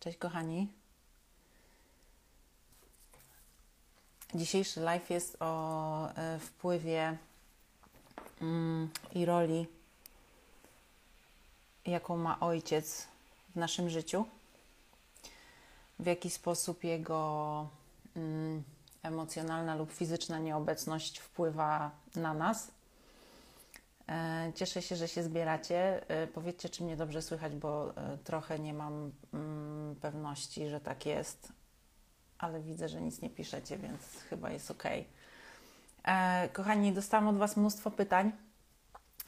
[0.00, 0.68] Cześć kochani.
[4.34, 7.18] Dzisiejszy live jest o e, wpływie
[8.40, 9.66] mm, i roli,
[11.86, 13.06] jaką ma ojciec
[13.54, 14.24] w naszym życiu.
[15.98, 17.68] W jaki sposób jego
[18.16, 18.62] mm,
[19.02, 22.70] emocjonalna lub fizyczna nieobecność wpływa na nas.
[24.08, 26.10] E, cieszę się, że się zbieracie.
[26.10, 31.06] E, powiedzcie, czy mnie dobrze słychać, bo e, trochę nie mam mm, pewności, że tak
[31.06, 31.52] jest,
[32.38, 34.84] ale widzę, że nic nie piszecie, więc chyba jest ok.
[36.52, 38.32] Kochani, dostałam od Was mnóstwo pytań,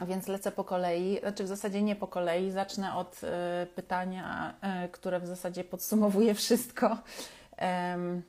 [0.01, 1.21] więc lecę po kolei.
[1.21, 2.51] Znaczy, w zasadzie nie po kolei.
[2.51, 3.21] Zacznę od
[3.75, 4.55] pytania,
[4.93, 6.99] które w zasadzie podsumowuje wszystko.
[7.57, 8.23] Mm.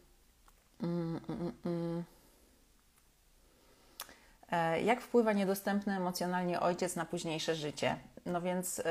[4.51, 7.97] E, jak wpływa niedostępny emocjonalnie ojciec na późniejsze życie?
[8.25, 8.83] No więc, yy,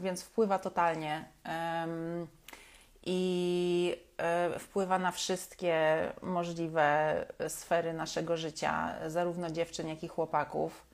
[0.00, 1.24] więc wpływa totalnie
[3.06, 3.96] i
[4.52, 7.16] yy, wpływa na wszystkie możliwe
[7.48, 10.86] sfery naszego życia, zarówno dziewczyn, jak i chłopaków.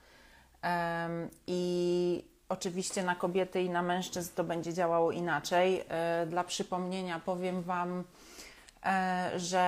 [1.46, 5.84] I oczywiście na kobiety i na mężczyzn to będzie działało inaczej.
[5.88, 8.37] E, dla przypomnienia powiem Wam, E,
[9.36, 9.58] że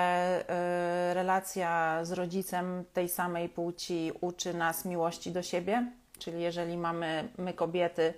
[0.48, 7.28] e, relacja z rodzicem tej samej płci uczy nas miłości do siebie, czyli jeżeli mamy
[7.38, 8.14] my kobiety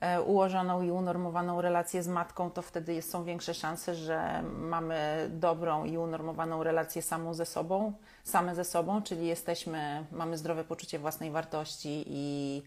[0.00, 5.84] e, ułożoną i unormowaną relację z matką, to wtedy są większe szanse, że mamy dobrą
[5.84, 7.92] i unormowaną relację samą ze sobą,
[8.24, 12.62] same ze sobą, czyli jesteśmy, mamy zdrowe poczucie własnej wartości i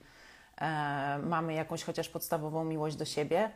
[0.61, 3.52] e, mamy jakąś chociaż podstawową miłość do siebie.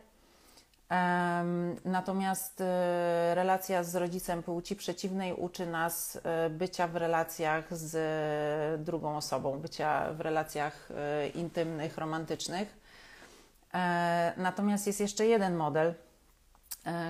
[1.85, 9.17] Natomiast e, relacja z rodzicem płci przeciwnej uczy nas e, bycia w relacjach z drugą
[9.17, 12.87] osobą, bycia w relacjach e, intymnych, romantycznych.
[14.37, 15.93] Natomiast jest jeszcze jeden model,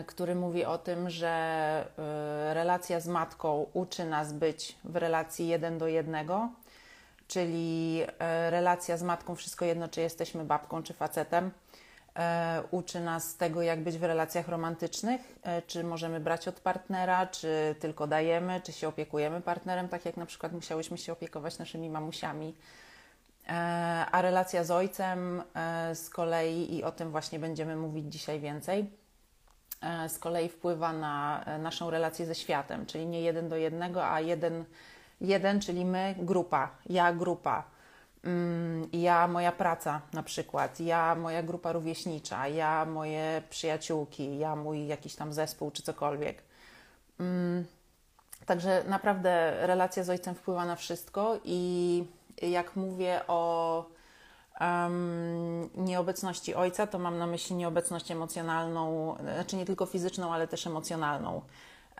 [0.07, 1.85] który mówi o tym, że
[2.53, 6.49] relacja z matką uczy nas być w relacji jeden do jednego,
[7.27, 8.01] czyli
[8.49, 11.66] relacja z matką, wszystko jedno, czy jesteśmy babką, czy facetem e,
[12.71, 17.75] uczy nas tego, jak być w relacjach romantycznych, e, czy możemy brać od partnera, czy
[17.79, 22.55] tylko dajemy, czy się opiekujemy partnerem, tak jak na przykład musiałyśmy się opiekować naszymi mamusiami.
[23.47, 23.51] E,
[24.11, 28.89] a relacja z ojcem e, z kolei, i o tym właśnie będziemy mówić dzisiaj więcej,
[29.81, 34.07] e, z kolei wpływa na e, naszą relację ze światem, czyli nie jeden do jednego,
[34.09, 34.65] a jeden,
[35.21, 37.76] jeden czyli my, grupa, ja, grupa
[38.93, 45.15] ja, moja praca na przykład, ja, moja grupa rówieśnicza, ja, moje przyjaciółki, ja, mój jakiś
[45.15, 46.43] tam zespół czy cokolwiek.
[47.19, 47.65] Mm,
[48.45, 52.03] także naprawdę relacja z ojcem wpływa na wszystko i
[52.41, 53.85] jak mówię o
[54.61, 60.67] um, nieobecności ojca, to mam na myśli nieobecność emocjonalną, znaczy nie tylko fizyczną, ale też
[60.67, 61.41] emocjonalną.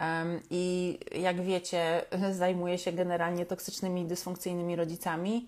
[0.01, 5.47] Um, I jak wiecie, zajmuję się generalnie toksycznymi, dysfunkcyjnymi rodzicami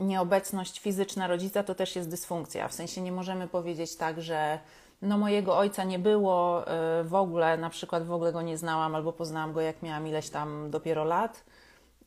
[0.00, 2.68] nieobecność fizyczna rodzica to też jest dysfunkcja.
[2.68, 4.58] W sensie nie możemy powiedzieć tak, że
[5.02, 6.62] no mojego ojca nie było
[7.00, 10.08] y, w ogóle, na przykład w ogóle go nie znałam albo poznałam go jak miałam
[10.08, 11.44] ileś tam dopiero lat,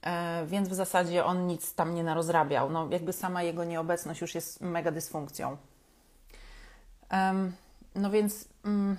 [0.02, 2.70] e, więc w zasadzie on nic tam nie narozrabiał.
[2.70, 5.58] No jakby sama jego nieobecność już jest mega dysfunkcją.
[7.96, 8.98] No więc mm,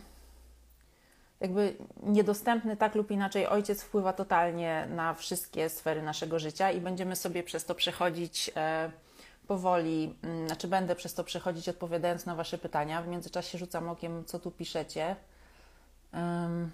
[1.41, 7.17] jakby niedostępny tak lub inaczej ojciec wpływa totalnie na wszystkie sfery naszego życia i będziemy
[7.17, 8.91] sobie przez to przechodzić e,
[9.47, 13.03] powoli, mm, znaczy będę przez to przechodzić odpowiadając na Wasze pytania.
[13.03, 15.17] W międzyczasie rzucam okiem, co tu piszecie.
[16.13, 16.71] Um.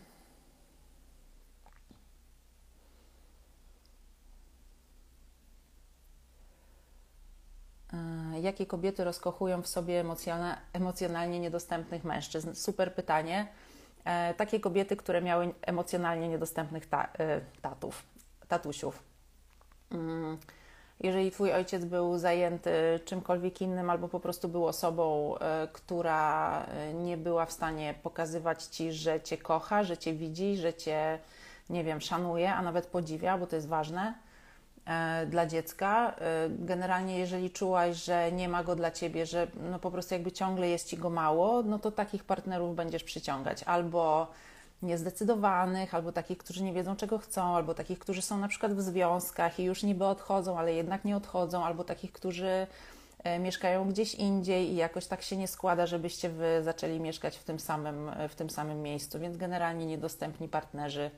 [8.42, 10.04] Jakie kobiety rozkochują w sobie
[10.72, 12.54] emocjonalnie niedostępnych mężczyzn?
[12.54, 13.48] Super pytanie.
[14.04, 18.02] E, takie kobiety, które miały emocjonalnie niedostępnych ta, e, tatów,
[18.48, 19.02] tatusiów.
[19.90, 20.38] Mm,
[21.00, 22.70] jeżeli twój ojciec był zajęty
[23.04, 28.92] czymkolwiek innym, albo po prostu był osobą, e, która nie była w stanie pokazywać ci,
[28.92, 31.18] że cię kocha, że cię widzi, że cię,
[31.70, 34.14] nie wiem, szanuje, a nawet podziwia, bo to jest ważne,
[35.26, 36.14] dla dziecka.
[36.18, 40.32] E, generalnie, jeżeli czułaś, że nie ma go dla ciebie, że no po prostu jakby
[40.32, 43.62] ciągle jest ci go mało, no to takich partnerów będziesz przyciągać.
[43.62, 44.26] Albo
[44.82, 48.80] niezdecydowanych, albo takich, którzy nie wiedzą, czego chcą, albo takich, którzy są na przykład w
[48.80, 52.66] związkach i już niby odchodzą, ale jednak nie odchodzą, albo takich, którzy
[53.24, 57.44] e, mieszkają gdzieś indziej i jakoś tak się nie składa, żebyście wy zaczęli mieszkać w
[57.44, 59.20] tym samym, w tym samym miejscu.
[59.20, 61.10] Więc generalnie niedostępni partnerzy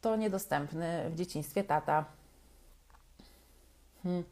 [0.00, 2.19] to niedostępny w dzieciństwie tata.
[4.02, 4.24] Hmm.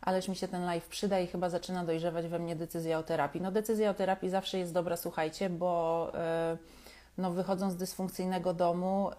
[0.00, 3.40] ależ mi się ten live przyda i chyba zaczyna dojrzewać we mnie decyzja o terapii.
[3.40, 6.12] No decyzja o terapii zawsze jest dobra, słuchajcie, bo
[7.18, 9.10] no, wychodząc z dysfunkcyjnego domu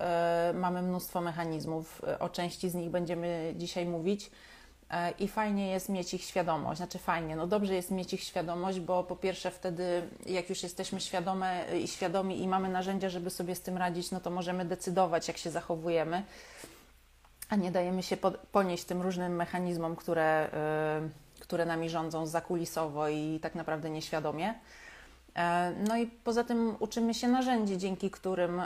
[0.53, 2.01] mamy mnóstwo mechanizmów.
[2.19, 4.31] O części z nich będziemy dzisiaj mówić.
[4.89, 6.77] E, i fajnie jest mieć ich świadomość.
[6.77, 11.01] Znaczy fajnie, no dobrze jest mieć ich świadomość, bo po pierwsze wtedy, jak już jesteśmy
[11.01, 15.27] świadome i świadomi i mamy narzędzia, żeby sobie z tym radzić, no to możemy decydować,
[15.27, 16.23] jak się zachowujemy,
[17.49, 18.17] a nie dajemy się
[18.51, 20.49] ponieść tym różnym mechanizmom, które,
[21.01, 21.09] yy,
[21.39, 24.53] które nami rządzą zakulisowo i tak naprawdę nieświadomie.
[25.35, 28.61] E, no i poza tym uczymy się narzędzi, dzięki którym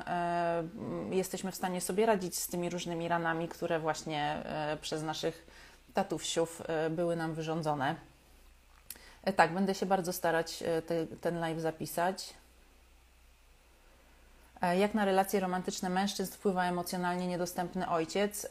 [1.11, 4.43] jesteśmy w stanie sobie radzić z tymi różnymi ranami, które właśnie
[4.81, 5.47] przez naszych
[5.93, 7.95] tatusiów e, były nam wyrządzone.
[9.23, 12.33] E, tak, będę się bardzo starać e, te, ten live zapisać.
[14.61, 18.47] Jak na relacje romantyczne mężczyzn wpływa emocjonalnie niedostępny ojciec?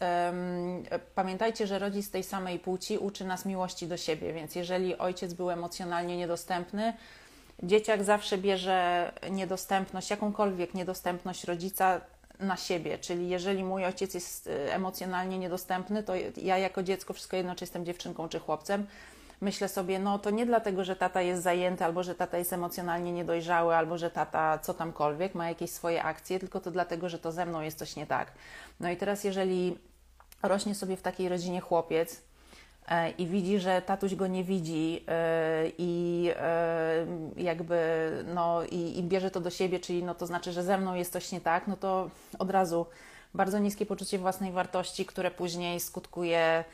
[1.14, 5.50] Pamiętajcie, że rodzic tej samej płci uczy nas miłości do siebie, więc jeżeli ojciec był
[5.50, 6.92] emocjonalnie niedostępny,
[7.62, 12.00] dzieciak zawsze bierze niedostępność, jakąkolwiek niedostępność rodzica
[12.40, 17.36] na siebie, czyli jeżeli mój ojciec jest y, emocjonalnie niedostępny, to ja jako dziecko, wszystko
[17.36, 18.86] jedno, czy jestem dziewczynką, czy chłopcem,
[19.40, 23.12] myślę sobie, no to nie dlatego, że tata jest zajęty, albo że tata jest emocjonalnie
[23.12, 27.32] niedojrzały, albo że tata co tamkolwiek, ma jakieś swoje akcje, tylko to dlatego, że to
[27.32, 28.32] ze mną jest coś nie tak.
[28.80, 29.78] No i teraz, jeżeli
[30.42, 32.28] rośnie sobie w takiej rodzinie chłopiec,
[32.88, 37.06] E, i widzi, że tatuś go nie widzi e, i e,
[37.36, 37.78] jakby
[38.34, 41.12] no i, i, bierze to do siebie, czyli no to znaczy, że ze mną jest
[41.12, 42.86] coś nie tak, no to od razu
[43.34, 46.64] bardzo niskie poczucie własnej wartości, które później skutkuje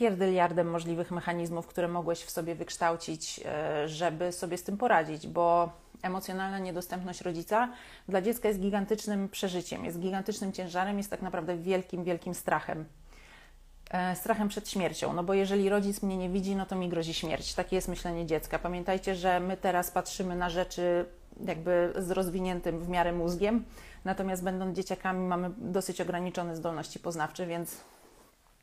[0.00, 3.40] pierdyliardem możliwych mechanizmów, które mogłeś w sobie wykształcić,
[3.86, 7.68] żeby sobie z tym poradzić, bo emocjonalna niedostępność rodzica
[8.08, 12.84] dla dziecka jest gigantycznym przeżyciem, jest gigantycznym ciężarem, jest tak naprawdę wielkim, wielkim strachem.
[13.90, 17.14] E, strachem przed śmiercią, no bo jeżeli rodzic mnie nie widzi, no to mi grozi
[17.14, 17.54] śmierć.
[17.54, 18.58] Takie jest myślenie dziecka.
[18.58, 21.04] Pamiętajcie, że my teraz patrzymy na rzeczy
[21.46, 23.64] jakby z rozwiniętym w miarę mózgiem,
[24.04, 27.76] natomiast będąc dzieciakami mamy dosyć ograniczone zdolności poznawcze, więc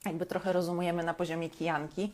[0.07, 2.13] jakby trochę rozumujemy na poziomie kijanki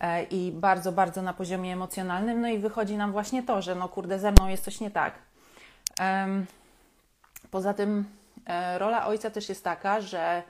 [0.00, 3.88] e, i bardzo, bardzo na poziomie emocjonalnym, no i wychodzi nam właśnie to, że no
[3.88, 5.14] kurde, ze mną jest coś nie tak.
[7.50, 8.04] Poza tym
[8.46, 10.42] e, rola ojca też jest taka, że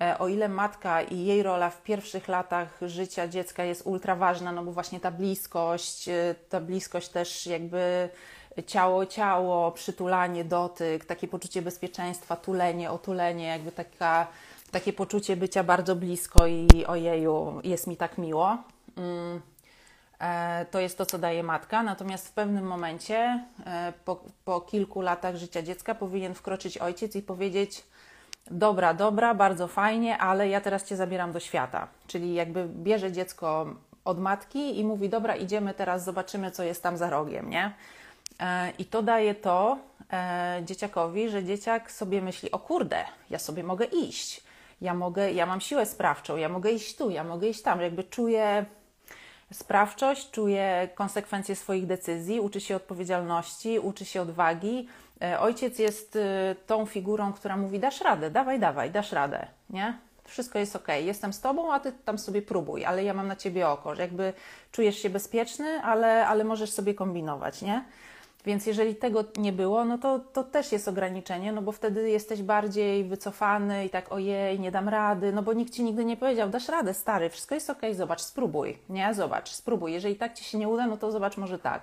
[0.00, 4.52] E, o ile matka i jej rola w pierwszych latach życia dziecka jest ultra ważna,
[4.52, 6.08] no bo właśnie ta bliskość,
[6.48, 8.08] ta bliskość też jakby
[8.66, 14.26] ciało, ciało, przytulanie, dotyk, takie poczucie bezpieczeństwa, tulenie, otulenie, jakby taka,
[14.70, 18.58] takie poczucie bycia bardzo blisko i ojeju, jest mi tak miło.
[18.96, 19.40] Mm.
[20.20, 23.44] E, to jest to, co daje matka, natomiast w pewnym momencie,
[24.04, 27.84] po, po kilku latach życia dziecka, powinien wkroczyć ojciec i powiedzieć:
[28.50, 31.88] dobra, dobra, bardzo fajnie, ale ja teraz Cię zabieram do świata.
[32.06, 33.66] Czyli jakby bierze dziecko
[34.04, 37.72] od matki i mówi, dobra, idziemy teraz, zobaczymy, co jest tam za rogiem, nie?
[38.40, 39.78] E, I to daje to
[40.12, 44.42] e, dzieciakowi, że dzieciak sobie myśli, o kurde, ja sobie mogę iść,
[44.80, 48.04] ja mogę, ja mam siłę sprawczą, ja mogę iść tu, ja mogę iść tam, jakby
[48.04, 48.64] czuję
[49.52, 54.88] sprawczość, czuje konsekwencje swoich decyzji, uczy się odpowiedzialności, uczy się odwagi,
[55.22, 56.20] E, ojciec jest y,
[56.66, 59.98] tą figurą, która mówi: dasz radę, dawaj, dawaj, dasz radę, nie?
[60.24, 63.36] Wszystko jest ok, jestem z tobą, a ty tam sobie próbuj, ale ja mam na
[63.36, 64.32] ciebie oko, że jakby
[64.72, 67.84] czujesz się bezpieczny, ale, ale możesz sobie kombinować, nie?
[68.44, 72.42] Więc jeżeli tego nie było, no to, to też jest ograniczenie, no bo wtedy jesteś
[72.42, 76.50] bardziej wycofany i tak ojej, nie dam rady, no bo nikt ci nigdy nie powiedział,
[76.50, 79.14] dasz radę, stary, wszystko jest ok, zobacz, spróbuj, nie?
[79.14, 79.92] Zobacz, spróbuj.
[79.92, 81.82] Jeżeli tak ci się nie uda, no to zobacz, może tak.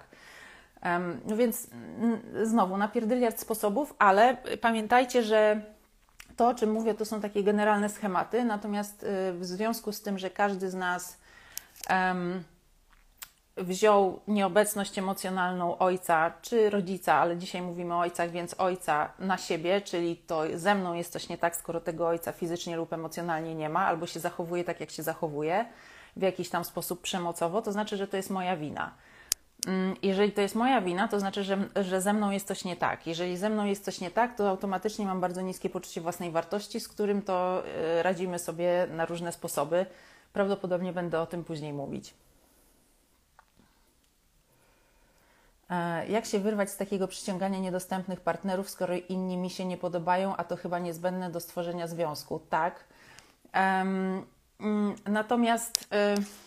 [1.25, 1.67] No więc
[2.01, 5.61] mm, znowu na pierdyliard sposobów, ale pamiętajcie, że
[6.35, 10.17] to, o czym mówię, to są takie generalne schematy, natomiast y, w związku z tym,
[10.17, 11.17] że każdy z nas
[11.89, 12.43] um,
[13.57, 19.81] wziął nieobecność emocjonalną ojca czy rodzica, ale dzisiaj mówimy o ojcach, więc ojca na siebie,
[19.81, 23.69] czyli to ze mną jest coś nie tak, skoro tego ojca fizycznie lub emocjonalnie nie
[23.69, 25.65] ma, albo się zachowuje tak, jak się zachowuje,
[26.15, 28.91] w jakiś tam sposób przemocowo, to znaczy, że to jest moja wina.
[29.67, 32.75] Mm, jeżeli to jest moja wina, to znaczy, że, że ze mną jest coś nie
[32.75, 33.07] tak.
[33.07, 36.79] Jeżeli ze mną jest coś nie tak, to automatycznie mam bardzo niskie poczucie własnej wartości,
[36.79, 39.85] z którym to e, radzimy sobie na różne sposoby.
[40.33, 42.09] Prawdopodobnie będę o tym później mówić.
[42.09, 42.13] E,
[46.09, 50.43] jak się wyrwać z takiego przyciągania niedostępnych partnerów, skoro inni mi się nie podobają, a
[50.43, 52.41] to chyba niezbędne do stworzenia związku?
[52.49, 52.83] Tak.
[54.59, 55.87] Mm, natomiast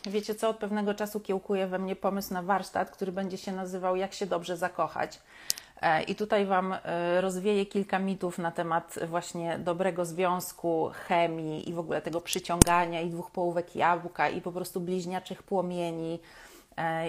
[0.06, 3.52] y, wiecie co, od pewnego czasu kiełkuje we mnie pomysł na warsztat, który będzie się
[3.52, 5.20] nazywał Jak się dobrze zakochać.
[5.82, 11.72] E, I tutaj Wam e, rozwieję kilka mitów na temat właśnie dobrego związku, chemii i
[11.72, 16.18] w ogóle tego przyciągania i dwóch połówek jabłka i po prostu bliźniaczych płomieni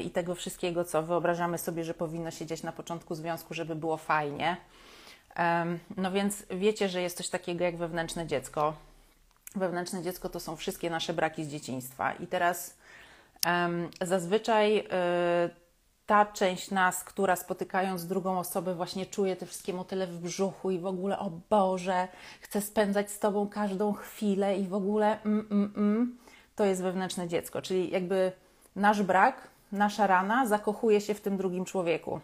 [0.03, 3.97] i tego wszystkiego, co wyobrażamy sobie, że powinno się dziać na początku związku, żeby było
[3.97, 4.57] fajnie.
[5.97, 8.73] No więc wiecie, że jest coś takiego jak wewnętrzne dziecko.
[9.55, 12.13] Wewnętrzne dziecko to są wszystkie nasze braki z dzieciństwa.
[12.13, 12.77] I teraz
[14.01, 14.83] zazwyczaj y,
[16.05, 20.79] ta część nas, która spotykając drugą osobę, właśnie czuje te wszystkie motyle w brzuchu i
[20.79, 22.07] w ogóle, o Boże,
[22.41, 26.17] chce spędzać z Tobą każdą chwilę i w ogóle, mm, mm, mm,
[26.55, 27.61] to jest wewnętrzne dziecko.
[27.61, 28.31] Czyli jakby
[28.75, 32.19] nasz brak, nasza rana zakochuje się w tym drugim człowieku.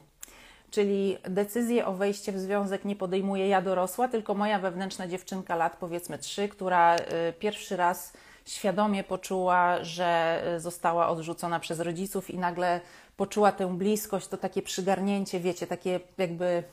[0.72, 5.78] Czyli decyzję o wejście w związek nie podejmuję ja dorosła, tylko moja wewnętrzna dziewczynka lat
[5.80, 7.00] powiedzmy trzy, która y,
[7.40, 8.14] pierwszy raz
[8.46, 12.82] świadomie poczuła, że y, została odrzucona przez rodziców i nagle
[13.18, 16.64] poczuła tę bliskość, to takie przygarnięcie, wiecie, takie jakby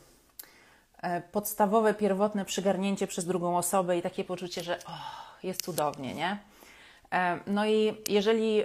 [1.02, 6.38] e, podstawowe, pierwotne przygarnięcie przez drugą osobę i takie poczucie, że oh, jest cudownie, nie?
[7.12, 8.62] E, no i jeżeli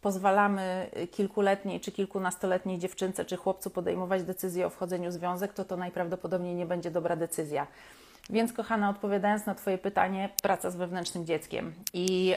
[0.00, 5.76] pozwalamy kilkuletniej czy kilkunastoletniej dziewczynce czy chłopcu podejmować decyzję o wchodzeniu w związek, to to
[5.76, 7.66] najprawdopodobniej nie będzie dobra decyzja.
[8.30, 11.72] Więc, kochana, odpowiadając na Twoje pytanie, praca z wewnętrznym dzieckiem.
[11.92, 12.34] I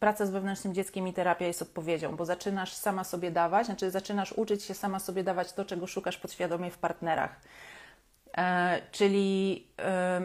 [0.00, 4.32] praca z wewnętrznym dzieckiem i terapia jest odpowiedzią, bo zaczynasz sama sobie dawać, znaczy zaczynasz
[4.32, 7.40] uczyć się sama sobie dawać to, czego szukasz podświadomie w partnerach.
[8.36, 9.66] E, czyli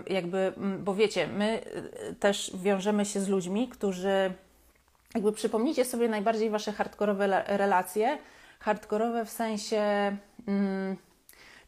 [0.09, 1.61] jakby, bo wiecie, my
[2.09, 4.33] e, też wiążemy się z ludźmi, którzy
[5.15, 8.17] jakby przypomnijcie sobie najbardziej wasze hardkorowe relacje.
[8.59, 9.81] Hardkorowe w sensie
[10.47, 10.97] mm,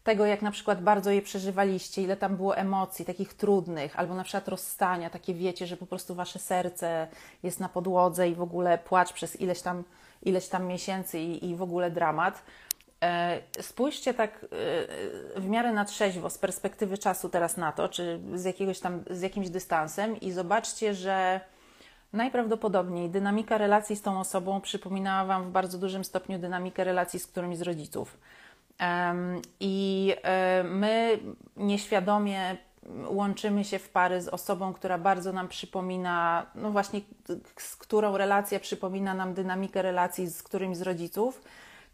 [0.03, 4.23] tego, jak na przykład bardzo je przeżywaliście, ile tam było emocji takich trudnych, albo na
[4.23, 7.07] przykład rozstania, takie wiecie, że po prostu wasze serce
[7.43, 9.83] jest na podłodze i w ogóle płacz przez ileś tam,
[10.23, 12.43] ileś tam miesięcy i, i w ogóle dramat.
[13.03, 14.45] E, spójrzcie tak
[15.35, 19.03] e, w miarę na trzeźwo, z perspektywy czasu teraz na to, czy z jakiegoś tam,
[19.09, 21.41] z jakimś dystansem i zobaczcie, że
[22.13, 27.27] Najprawdopodobniej dynamika relacji z tą osobą przypominała Wam w bardzo dużym stopniu dynamikę relacji z
[27.27, 28.17] którymś z rodziców.
[29.59, 31.19] I e, my
[31.57, 32.57] nieświadomie
[33.07, 37.01] łączymy się w pary z osobą, która bardzo nam przypomina, no właśnie,
[37.57, 41.41] z którą relacja przypomina nam dynamikę relacji z którymś z rodziców,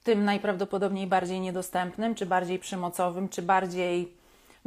[0.03, 4.16] tym najprawdopodobniej bardziej niedostępnym, czy bardziej przemocowym, czy bardziej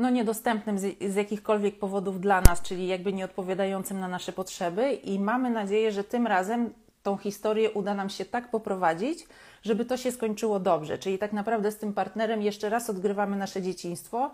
[0.01, 4.93] no, niedostępnym z, z jakichkolwiek powodów dla nas, czyli jakby nie odpowiadającym na nasze potrzeby,
[4.93, 6.71] i mamy nadzieję, że tym razem
[7.03, 9.27] tą historię uda nam się tak poprowadzić,
[9.63, 10.99] żeby to się skończyło dobrze.
[10.99, 14.31] Czyli tak naprawdę z tym partnerem jeszcze raz odgrywamy nasze dzieciństwo,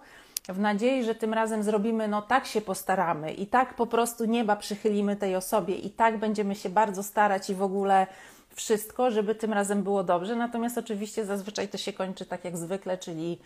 [0.48, 4.56] w nadziei, że tym razem zrobimy, no tak się postaramy i tak po prostu nieba
[4.56, 8.06] przychylimy tej osobie i tak będziemy się bardzo starać i w ogóle
[8.54, 10.36] wszystko, żeby tym razem było dobrze.
[10.36, 13.38] Natomiast oczywiście zazwyczaj to się kończy tak jak zwykle, czyli,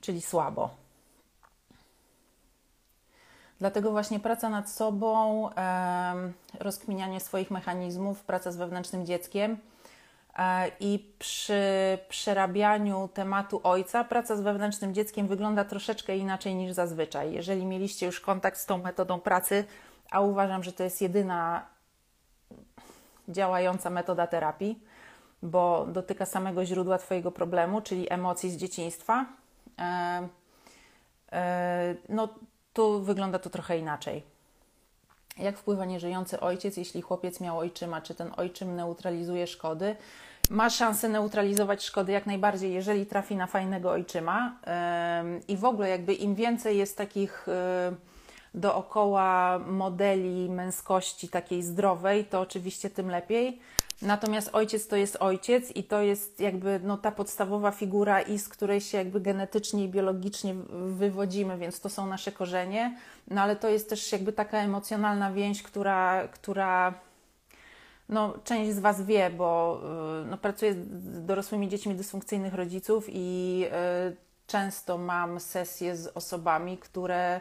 [0.00, 0.83] czyli słabo.
[3.64, 5.50] Dlatego właśnie praca nad sobą,
[6.60, 9.58] rozkminianie swoich mechanizmów, praca z wewnętrznym dzieckiem
[10.38, 11.62] e, i przy
[12.08, 17.32] przerabianiu tematu ojca, praca z wewnętrznym dzieckiem wygląda troszeczkę inaczej niż zazwyczaj.
[17.32, 19.64] Jeżeli mieliście już kontakt z tą metodą pracy,
[20.10, 21.66] a uważam, że to jest jedyna
[23.28, 24.78] działająca metoda terapii,
[25.42, 29.26] bo dotyka samego źródła Twojego problemu, czyli emocji z dzieciństwa.
[29.78, 30.28] E,
[31.32, 32.28] e, no,
[32.74, 34.22] tu wygląda to trochę inaczej.
[35.38, 38.00] Jak wpływa nieżyjący ojciec, jeśli chłopiec miał ojczyma?
[38.00, 39.96] Czy ten ojczym neutralizuje szkody?
[40.50, 44.56] Ma szansę neutralizować szkody jak najbardziej, jeżeli trafi na fajnego ojczyma.
[45.48, 47.46] I w ogóle, jakby im więcej jest takich
[48.54, 53.60] dookoła modeli męskości takiej zdrowej, to oczywiście tym lepiej.
[54.02, 58.48] Natomiast ojciec to jest ojciec i to jest jakby no, ta podstawowa figura, i z
[58.48, 60.54] której się jakby genetycznie i biologicznie
[60.86, 62.98] wywodzimy, więc to są nasze korzenie.
[63.28, 66.94] No ale to jest też jakby taka emocjonalna więź, która, która
[68.08, 69.80] no, część z Was wie, bo
[70.22, 73.64] y, no, pracuję z dorosłymi dziećmi dysfunkcyjnych rodziców i
[74.10, 77.40] y, często mam sesje z osobami, które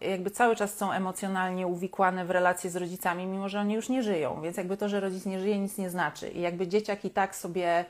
[0.00, 4.02] jakby cały czas są emocjonalnie uwikłane w relacje z rodzicami, mimo że oni już nie
[4.02, 4.40] żyją.
[4.42, 6.28] Więc jakby to, że rodzic nie żyje, nic nie znaczy.
[6.28, 7.84] I jakby dzieciak i tak sobie.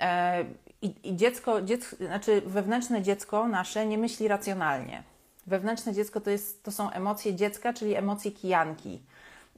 [0.00, 0.44] E,
[0.82, 5.02] i, I dziecko, dziecko, znaczy wewnętrzne dziecko nasze nie myśli racjonalnie.
[5.46, 9.02] Wewnętrzne dziecko to, jest, to są emocje dziecka, czyli emocje kijanki,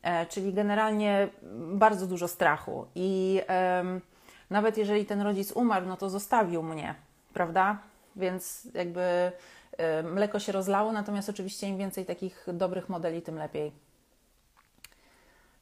[0.02, 1.28] e, czyli generalnie
[1.73, 2.87] bardzo dużo strachu.
[2.95, 3.85] I e,
[4.50, 6.95] nawet jeżeli ten rodzic umarł, no to zostawił mnie,
[7.35, 7.78] prawda?
[8.16, 9.33] Więc jakby
[10.13, 13.73] mleko się rozlało, natomiast oczywiście im więcej takich dobrych modeli, tym lepiej.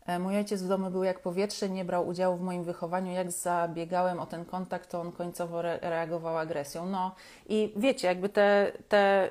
[0.06, 3.12] E, mój ojciec w domu był jak powietrze, nie brał udziału w moim wychowaniu.
[3.12, 6.86] Jak zabiegałem o ten kontakt, to on końcowo re reagował agresją.
[6.86, 7.14] No
[7.48, 9.30] i wiecie, jakby te, te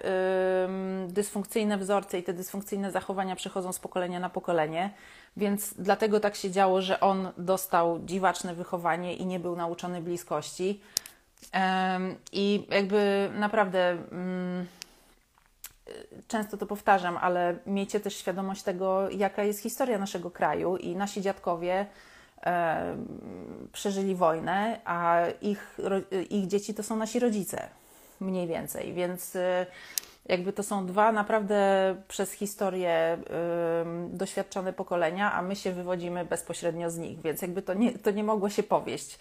[1.07, 4.93] yy, dysfunkcyjne wzorce i te dysfunkcyjne zachowania przechodzą z pokolenia na pokolenie,
[5.37, 10.81] więc dlatego tak się działo, że on dostał dziwaczne wychowanie i nie był nauczony bliskości.
[12.31, 13.97] I jakby naprawdę.
[14.11, 14.83] Yy,
[16.27, 21.21] często to powtarzam, ale miejcie też świadomość tego, jaka jest historia naszego kraju i nasi
[21.21, 21.85] dziadkowie
[23.71, 25.77] przeżyli wojnę, a ich,
[26.29, 27.67] ich dzieci to są nasi rodzice,
[28.19, 29.65] mniej więcej, więc e,
[30.25, 33.17] jakby to są dwa naprawdę przez historię
[34.09, 38.23] doświadczone pokolenia, a my się wywodzimy bezpośrednio z nich, więc jakby to nie, to nie
[38.23, 39.19] mogło się powieść.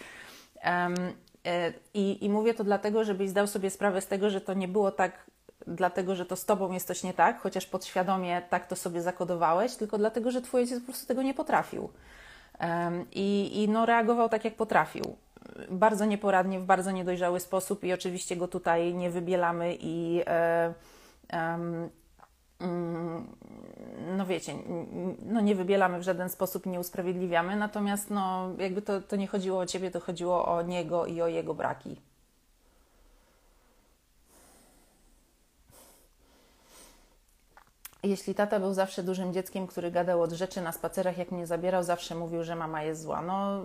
[1.95, 4.91] I, I mówię to dlatego, żebyś zdał sobie sprawę z tego, że to nie było
[4.91, 5.31] tak
[5.67, 9.77] dlatego, że to z tobą jest coś nie tak, chociaż podświadomie tak to sobie zakodowałeś,
[9.77, 11.89] tylko dlatego, że twój ojciec po prostu tego nie potrafił.
[13.13, 15.17] I, I no, reagował tak, jak potrafił.
[15.71, 20.75] Bardzo nieporadnie, w bardzo niedojrzały sposób, i oczywiście go tutaj nie wybielamy i e,
[24.17, 24.55] no wiecie,
[25.27, 29.59] no nie wybielamy w żaden sposób, nie usprawiedliwiamy, natomiast no jakby to, to nie chodziło
[29.59, 31.97] o ciebie, to chodziło o niego i o jego braki.
[38.03, 41.83] Jeśli tata był zawsze dużym dzieckiem, który gadał od rzeczy na spacerach, jak mnie zabierał,
[41.83, 43.23] zawsze mówił, że mama jest zła.
[43.23, 43.63] No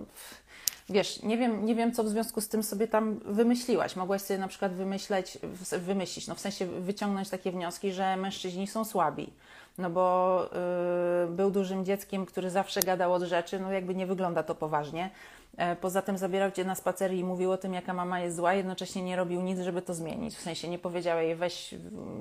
[0.90, 3.96] wiesz, nie wiem, nie wiem, co w związku z tym sobie tam wymyśliłaś.
[3.96, 5.38] Mogłaś sobie na przykład wymyśleć,
[5.78, 9.32] wymyślić, no w sensie wyciągnąć takie wnioski, że mężczyźni są słabi.
[9.78, 10.42] No bo
[11.22, 15.10] yy, był dużym dzieckiem, który zawsze gadał od rzeczy, no jakby nie wygląda to poważnie.
[15.58, 18.54] E, poza tym zabierał cię na spacery i mówił o tym, jaka mama jest zła,
[18.54, 20.36] jednocześnie nie robił nic, żeby to zmienić.
[20.36, 21.74] W sensie nie powiedział jej, weź,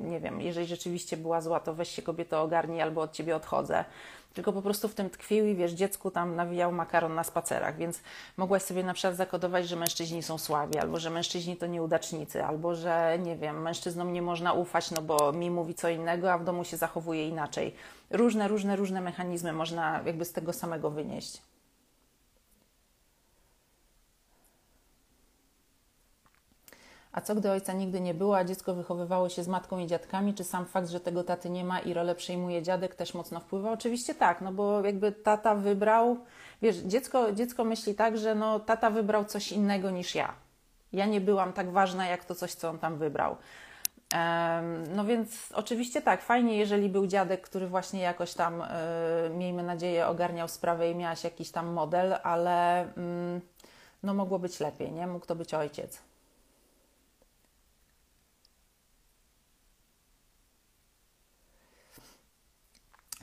[0.04, 3.86] nie wiem, jeżeli rzeczywiście była zła, to weź się kobieto ogarnij albo od ciebie odchodzę.
[4.34, 8.02] Tylko po prostu w tym tkwił i wiesz, dziecku tam nawijał makaron na spacerach, więc
[8.38, 12.76] mogłaś sobie na przykład zakodować, że mężczyźni są słabi, albo że mężczyźni to nieudacznicy, albo
[12.76, 16.44] że nie wiem, mężczyznom nie można ufać, no bo mi mówi co innego, a w
[16.44, 17.76] domu się zachowuje inaczej.
[18.10, 21.42] Różne, różne, różne mechanizmy można jakby z tego samego wynieść.
[27.18, 30.34] A co gdy ojca nigdy nie było, a dziecko wychowywało się z matką i dziadkami?
[30.34, 33.72] Czy sam fakt, że tego taty nie ma i rolę przejmuje dziadek też mocno wpływa?
[33.72, 36.18] Oczywiście tak, no bo jakby tata wybrał,
[36.62, 40.34] wiesz, dziecko, dziecko myśli tak, że no tata wybrał coś innego niż ja.
[40.94, 43.38] Ja nie byłam tak ważna jak to coś, co on tam wybrał.
[44.96, 48.68] No więc oczywiście tak, fajnie, jeżeli był dziadek, który właśnie jakoś tam, e,
[49.38, 53.42] miejmy nadzieję, ogarniał sprawę i miałaś jakiś tam model, ale mm,
[54.04, 55.08] no mogło być lepiej, nie?
[55.08, 56.07] Mógł to być ojciec.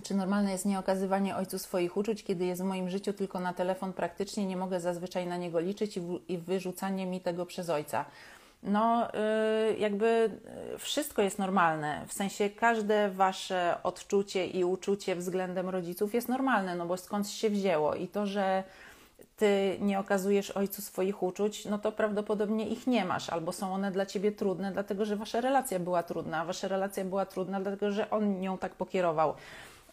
[0.05, 3.93] Czy normalne jest nieokazywanie ojcu swoich uczuć, kiedy jest w moim życiu tylko na telefon
[3.93, 8.05] praktycznie, nie mogę zazwyczaj na niego liczyć i, w, i wyrzucanie mi tego przez ojca?
[8.63, 9.09] No,
[9.69, 10.31] yy, jakby
[10.75, 16.77] y, wszystko jest normalne, w sensie każde wasze odczucie i uczucie względem rodziców jest normalne,
[16.77, 18.65] no bo skąd się wzięło i to, że
[19.37, 23.91] ty nie okazujesz ojcu swoich uczuć, no to prawdopodobnie ich nie masz, albo są one
[23.91, 28.11] dla ciebie trudne, dlatego że wasza relacja była trudna, wasza relacja była trudna, dlatego że
[28.11, 29.35] on nią tak pokierował.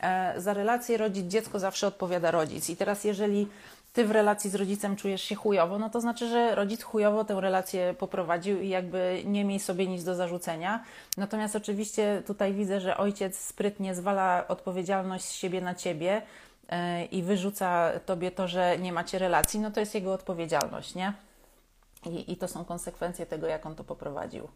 [0.02, 2.70] E, za relację rodzic dziecko zawsze odpowiada rodzic.
[2.70, 3.48] I teraz jeżeli
[3.94, 7.42] ty w relacji z rodzicem czujesz się chujowo, no to znaczy, że rodzic chujowo tę
[7.42, 10.84] relację poprowadził i jakby nie miej sobie nic do zarzucenia.
[11.18, 16.22] Natomiast oczywiście tutaj widzę, że ojciec sprytnie zwala odpowiedzialność z siebie na ciebie
[16.70, 21.14] e, i wyrzuca tobie to, że nie macie relacji, no to jest jego odpowiedzialność, nie?
[22.06, 24.48] I, i to są konsekwencje tego, jak on to poprowadził.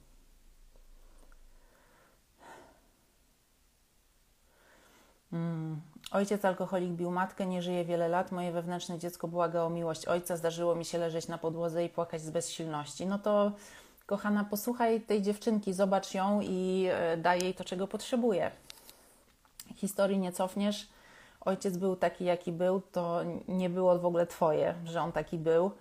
[5.33, 5.81] Mm.
[6.11, 8.31] Ojciec alkoholik bił matkę, nie żyje wiele lat.
[8.31, 10.38] Moje wewnętrzne dziecko błagało miłość ojca.
[10.38, 13.05] Zdarzyło mi się leżeć na podłodze i płakać z bezsilności.
[13.05, 13.51] No to,
[14.05, 18.51] kochana, posłuchaj tej dziewczynki, zobacz ją i e, daj jej to, czego potrzebuje.
[19.75, 20.89] Historii nie cofniesz.
[21.41, 25.71] Ojciec był taki, jaki był, to nie było w ogóle twoje, że on taki był.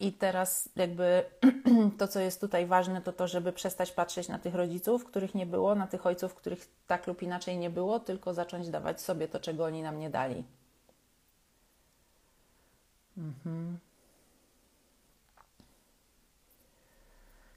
[0.00, 1.24] I teraz jakby
[1.98, 5.46] to, co jest tutaj ważne, to to, żeby przestać patrzeć na tych rodziców, których nie
[5.46, 9.40] było, na tych ojców, których tak lub inaczej nie było, tylko zacząć dawać sobie to,
[9.40, 10.44] czego oni nam nie dali.
[13.18, 13.78] Mhm.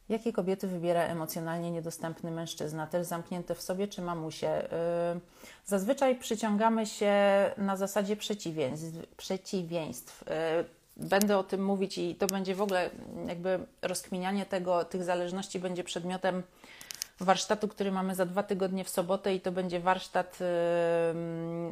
[0.09, 2.87] Jakie kobiety wybiera emocjonalnie niedostępny mężczyzna?
[2.87, 4.47] Też zamknięte w sobie czy mamusie?
[5.13, 5.21] Yy,
[5.65, 7.13] zazwyczaj przyciągamy się
[7.57, 9.15] na zasadzie przeciwieństw.
[9.17, 10.23] przeciwieństw.
[10.27, 12.89] Yy, będę o tym mówić i to będzie w ogóle
[13.27, 16.43] jakby rozkminianie tego, tych zależności będzie przedmiotem
[17.19, 20.39] warsztatu, który mamy za dwa tygodnie w sobotę i to będzie warsztat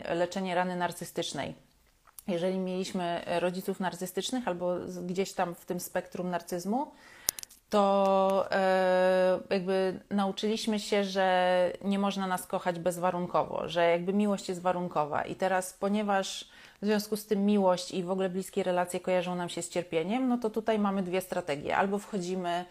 [0.10, 1.56] leczenie rany narcystycznej.
[2.28, 6.92] Jeżeli mieliśmy rodziców narcystycznych albo gdzieś tam w tym spektrum narcyzmu,
[7.70, 14.62] to e, jakby nauczyliśmy się, że nie można nas kochać bezwarunkowo, że jakby miłość jest
[14.62, 15.22] warunkowa.
[15.22, 16.50] I teraz, ponieważ
[16.82, 20.28] w związku z tym miłość i w ogóle bliskie relacje kojarzą nam się z cierpieniem,
[20.28, 21.78] no to tutaj mamy dwie strategie.
[21.78, 22.66] Albo wchodzimy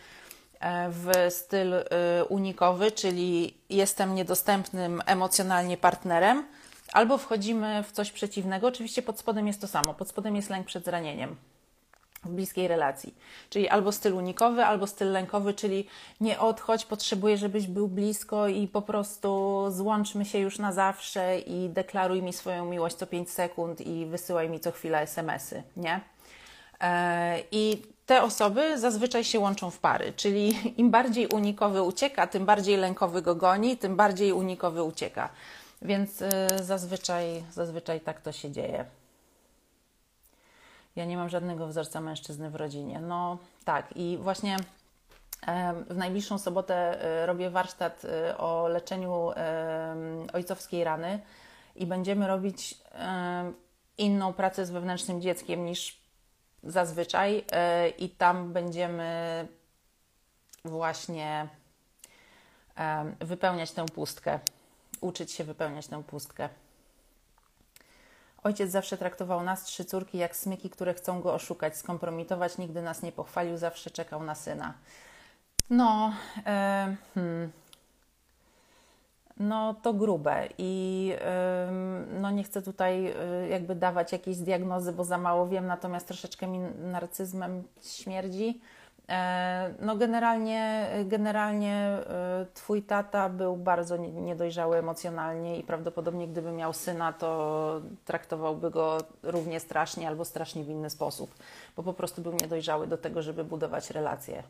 [0.61, 1.85] e, w styl e,
[2.29, 6.45] unikowy, czyli jestem niedostępnym emocjonalnie partnerem,
[6.93, 8.67] albo wchodzimy w coś przeciwnego.
[8.67, 9.95] Oczywiście pod spodem jest to samo.
[9.95, 11.37] Pod spodem jest lęk przed zranieniem
[12.27, 13.15] bliskiej relacji.
[13.51, 15.87] Czyli albo styl unikowy, albo styl lękowy, czyli
[16.21, 21.69] nie odchodź, potrzebuję, żebyś był blisko i po prostu złączmy się już na zawsze i
[21.69, 26.01] deklaruj mi swoją miłość co 5 sekund i wysyłaj mi co chwilę SMS-y, nie?
[26.81, 32.47] E, I te osoby zazwyczaj się łączą w pary, czyli im bardziej unikowy ucieka, tym
[32.47, 35.29] bardziej lękowy go goni, tym bardziej unikowy ucieka.
[35.83, 38.85] Więc e, zazwyczaj, zazwyczaj tak to się dzieje.
[40.97, 43.01] Ja nie mam żadnego wzorca mężczyzny w rodzinie.
[43.01, 44.57] No tak, i właśnie
[45.91, 49.31] w najbliższą sobotę e, robię warsztat e, o leczeniu
[50.33, 51.21] ojcowskiej rany
[51.77, 52.79] i będziemy robić
[53.99, 56.01] inną pracę z wewnętrznym dzieckiem niż
[56.63, 59.49] zazwyczaj, e, i tam będziemy
[60.65, 61.49] właśnie
[63.21, 64.39] wypełniać tę pustkę,
[65.01, 66.49] uczyć się wypełniać tę pustkę.
[68.45, 72.59] Ojciec zawsze traktował nas, trzy córki, jak smyki, które chcą go oszukać, skompromitować.
[72.59, 74.75] Nigdy nas nie pochwalił, zawsze czekał na syna.
[75.71, 76.13] No,
[76.47, 77.53] e, hmm.
[79.37, 81.69] no to grube i e,
[82.21, 86.47] no nie chcę tutaj e, jakby dawać jakiejś diagnozy, bo za mało wiem, natomiast troszeczkę
[86.47, 88.61] mi narcyzmem śmierdzi.
[89.09, 96.73] E, no generalnie, generalnie e, twój tata był bardzo niedojrzały emocjonalnie i prawdopodobnie gdyby miał
[96.73, 101.35] syna, to traktowałby go równie strasznie albo strasznie w inny sposób,
[101.77, 104.43] bo po prostu był niedojrzały do tego, żeby budować relacje.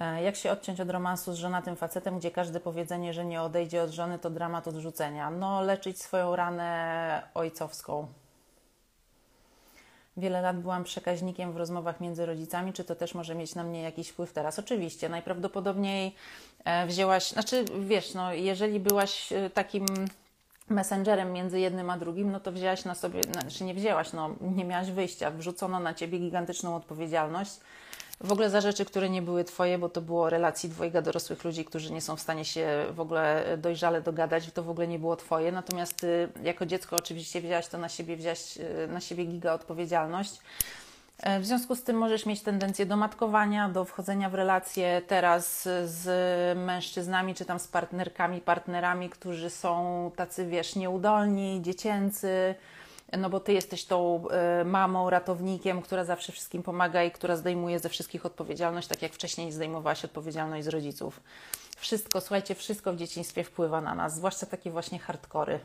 [0.00, 3.82] E, jak się odciąć od romansu z żonatym facetem, gdzie każde powiedzenie, że nie odejdzie
[3.82, 5.30] od żony, to dramat odrzucenia?
[5.30, 8.06] No, leczyć swoją ranę ojcowską.
[10.16, 12.72] Wiele lat byłam przekaźnikiem w rozmowach między rodzicami.
[12.72, 14.58] Czy to też może mieć na mnie jakiś wpływ teraz?
[14.58, 16.14] Oczywiście, najprawdopodobniej
[16.64, 19.86] e, wzięłaś, znaczy wiesz, no, jeżeli byłaś e, takim
[20.68, 24.64] messengerem między jednym a drugim, no to wzięłaś na sobie, znaczy nie wzięłaś, no nie
[24.64, 27.60] miałaś wyjścia, wrzucono na ciebie gigantyczną odpowiedzialność
[28.20, 31.64] w ogóle za rzeczy, które nie były Twoje, bo to było relacji dwojga dorosłych ludzi,
[31.64, 35.16] którzy nie są w stanie się w ogóle dojrzale dogadać, to w ogóle nie było
[35.16, 35.52] Twoje.
[35.52, 40.38] Natomiast Ty jako dziecko oczywiście wzięłaś to na siebie, wziąłeś e, na siebie giga odpowiedzialność.
[41.22, 45.62] E, w związku z tym możesz mieć tendencję do matkowania, do wchodzenia w relacje teraz
[45.84, 52.54] z mężczyznami, czy tam z partnerkami, partnerami, którzy są tacy, wiesz, nieudolni, dziecięcy,
[53.18, 54.24] no bo ty jesteś tą
[54.60, 59.12] y, mamą, ratownikiem, która zawsze wszystkim pomaga i która zdejmuje ze wszystkich odpowiedzialność, tak jak
[59.12, 61.20] wcześniej zdejmowałaś odpowiedzialność z rodziców.
[61.76, 65.60] Wszystko, słuchajcie, wszystko w dzieciństwie wpływa na nas, zwłaszcza takie właśnie hardkory.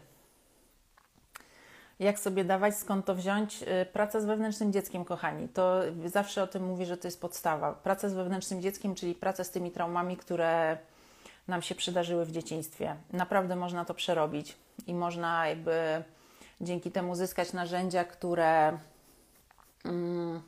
[2.00, 3.64] Jak sobie dawać, skąd to wziąć?
[3.64, 5.48] Y, praca z wewnętrznym dzieckiem, kochani.
[5.50, 7.74] To zawsze o tym mówię, że to jest podstawa.
[7.74, 10.78] Praca z wewnętrznym dzieckiem, czyli praca z tymi traumami, które
[11.48, 12.96] nam się przydarzyły w dzieciństwie.
[13.14, 14.56] Naprawdę można to przerobić
[14.88, 16.04] i można jakby
[16.62, 18.78] dzięki temu zyskać narzędzia, które,
[19.86, 20.42] mm,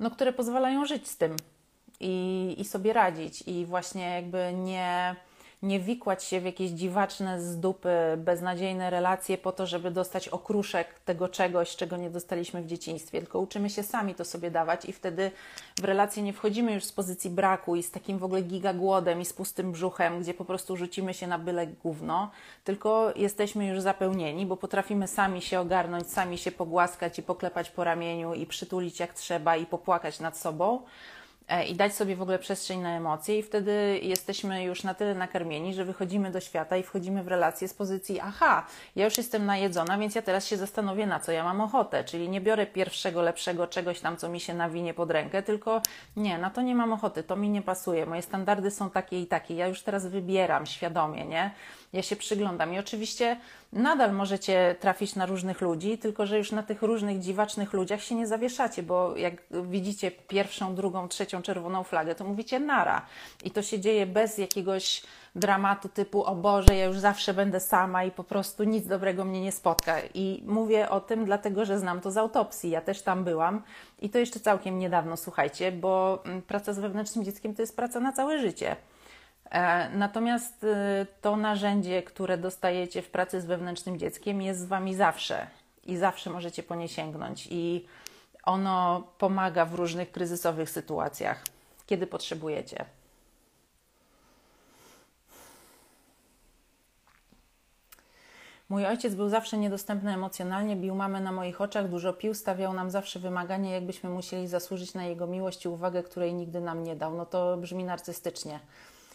[0.00, 1.36] no, które pozwalają żyć z tym
[2.00, 5.16] i, i sobie radzić, i właśnie jakby nie
[5.66, 10.98] nie wikłać się w jakieś dziwaczne z dupy, beznadziejne relacje po to, żeby dostać okruszek
[11.04, 14.92] tego czegoś, czego nie dostaliśmy w dzieciństwie, tylko uczymy się sami to sobie dawać i
[14.92, 15.30] wtedy
[15.80, 19.24] w relacje nie wchodzimy już z pozycji braku i z takim w ogóle gigagłodem i
[19.24, 22.30] z pustym brzuchem, gdzie po prostu rzucimy się na byle gówno,
[22.64, 27.84] tylko jesteśmy już zapełnieni, bo potrafimy sami się ogarnąć, sami się pogłaskać i poklepać po
[27.84, 30.80] ramieniu i przytulić jak trzeba i popłakać nad sobą
[31.68, 35.74] i dać sobie w ogóle przestrzeń na emocje, i wtedy jesteśmy już na tyle nakarmieni,
[35.74, 39.98] że wychodzimy do świata i wchodzimy w relacje z pozycji: aha, ja już jestem najedzona,
[39.98, 42.04] więc ja teraz się zastanowię, na co ja mam ochotę.
[42.04, 45.82] Czyli nie biorę pierwszego, lepszego czegoś tam, co mi się nawinie pod rękę, tylko
[46.16, 49.26] nie, na to nie mam ochoty, to mi nie pasuje, moje standardy są takie i
[49.26, 51.50] takie, ja już teraz wybieram świadomie, nie?
[51.92, 52.74] ja się przyglądam.
[52.74, 53.40] I oczywiście
[53.72, 58.14] nadal możecie trafić na różnych ludzi, tylko że już na tych różnych dziwacznych ludziach się
[58.14, 63.06] nie zawieszacie, bo jak widzicie pierwszą, drugą, trzecią czerwoną flagę, to mówicie nara.
[63.44, 65.02] I to się dzieje bez jakiegoś
[65.34, 69.40] dramatu typu o Boże, ja już zawsze będę sama i po prostu nic dobrego mnie
[69.40, 69.96] nie spotka.
[70.14, 72.70] I mówię o tym dlatego, że znam to z autopsji.
[72.70, 73.62] Ja też tam byłam
[73.98, 78.00] i to jeszcze całkiem niedawno, słuchajcie, bo mm, praca z wewnętrznym dzieckiem to jest praca
[78.00, 78.76] na całe życie.
[79.50, 80.66] E, natomiast y,
[81.20, 85.46] to narzędzie, które dostajecie w pracy z wewnętrznym dzieckiem, jest z Wami zawsze
[85.86, 87.48] i zawsze możecie po nie sięgnąć.
[87.50, 87.86] I
[88.46, 91.44] ono pomaga w różnych kryzysowych sytuacjach,
[91.86, 92.84] kiedy potrzebujecie.
[98.68, 102.90] Mój ojciec był zawsze niedostępny emocjonalnie, bił mamę na moich oczach, dużo pił, stawiał nam
[102.90, 107.14] zawsze wymagania, jakbyśmy musieli zasłużyć na jego miłość i uwagę, której nigdy nam nie dał.
[107.14, 108.60] No to brzmi narcystycznie.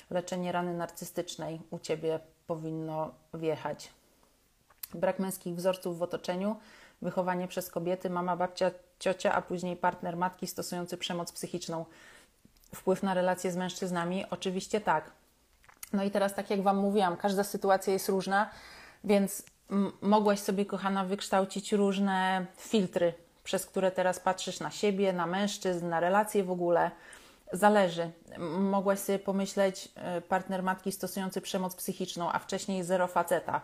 [0.09, 3.91] Leczenie rany narcystycznej u ciebie powinno wjechać.
[4.93, 6.55] Brak męskich wzorców w otoczeniu,
[7.01, 11.85] wychowanie przez kobiety, mama, babcia, ciocia, a później partner matki stosujący przemoc psychiczną.
[12.75, 14.25] Wpływ na relacje z mężczyznami?
[14.29, 15.11] Oczywiście tak.
[15.93, 18.49] No i teraz, tak jak Wam mówiłam, każda sytuacja jest różna,
[19.03, 19.43] więc
[20.01, 25.99] mogłaś sobie, kochana, wykształcić różne filtry, przez które teraz patrzysz na siebie, na mężczyzn, na
[25.99, 26.91] relacje w ogóle.
[27.53, 28.11] Zależy.
[28.59, 33.61] Mogłaś sobie pomyśleć, e, partner matki stosujący przemoc psychiczną, a wcześniej zero faceta.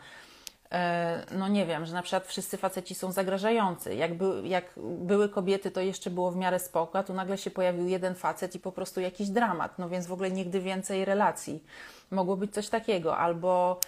[0.72, 3.96] E, no nie wiem, że na przykład wszyscy faceci są zagrażający.
[3.96, 7.52] Jak, by, jak były kobiety, to jeszcze było w miarę spoko, a tu nagle się
[7.52, 9.80] pojawił jeden facet i po prostu jakiś dramat.
[9.80, 11.64] No więc w ogóle nigdy więcej relacji.
[12.12, 13.18] Mogło być coś takiego.
[13.18, 13.80] Albo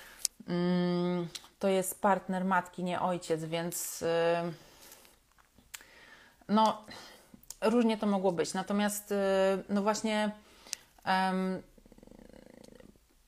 [0.48, 1.28] mm,
[1.60, 4.02] to jest partner matki, nie ojciec, więc...
[4.02, 4.08] Yy,
[6.50, 6.78] no
[7.62, 8.54] różnie to mogło być.
[8.54, 9.16] Natomiast, y,
[9.70, 10.32] no właśnie,
[11.06, 11.62] um,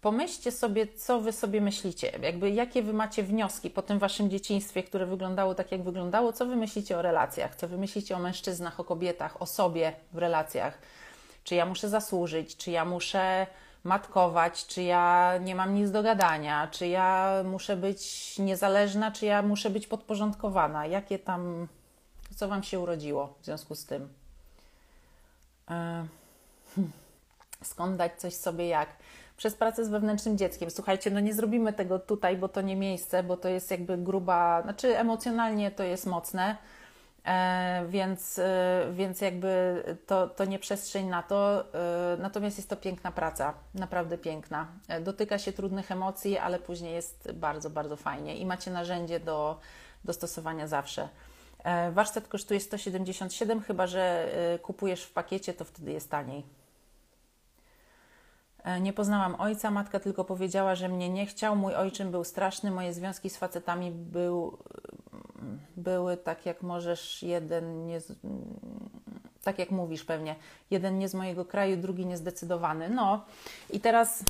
[0.02, 4.84] pomyślcie sobie, co wy sobie myślicie, jakby jakie wy macie wnioski po tym waszym dzieciństwie,
[4.84, 8.80] które wyglądało tak, jak wyglądało, co wy myślicie o relacjach, co wy myślicie o mężczyznach,
[8.80, 10.78] o kobietach, o sobie w relacjach.
[11.44, 13.48] Czy ja muszę zasłużyć, czy ja muszę
[13.84, 19.42] matkować, czy ja nie mam nic do gadania, czy ja muszę być niezależna, czy ja
[19.42, 20.86] muszę być podporządkowana.
[20.86, 21.68] Jakie tam,
[22.36, 24.10] co Wam się urodziło w związku z tym?
[25.70, 26.06] E,
[27.64, 28.90] skąd dać coś sobie jak?
[29.42, 30.72] Przez pracę z wewnętrznym dzieckiem.
[30.72, 34.62] Słuchajcie, no nie zrobimy tego tutaj, bo to nie miejsce, bo to jest jakby gruba,
[34.62, 36.58] znaczy emocjonalnie to jest mocne,
[37.26, 41.64] e, więc, e, więc jakby to, to nie przestrzeń na to.
[41.74, 44.68] E, natomiast jest to piękna praca, naprawdę piękna.
[45.02, 49.60] Dotyka się trudnych emocji, ale później jest bardzo, bardzo fajnie i macie narzędzie do,
[50.06, 51.10] do stosowania zawsze.
[51.92, 54.30] Warsztat kosztuje 177, chyba że
[54.62, 56.61] kupujesz w pakiecie, to wtedy jest taniej.
[58.64, 61.56] E, nie poznałam ojca, matka tylko powiedziała, że mnie nie chciał.
[61.56, 64.58] Mój ojczym był straszny, moje związki z facetami był,
[65.78, 68.02] były tak jak możesz, jeden nie
[69.44, 70.36] tak jak mówisz pewnie,
[70.72, 72.90] jeden nie z mojego kraju, drugi niezdecydowany.
[72.90, 73.26] No
[73.70, 74.24] i teraz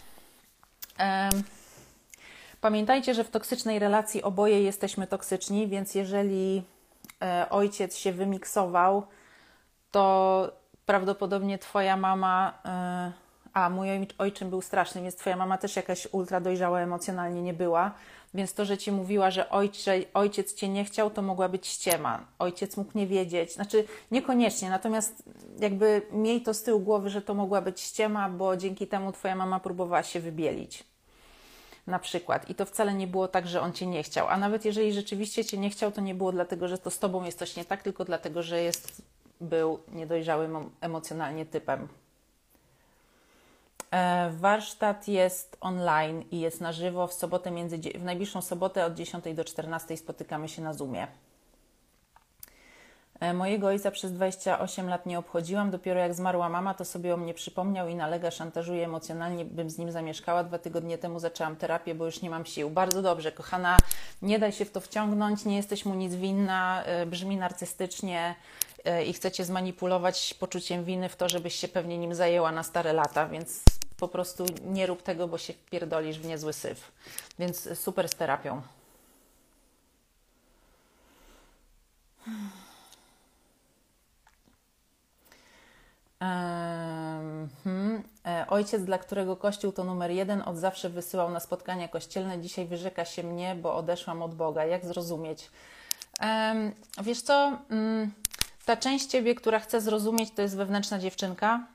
[2.61, 6.63] pamiętajcie, że w toksycznej relacji oboje jesteśmy toksyczni, więc jeżeli
[7.21, 9.03] E, ojciec się wymiksował,
[9.91, 10.51] to
[10.85, 13.11] prawdopodobnie twoja mama, e,
[13.53, 13.87] a mój
[14.17, 17.91] ojczym był straszny, więc twoja mama też jakaś ultra dojrzała emocjonalnie nie była,
[18.33, 22.25] więc to, że ci mówiła, że ojcze, ojciec cię nie chciał, to mogła być ściema.
[22.39, 25.23] Ojciec mógł nie wiedzieć, znaczy niekoniecznie, natomiast
[25.59, 29.35] jakby miej to z tyłu głowy, że to mogła być ściema, bo dzięki temu twoja
[29.35, 30.83] mama próbowała się wybielić
[31.87, 32.49] na przykład.
[32.49, 34.27] I to wcale nie było tak, że on cię nie chciał.
[34.27, 37.23] A nawet jeżeli rzeczywiście cię nie chciał, to nie było dlatego, że to z tobą
[37.23, 39.01] jest coś nie tak, tylko dlatego, że jest,
[39.41, 41.87] był niedojrzałym emocjonalnie typem.
[43.91, 48.93] E, warsztat jest online i jest na żywo w sobotę między, w najbliższą sobotę od
[48.93, 51.07] 10 do 14 spotykamy się na Zoomie.
[53.19, 55.71] E, mojego ojca przez 28 lat nie obchodziłam.
[55.71, 59.77] Dopiero jak zmarła mama, to sobie o mnie przypomniał i nalega, szantażuje emocjonalnie, bym z
[59.77, 60.43] nim zamieszkała.
[60.43, 62.69] Dwa tygodnie temu zaczęłam terapię, bo już nie mam sił.
[62.69, 63.77] Bardzo dobrze, kochana,
[64.21, 68.35] nie daj się w to wciągnąć, nie jesteś mu nic winna, e, brzmi narcystycznie
[69.07, 73.27] i chcecie zmanipulować poczuciem winy w to, żebyś się pewnie nim zajęła na stare lata,
[73.27, 73.63] więc
[74.01, 76.91] po prostu nie rób tego, bo się pierdolisz w niezły syf.
[77.39, 78.61] Więc super z terapią.
[87.63, 88.03] Hmm.
[88.47, 92.41] Ojciec, dla którego Kościół to numer jeden, od zawsze wysyłał na spotkania kościelne.
[92.41, 94.65] Dzisiaj wyrzeka się mnie, bo odeszłam od Boga.
[94.65, 95.49] Jak zrozumieć?
[96.21, 96.71] Um,
[97.03, 97.57] wiesz co?
[97.69, 98.11] Um,
[98.65, 101.67] ta część ciebie, która chce zrozumieć, to jest wewnętrzna dziewczynka.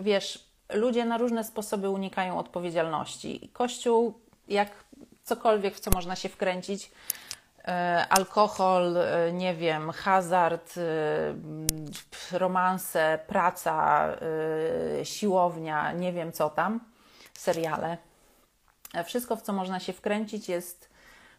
[0.00, 3.50] Wiesz, ludzie na różne sposoby unikają odpowiedzialności.
[3.52, 4.70] Kościół, jak
[5.24, 6.90] cokolwiek, w co można się wkręcić,
[7.64, 10.74] e, alkohol, e, nie wiem, hazard,
[12.32, 14.08] romanse, praca,
[15.02, 16.80] siłownia, nie wiem co tam,
[17.34, 17.96] seriale.
[19.04, 20.89] Wszystko, w co można się wkręcić, jest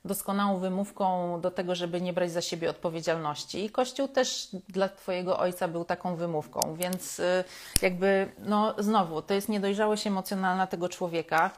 [0.06, 3.66] doskonałą wymówką do tego, żeby nie brać za siebie odpowiedzialności.
[3.66, 7.22] I Kościół też dla Twojego ojca był taką wymówką, więc
[7.82, 11.52] jakby, no znowu, to jest niedojrzałość emocjonalna tego człowieka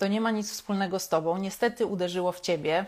[0.00, 1.38] to nie ma nic wspólnego z tobą.
[1.38, 2.86] Niestety uderzyło w ciebie.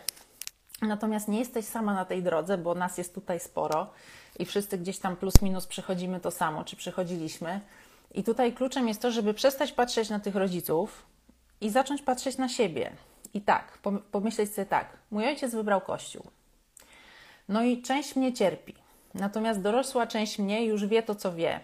[0.82, 3.86] Natomiast nie jesteś sama na tej drodze, bo nas jest tutaj sporo
[4.38, 7.60] i wszyscy gdzieś tam plus minus przechodzimy to samo, czy przechodziliśmy.
[8.14, 11.02] I tutaj kluczem jest to, żeby przestać patrzeć na tych rodziców
[11.60, 12.92] i zacząć patrzeć na siebie.
[13.34, 13.78] I tak,
[14.10, 16.22] pomyśleć sobie tak: mój ojciec wybrał kościół.
[17.48, 18.74] No i część mnie cierpi.
[19.14, 21.60] Natomiast dorosła część mnie już wie to, co wie.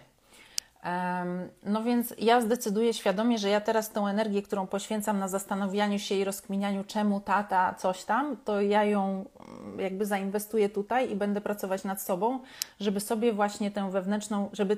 [1.63, 6.15] No więc ja zdecyduję świadomie, że ja teraz tą energię, którą poświęcam na zastanawianiu się
[6.15, 11.41] i rozkminianiu, czemu tata coś tam, to ja ją mm, jakby zainwestuję tutaj i będę
[11.41, 12.39] pracować nad sobą,
[12.79, 14.77] żeby sobie właśnie tę wewnętrzną, żeby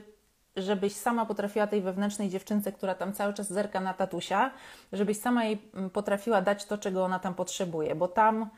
[0.55, 4.51] żebyś sama potrafiła tej wewnętrznej dziewczynce, która tam cały czas zerka na tatusia,
[4.93, 8.49] żebyś sama jej mm, potrafiła dać to, czego ona tam potrzebuje, bo tam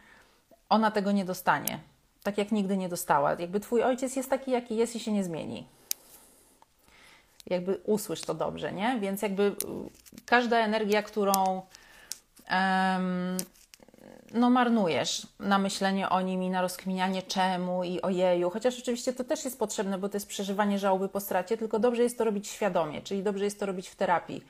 [0.70, 1.80] ona tego nie dostanie.
[2.24, 3.36] Tak jak nigdy nie dostała.
[3.40, 5.68] Jakby twój ojciec jest taki, jaki jest i się nie zmieni
[7.48, 9.00] jakby usłysz to dobrze, nie?
[9.00, 9.54] Więc jakby y,
[10.26, 11.62] każda energia, którą
[12.52, 13.38] um,
[14.34, 19.24] no marnujesz na myślenie o nim i na rozkminianie czemu i ojeju, chociaż oczywiście to
[19.24, 22.48] też jest potrzebne, bo to jest przeżywanie żałoby po stracie, tylko dobrze jest to robić
[22.48, 24.44] świadomie, czyli dobrze jest to robić w terapii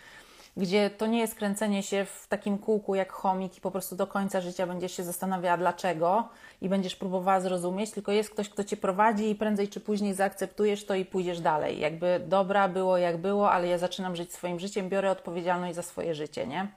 [0.58, 4.08] gdzie to nie jest kręcenie się w takim kółku jak chomik i po prostu do
[4.08, 6.30] końca życia będziesz się zastanawiała dlaczego
[6.62, 10.86] i będziesz próbowała zrozumieć, tylko jest ktoś, kto cię prowadzi i prędzej czy później zaakceptujesz
[10.86, 11.80] to i pójdziesz dalej.
[11.80, 16.16] Jakby dobra było jak było, ale ja zaczynam żyć swoim życiem, biorę odpowiedzialność za swoje
[16.16, 16.68] życie, nie?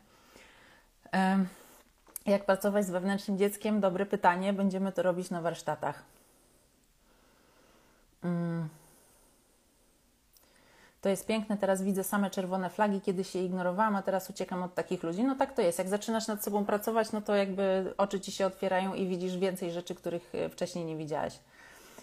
[2.26, 3.80] Jak pracować z wewnętrznym dzieckiem?
[3.80, 4.52] Dobre pytanie.
[4.52, 6.02] Będziemy to robić na warsztatach.
[8.24, 8.68] Mm.
[11.00, 14.74] To jest piękne, teraz widzę same czerwone flagi, kiedy się ignorowałam, a teraz uciekam od
[14.74, 15.24] takich ludzi.
[15.24, 15.78] No tak to jest.
[15.78, 19.72] Jak zaczynasz nad sobą pracować, no to jakby oczy ci się otwierają i widzisz więcej
[19.72, 21.38] rzeczy, których e, wcześniej nie widziałaś.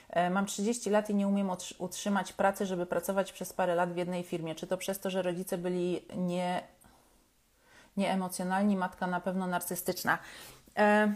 [0.10, 3.98] E, mam 30 lat i nie umiem utrzymać pracy, żeby pracować przez parę lat w
[3.98, 4.56] jednej firmie.
[4.56, 6.64] Czy to przez to, że rodzice byli nie,
[7.97, 10.17] nieemocjonalni, matka na pewno narcystyczna?
[10.77, 11.13] E,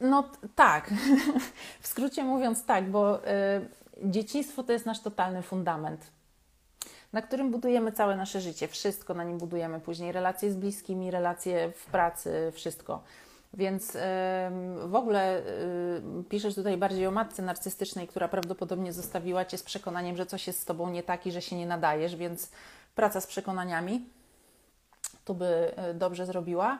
[0.00, 0.90] no tak,
[1.80, 3.20] w skrócie mówiąc tak, bo
[4.02, 6.06] dzieciństwo to jest nasz totalny fundament,
[7.12, 8.68] na którym budujemy całe nasze życie.
[8.68, 10.12] Wszystko na nim budujemy później.
[10.12, 13.02] Relacje z bliskimi, relacje w pracy, wszystko.
[13.54, 13.96] Więc
[14.86, 15.42] w ogóle
[16.28, 20.60] piszesz tutaj bardziej o matce narcystycznej, która prawdopodobnie zostawiła cię z przekonaniem, że coś jest
[20.60, 22.50] z tobą nie tak i że się nie nadajesz, więc
[22.94, 24.14] praca z przekonaniami
[25.24, 26.78] tu by e, dobrze zrobiła.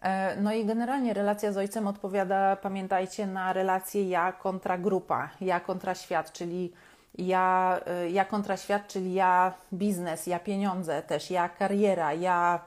[0.00, 5.60] E, no i generalnie relacja z ojcem odpowiada, pamiętajcie, na relację ja kontra grupa, ja
[5.60, 6.72] kontra świat, czyli
[7.18, 12.60] ja, e, ja kontra świat, czyli ja biznes, ja pieniądze też, ja kariera, ja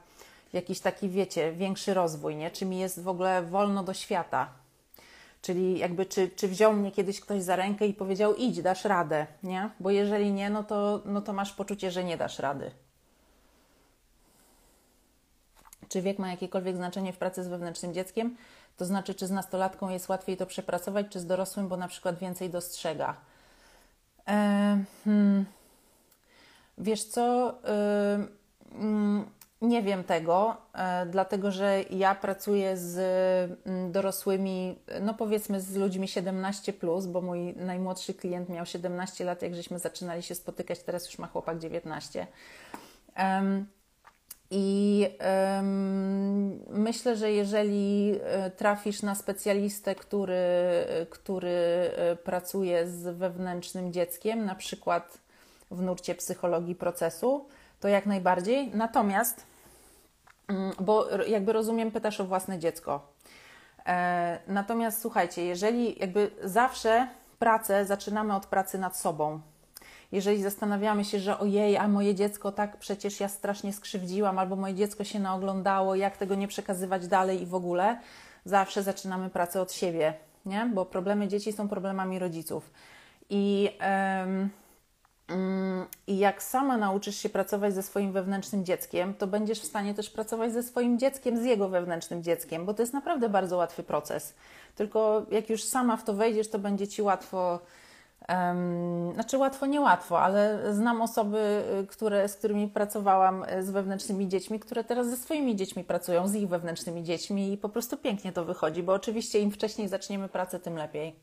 [0.53, 2.51] jakiś taki, wiecie, większy rozwój, nie?
[2.51, 4.60] Czy mi jest w ogóle wolno do świata?
[5.41, 9.27] Czyli jakby, czy, czy wziął mnie kiedyś ktoś za rękę i powiedział, idź, dasz radę,
[9.43, 9.69] nie?
[9.79, 12.71] Bo jeżeli nie, no to, no to masz poczucie, że nie dasz rady.
[15.91, 18.37] czy wiek ma jakiekolwiek znaczenie w pracy z wewnętrznym dzieckiem,
[18.77, 22.19] to znaczy, czy z nastolatką jest łatwiej to przepracować, czy z dorosłym, bo na przykład
[22.19, 23.15] więcej dostrzega.
[24.27, 25.45] E, hmm.
[26.77, 27.53] Wiesz co?
[27.63, 28.27] E,
[28.71, 29.25] mm,
[29.61, 32.97] nie wiem tego, e, dlatego że ja pracuję z
[33.65, 39.41] mm, dorosłymi, no powiedzmy z ludźmi 17, plus, bo mój najmłodszy klient miał 17 lat,
[39.41, 42.27] jak żeśmy zaczynali się spotykać, teraz już ma chłopak 19.
[44.53, 45.07] I
[46.69, 50.35] myślę, że jeżeli e, trafisz na specjalistę, który,
[51.09, 55.17] który e, pracuje z wewnętrznym dzieckiem, na przykład
[55.71, 57.45] w nurcie psychologii procesu,
[57.79, 58.71] to jak najbardziej.
[58.73, 59.45] Natomiast,
[60.79, 63.07] bo jakby rozumiem, pytasz o własne dziecko.
[63.85, 67.07] E, natomiast słuchajcie, jeżeli jakby zawsze
[67.39, 69.41] pracę zaczynamy od pracy nad sobą,
[70.11, 74.73] jeżeli zastanawiamy się, że ojej, a moje dziecko tak przecież ja strasznie skrzywdziłam, albo moje
[74.73, 77.99] dziecko się naoglądało, jak tego nie przekazywać dalej i w ogóle,
[78.45, 80.13] zawsze zaczynamy pracę od siebie,
[80.45, 80.69] nie?
[80.73, 82.71] bo problemy dzieci są problemami rodziców.
[83.29, 83.69] I,
[84.21, 84.49] um,
[86.07, 90.09] I jak sama nauczysz się pracować ze swoim wewnętrznym dzieckiem, to będziesz w stanie też
[90.09, 94.35] pracować ze swoim dzieckiem, z jego wewnętrznym dzieckiem, bo to jest naprawdę bardzo łatwy proces.
[94.75, 97.59] Tylko jak już sama w to wejdziesz, to będzie ci łatwo
[98.29, 104.27] Um, znaczy łatwo, niełatwo, ale znam osoby, y, które, z którymi pracowałam y, z wewnętrznymi
[104.27, 108.31] dziećmi, które teraz ze swoimi dziećmi pracują, z ich wewnętrznymi dziećmi i po prostu pięknie
[108.31, 111.15] to wychodzi, bo oczywiście im wcześniej zaczniemy pracę, tym lepiej.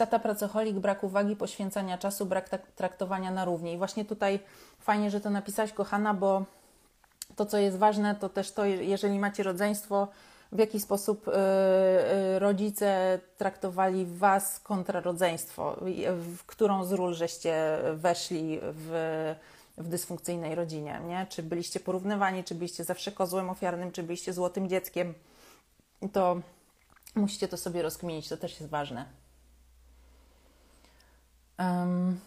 [0.00, 3.72] Tata pracocholik, brak uwagi, poświęcania czasu, brak traktowania na równi.
[3.72, 4.40] I właśnie tutaj
[4.78, 6.44] fajnie, że to napisałaś, kochana, bo
[7.36, 10.08] to, co jest ważne, to też to, jeżeli macie rodzeństwo,
[10.52, 15.76] w jaki sposób y, y, rodzice traktowali Was kontra rodzeństwo,
[16.16, 19.34] w którą z ról żeście weszli w,
[19.78, 21.26] w dysfunkcyjnej rodzinie, nie?
[21.28, 25.14] Czy byliście porównywani, czy byliście zawsze kozłem ofiarnym, czy byliście złotym dzieckiem,
[26.12, 26.40] to
[27.14, 29.19] musicie to sobie rozkminić, to też jest ważne.
[31.60, 32.20] Um,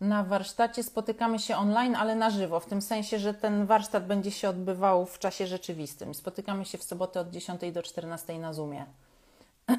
[0.00, 4.30] na warsztacie spotykamy się online, ale na żywo, w tym sensie, że ten warsztat będzie
[4.30, 6.14] się odbywał w czasie rzeczywistym.
[6.14, 8.84] Spotykamy się w sobotę od 10 do 14 na Zoomie.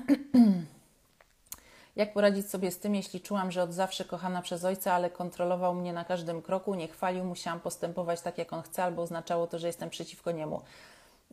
[1.96, 5.76] Jak poradzić sobie z tym, jeśli czułam, że od zawsze kochana przez ojca, ale kontrolował
[5.76, 9.60] mnie na każdym kroku, nie chwalił, musiałam postępować tak, jak on chce, albo oznaczało to,
[9.60, 10.62] że jestem przeciwko niemu.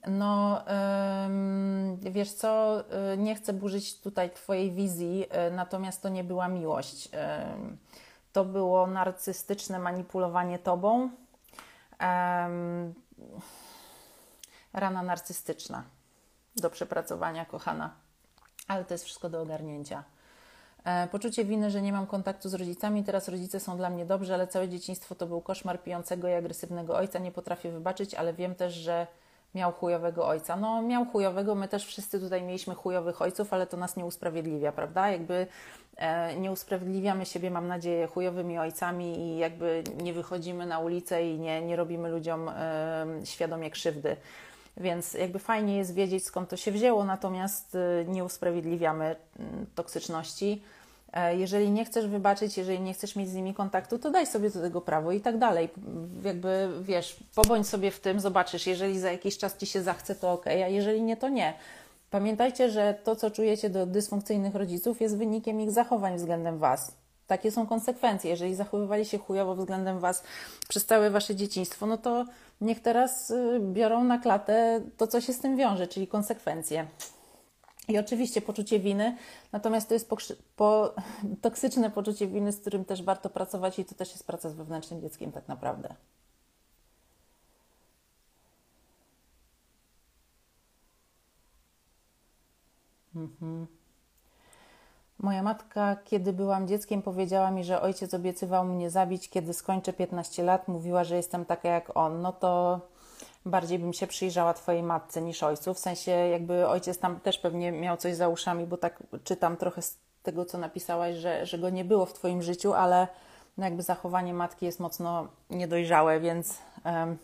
[0.07, 0.65] No,
[2.01, 2.81] wiesz co,
[3.13, 7.09] y, nie chcę burzyć tutaj Twojej wizji, y, natomiast to nie była miłość.
[8.33, 11.11] To było narcystyczne manipulowanie Tobą.
[14.73, 15.85] Rana narcystyczna
[16.57, 17.95] do przepracowania, kochana,
[18.69, 20.05] ale to jest wszystko do ogarnięcia.
[20.87, 24.35] E, poczucie winy, że nie mam kontaktu z rodzicami, teraz rodzice są dla mnie dobrzy,
[24.35, 27.19] ale całe dzieciństwo to był koszmar pijącego i agresywnego ojca.
[27.19, 29.07] Nie potrafię wybaczyć, ale wiem też, że
[29.57, 30.57] miał chujowego ojca.
[30.57, 34.73] No, miał chujowego, my też wszyscy tutaj mieliśmy chujowych ojców, ale to nas nie usprawiedliwia,
[34.73, 35.11] prawda?
[35.11, 35.47] Jakby
[35.97, 41.39] e, nie usprawiedliwiamy siebie, mam nadzieję, chujowymi ojcami i jakby nie wychodzimy na ulicę i
[41.39, 44.17] nie, nie robimy ludziom e, świadomie krzywdy.
[44.77, 50.63] Więc jakby fajnie jest wiedzieć, skąd to się wzięło, natomiast e, nie usprawiedliwiamy mm, toksyczności.
[51.17, 54.51] E, jeżeli nie chcesz wybaczyć, jeżeli nie chcesz mieć z nimi kontaktu, to daj sobie
[54.51, 55.69] do tego prawo i tak dalej.
[56.25, 60.33] Jakby wiesz, pobądź sobie w tym, zobaczysz, jeżeli za jakiś czas ci się zachce, to
[60.33, 61.55] ok, a jeżeli nie, to nie.
[62.11, 66.93] Pamiętajcie, że to, co czujecie do dysfunkcyjnych rodziców, jest wynikiem ich zachowań względem Was.
[67.27, 68.31] Takie są konsekwencje.
[68.31, 70.23] Jeżeli zachowywali się chujowo względem Was
[70.69, 72.25] przez całe Wasze dzieciństwo, no to
[72.61, 76.87] niech teraz y, biorą na klatę to, co się z tym wiąże, czyli konsekwencje.
[77.89, 79.17] I oczywiście poczucie winy,
[79.53, 80.11] natomiast to jest
[80.57, 80.95] po,
[81.43, 85.01] toksyczne poczucie winy, z którym też warto pracować, i to też jest praca z wewnętrznym
[85.01, 85.95] dzieckiem, tak naprawdę.
[93.17, 93.67] Mhm.
[95.19, 100.43] Moja matka, kiedy byłam dzieckiem, powiedziała mi, że ojciec obiecywał mnie zabić, kiedy skończę 15
[100.43, 100.69] lat.
[100.69, 102.23] Mówiła, że jestem taka jak on.
[102.23, 102.81] No to
[103.47, 105.75] bardziej bym się przyjrzała Twojej matce niż ojcu.
[105.75, 109.83] W sensie, jakby ojciec tam też pewnie miał coś za uszami, bo tak czytam trochę
[109.83, 113.09] z tego, co napisałaś, że, że go nie było w Twoim życiu, ale
[113.59, 117.19] no jakby zachowanie matki jest mocno niedojrzałe, więc um,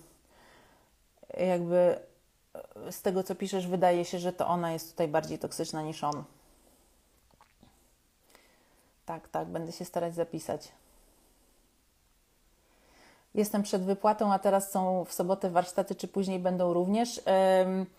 [1.38, 1.98] jakby
[2.90, 6.24] z tego, co piszesz, wydaje się, że to ona jest tutaj bardziej toksyczna niż on.
[9.06, 10.72] Tak, tak, będę się starać zapisać.
[13.34, 17.20] Jestem przed wypłatą, a teraz są w sobotę warsztaty, czy później będą również.
[17.26, 17.94] E,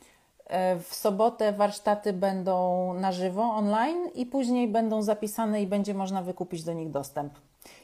[0.79, 6.63] w sobotę warsztaty będą na żywo, online i później będą zapisane i będzie można wykupić
[6.63, 7.33] do nich dostęp.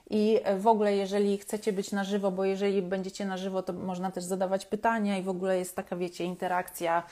[0.10, 4.12] I w ogóle, jeżeli chcecie być na żywo, bo jeżeli będziecie na żywo, to można
[4.12, 7.04] też zadawać pytania i w ogóle jest taka, wiecie, interakcja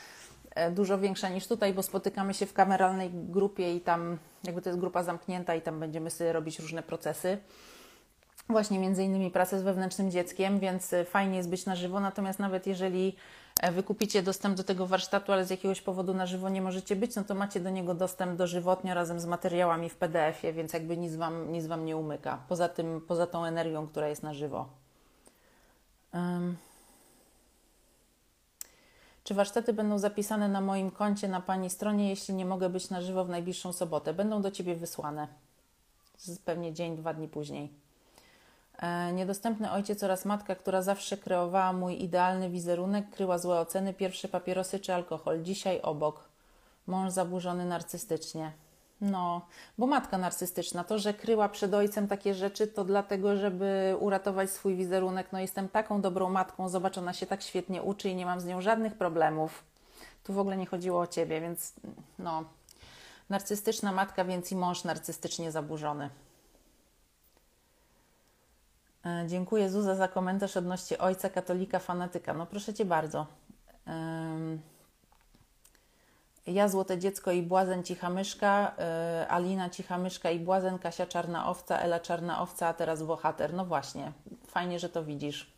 [0.55, 4.69] e, dużo większa niż tutaj, bo spotykamy się w kameralnej grupie i tam, jakby to
[4.69, 7.37] jest grupa zamknięta i tam będziemy sobie robić różne procesy
[8.49, 11.99] właśnie między innymi pracę z wewnętrznym dzieckiem, więc y, fajnie jest być na żywo.
[11.99, 13.15] Natomiast nawet jeżeli
[13.61, 17.15] e, wykupicie dostęp do tego warsztatu, ale z jakiegoś powodu na żywo nie możecie być,
[17.15, 21.15] no to macie do niego dostęp dożywotnio razem z materiałami w PDF-ie, więc jakby nic
[21.15, 22.39] wam, nic wam nie umyka.
[22.49, 24.67] Poza tym, poza tą energią, która jest na żywo.
[26.13, 26.57] Um.
[29.23, 33.01] Czy warsztaty będą zapisane na moim koncie, na Pani stronie, jeśli nie mogę być na
[33.01, 34.13] żywo w najbliższą sobotę?
[34.13, 35.27] Będą do Ciebie wysłane.
[36.45, 37.86] Pewnie dzień, dwa dni później.
[38.77, 44.27] E, niedostępny ojciec oraz matka, która zawsze kreowała mój idealny wizerunek, kryła złe oceny, pierwsze
[44.27, 45.43] papierosy czy alkohol.
[45.43, 46.23] Dzisiaj obok.
[46.87, 48.51] Mąż zaburzony narcystycznie.
[49.01, 49.41] No,
[49.77, 54.75] bo matka narcystyczna, to, że kryła przed ojcem takie rzeczy, to dlatego, żeby uratować swój
[54.75, 55.27] wizerunek.
[55.31, 58.45] No, jestem taką dobrą matką, zobacz, ona się tak świetnie uczy i nie mam z
[58.45, 59.63] nią żadnych problemów.
[60.23, 61.73] Tu w ogóle nie chodziło o ciebie, więc
[62.19, 62.43] no,
[63.29, 66.09] narcystyczna matka, więc i mąż narcystycznie zaburzony.
[69.07, 72.33] E, dziękuję Zuza za komentarz odnośnie ojca katolika fanatyka.
[72.33, 73.25] No proszę Cię bardzo.
[76.47, 78.75] ja Złote Dziecko i Błazen Cicha Myszka,
[79.19, 83.53] yy, Alina Cicha Myszka i Błazen, Kasia Czarna Owca, Ela Czarna Owca, a teraz bohater.
[83.53, 84.11] No właśnie,
[84.47, 85.51] fajnie, że to widzisz.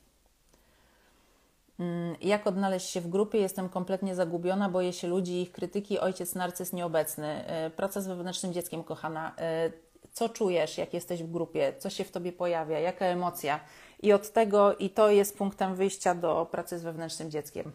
[1.80, 1.86] Yy,
[2.22, 3.40] jak odnaleźć się w grupie?
[3.40, 6.00] Jestem kompletnie zagubiona, boję się ludzi ich krytyki.
[6.00, 7.46] Ojciec narcyz nieobecny.
[7.64, 9.32] Yy, praca z wewnętrznym dzieckiem, kochana.
[10.14, 11.74] Co czujesz, jak jesteś w grupie?
[11.78, 12.80] Co się w tobie pojawia?
[12.80, 13.60] Jaka emocja?
[14.02, 17.72] I od tego, i to jest punktem wyjścia do pracy z wewnętrznym dzieckiem.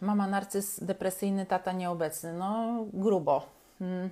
[0.00, 2.32] Mama narcyz depresyjny, tata nieobecny.
[2.32, 3.46] No, grubo.
[3.78, 4.10] Hmm.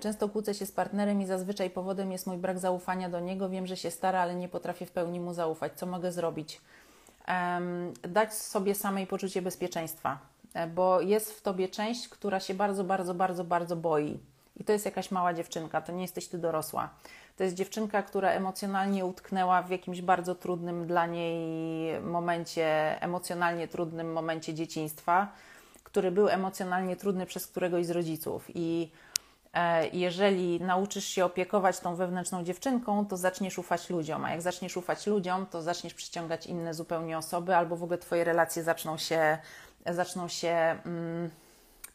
[0.00, 3.48] Często kłócę się z partnerem i zazwyczaj powodem jest mój brak zaufania do niego.
[3.48, 5.72] Wiem, że się stara, ale nie potrafię w pełni mu zaufać.
[5.76, 6.60] Co mogę zrobić?
[7.28, 10.37] Um, dać sobie samej poczucie bezpieczeństwa, e,
[10.74, 14.18] bo jest w tobie część, która się bardzo, bardzo, bardzo, bardzo boi.
[14.56, 16.90] I to jest jakaś mała dziewczynka, to nie jesteś ty dorosła.
[17.36, 24.12] To jest dziewczynka, która emocjonalnie utknęła w jakimś bardzo trudnym dla niej momencie, emocjonalnie trudnym
[24.12, 25.32] momencie dzieciństwa,
[25.84, 28.44] który był emocjonalnie trudny przez któregoś z rodziców.
[28.54, 28.90] I
[29.54, 34.76] e, jeżeli nauczysz się opiekować tą wewnętrzną dziewczynką, to zaczniesz ufać ludziom, a jak zaczniesz
[34.76, 39.38] ufać ludziom, to zaczniesz przyciągać inne zupełnie osoby, albo w ogóle Twoje relacje zaczną się,
[39.94, 41.30] zaczną się mm,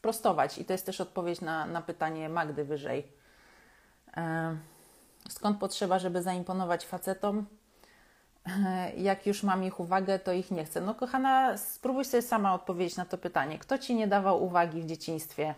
[0.01, 0.57] prostować.
[0.57, 3.07] I to jest też odpowiedź na, na pytanie Magdy wyżej.
[4.17, 4.57] E,
[5.29, 7.45] Skąd potrzeba, żeby zaimponować facetom?
[8.97, 10.81] Jak już mam ich uwagę, to ich nie chcę.
[10.81, 13.59] No, kochana, spróbuj sobie sama odpowiedzieć na to pytanie.
[13.59, 15.55] Kto ci nie dawał uwagi w dzieciństwie?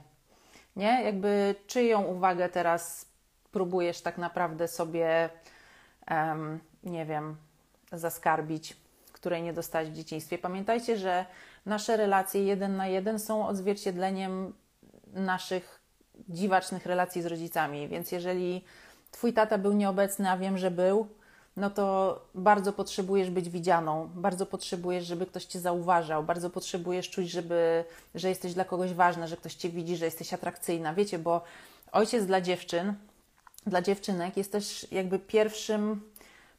[0.75, 1.03] Nie?
[1.03, 3.05] Jakby czyją uwagę teraz
[3.51, 5.29] próbujesz tak naprawdę sobie,
[6.11, 7.35] um, nie wiem,
[7.91, 8.77] zaskarbić,
[9.11, 10.37] której nie dostać w dzieciństwie.
[10.37, 11.25] Pamiętajcie, że
[11.65, 14.53] nasze relacje jeden na jeden są odzwierciedleniem
[15.13, 15.81] naszych
[16.29, 17.87] dziwacznych relacji z rodzicami.
[17.87, 18.63] Więc jeżeli
[19.11, 21.07] twój tata był nieobecny, a wiem, że był,
[21.57, 27.29] no to bardzo potrzebujesz być widzianą, bardzo potrzebujesz, żeby ktoś cię zauważał, bardzo potrzebujesz czuć,
[27.29, 27.83] żeby,
[28.15, 30.93] że jesteś dla kogoś ważna, że ktoś cię widzi, że jesteś atrakcyjna.
[30.93, 31.41] Wiecie, bo
[31.91, 32.93] ojciec dla dziewczyn,
[33.67, 36.01] dla dziewczynek jest też jakby pierwszym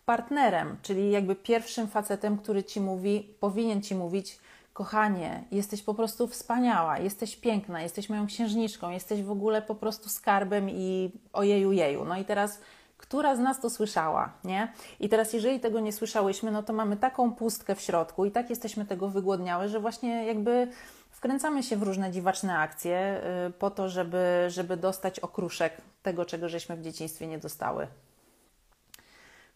[0.06, 4.38] partnerem, czyli jakby pierwszym facetem, który ci mówi, powinien ci mówić,
[4.76, 10.08] kochanie, jesteś po prostu wspaniała, jesteś piękna, jesteś moją księżniczką, jesteś w ogóle po prostu
[10.08, 12.04] skarbem i ojeju jeju.
[12.04, 12.60] No i teraz
[12.96, 14.72] która z nas to słyszała, nie?
[15.00, 18.50] I teraz, jeżeli tego nie słyszałyśmy, no to mamy taką pustkę w środku i tak
[18.50, 20.68] jesteśmy tego wygłodniałe, że właśnie jakby
[21.10, 26.48] wkręcamy się w różne dziwaczne akcje yy, po to, żeby, żeby dostać okruszek tego, czego
[26.48, 27.86] żeśmy w dzieciństwie nie dostały.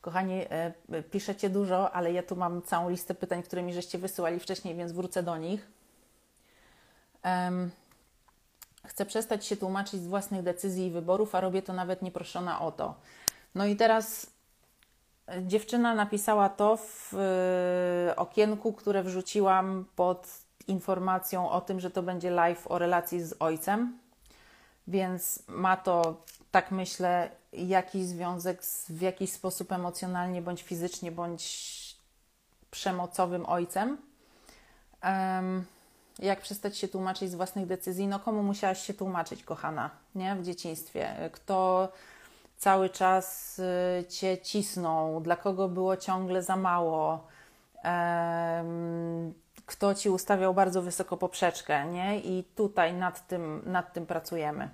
[0.00, 4.40] Kochani, e, piszecie dużo, ale ja tu mam całą listę pytań, które mi żeście wysyłali
[4.40, 5.68] wcześniej, więc wrócę do nich.
[7.24, 7.70] Um,
[8.86, 12.72] chcę przestać się tłumaczyć z własnych decyzji i wyborów, a robię to nawet nieproszona o
[12.72, 12.94] to.
[13.54, 14.26] No i teraz
[15.28, 17.14] e, dziewczyna napisała to w
[18.10, 20.28] y, okienku, które wrzuciłam pod
[20.68, 23.98] informacją o tym, że to będzie live o relacji z ojcem.
[24.86, 31.80] Więc ma to, tak myślę, jakiś związek z, w jakiś sposób emocjonalnie, bądź fizycznie, bądź
[32.70, 33.98] przemocowym ojcem.
[35.04, 35.64] Um,
[36.18, 38.06] jak przestać się tłumaczyć z własnych decyzji?
[38.06, 40.36] No, komu musiałaś się tłumaczyć, kochana, nie?
[40.36, 41.30] W dzieciństwie.
[41.32, 41.88] Kto
[42.56, 47.26] cały czas y, cię cisnął, dla kogo było ciągle za mało,
[47.84, 49.34] um,
[49.66, 52.20] kto ci ustawiał bardzo wysoko poprzeczkę, nie?
[52.20, 54.68] I tutaj nad tym, nad tym pracujemy.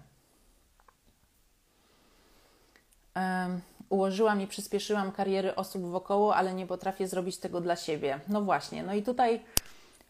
[3.89, 8.21] Ułożyłam i przyspieszyłam kariery osób wokoło, ale nie potrafię zrobić tego dla siebie.
[8.29, 9.41] No właśnie, no i tutaj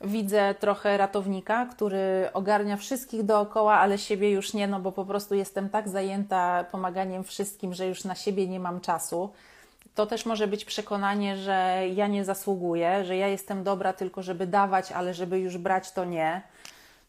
[0.01, 5.35] widzę trochę ratownika, który ogarnia wszystkich dookoła, ale siebie już nie, no bo po prostu
[5.35, 9.31] jestem tak zajęta pomaganiem wszystkim, że już na siebie nie mam czasu.
[9.95, 14.47] To też może być przekonanie, że ja nie zasługuję, że ja jestem dobra tylko, żeby
[14.47, 16.43] dawać, ale żeby już brać, to nie.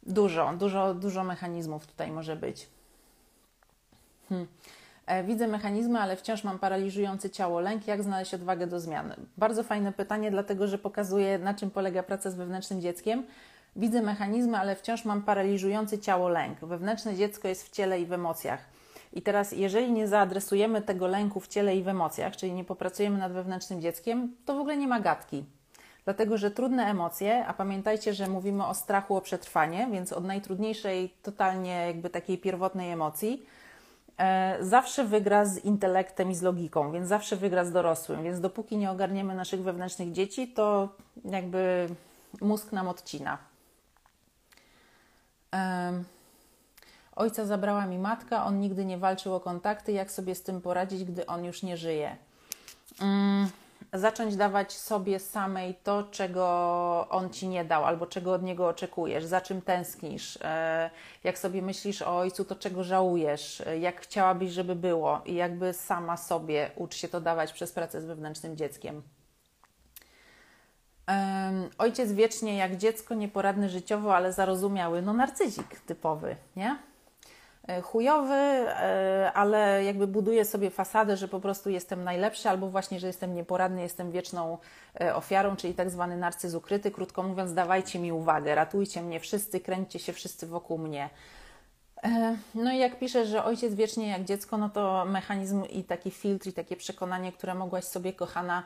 [0.03, 2.67] Dużo, dużo, dużo mechanizmów tutaj może być.
[4.29, 4.47] Hmm.
[5.07, 7.87] E, widzę mechanizmy, ale wciąż mam paraliżujący ciało lęk.
[7.87, 9.15] Jak znaleźć odwagę do zmiany?
[9.37, 13.23] Bardzo fajne pytanie, dlatego że pokazuje, na czym polega praca z wewnętrznym dzieckiem.
[13.75, 16.59] Widzę mechanizmy, ale wciąż mam paraliżujący ciało lęk.
[16.59, 18.59] Wewnętrzne dziecko jest w ciele i w emocjach.
[19.13, 23.17] I teraz, jeżeli nie zaadresujemy tego lęku w ciele i w emocjach, czyli nie popracujemy
[23.17, 25.45] nad wewnętrznym dzieckiem, to w ogóle nie ma gadki.
[26.05, 31.13] Dlatego, że trudne emocje, a pamiętajcie, że mówimy o strachu o przetrwanie, więc od najtrudniejszej,
[31.23, 33.45] totalnie jakby takiej pierwotnej emocji,
[34.59, 38.23] zawsze wygra z intelektem i z logiką, więc zawsze wygra z dorosłym.
[38.23, 40.89] Więc dopóki nie ogarniemy naszych wewnętrznych dzieci, to
[41.25, 41.89] jakby
[42.41, 43.37] mózg nam odcina.
[47.15, 49.91] Ojca zabrała mi matka, on nigdy nie walczył o kontakty.
[49.91, 52.17] Jak sobie z tym poradzić, gdy on już nie żyje?
[53.01, 53.49] Mm,
[53.93, 56.45] zacząć dawać sobie samej to, czego
[57.09, 60.89] on ci nie dał, albo czego od niego oczekujesz, za czym tęsknisz, e,
[61.23, 65.73] jak sobie myślisz o ojcu, to czego żałujesz, e, jak chciałabyś, żeby było, i jakby
[65.73, 69.01] sama sobie ucz się to dawać przez pracę z wewnętrznym dzieckiem.
[71.77, 76.77] Ojciec wiecznie jak dziecko, nieporadny życiowo, ale zarozumiały, no narcyzik typowy, nie?
[77.67, 82.99] E, chujowy, e, ale jakby buduje sobie fasadę, że po prostu jestem najlepszy, albo właśnie,
[82.99, 84.57] że jestem nieporadny, jestem wieczną
[85.01, 86.91] e, ofiarą, czyli tak zwany narcyz ukryty.
[86.91, 91.09] Krótko mówiąc, dawajcie mi uwagę, ratujcie mnie wszyscy, kręćcie się wszyscy wokół mnie.
[92.55, 96.47] No i jak piszesz, że ojciec wiecznie jak dziecko, no to mechanizm i taki filtr
[96.47, 98.63] i takie przekonanie, które mogłaś sobie, kochana,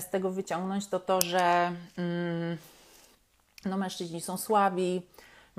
[0.00, 2.56] z tego wyciągnąć, to to, że mm,
[3.64, 5.02] no, mężczyźni są słabi,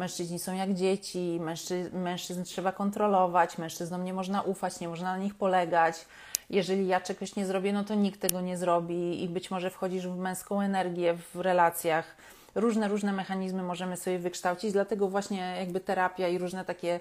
[0.01, 5.23] mężczyźni są jak dzieci, mężczy, mężczyzn trzeba kontrolować, mężczyznom nie można ufać, nie można na
[5.23, 6.05] nich polegać.
[6.49, 10.07] Jeżeli ja czegoś nie zrobię, no to nikt tego nie zrobi i być może wchodzisz
[10.07, 12.15] w męską energię w relacjach.
[12.55, 16.99] Różne, różne mechanizmy możemy sobie wykształcić, dlatego właśnie jakby terapia i różne takie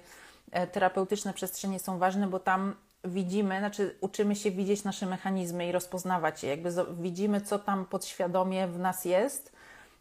[0.53, 2.75] e, terapeutyczne przestrzenie są ważne, bo tam
[3.05, 6.51] widzimy, znaczy uczymy się widzieć nasze mechanizmy i rozpoznawać je.
[6.51, 6.71] Jakby
[7.01, 9.53] widzimy, co tam podświadomie w nas jest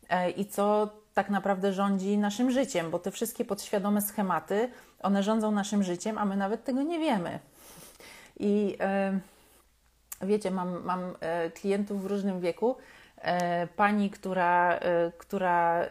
[0.10, 4.70] e, i co tak naprawdę rządzi naszym życiem, bo te wszystkie podświadome schematy,
[5.02, 7.40] one rządzą naszym życiem, a my nawet tego nie wiemy.
[8.40, 9.20] I yy,
[10.22, 12.76] wiecie, mam, mam e, klientów w różnym wieku.
[13.18, 15.86] E, pani, która, e, która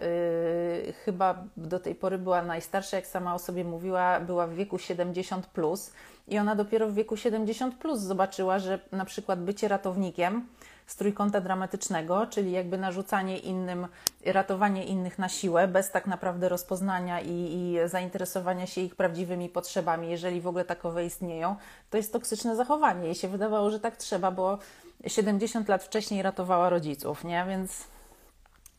[1.04, 5.46] chyba do tej pory była najstarsza, jak sama o sobie mówiła, była w wieku 70
[5.46, 5.92] plus
[6.28, 10.46] i ona dopiero w wieku 70 plus zobaczyła, że na przykład bycie ratownikiem
[10.88, 13.86] z trójkąta dramatycznego, czyli jakby narzucanie innym,
[14.24, 20.10] ratowanie innych na siłę, bez tak naprawdę rozpoznania i, i zainteresowania się ich prawdziwymi potrzebami,
[20.10, 21.56] jeżeli w ogóle takowe istnieją,
[21.90, 23.04] to jest toksyczne zachowanie.
[23.04, 24.58] Jej się wydawało, że tak trzeba, bo
[25.06, 27.44] 70 lat wcześniej ratowała rodziców, nie?
[27.48, 27.84] Więc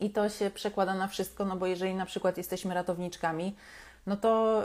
[0.00, 3.56] i to się przekłada na wszystko, no bo jeżeli na przykład jesteśmy ratowniczkami,
[4.06, 4.62] no to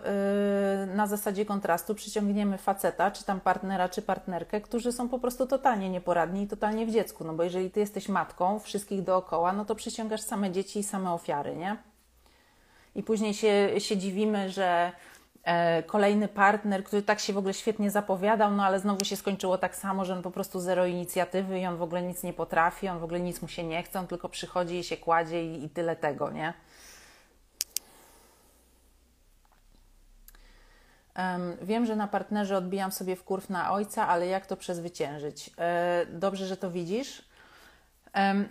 [0.88, 5.48] yy, na zasadzie kontrastu przyciągniemy faceta, czy tam partnera, czy partnerkę, którzy są po prostu
[5.48, 7.24] totalnie nieporadni i totalnie w dziecku.
[7.24, 11.12] No bo jeżeli ty jesteś matką wszystkich dookoła, no to przyciągasz same dzieci i same
[11.14, 11.78] ofiary, nie?
[12.96, 14.92] I później się, się dziwimy, że
[15.44, 19.58] e, kolejny partner, który tak się w ogóle świetnie zapowiadał, no ale znowu się skończyło
[19.58, 22.88] tak samo, że on po prostu zero inicjatywy i on w ogóle nic nie potrafi,
[22.88, 25.64] on w ogóle nic mu się nie chce, on tylko przychodzi i się kładzie i,
[25.64, 26.54] i tyle tego, nie?
[31.62, 35.52] Wiem, że na partnerze odbijam sobie wkurw na ojca, ale jak to przezwyciężyć?
[35.58, 37.26] E, dobrze, że to widzisz.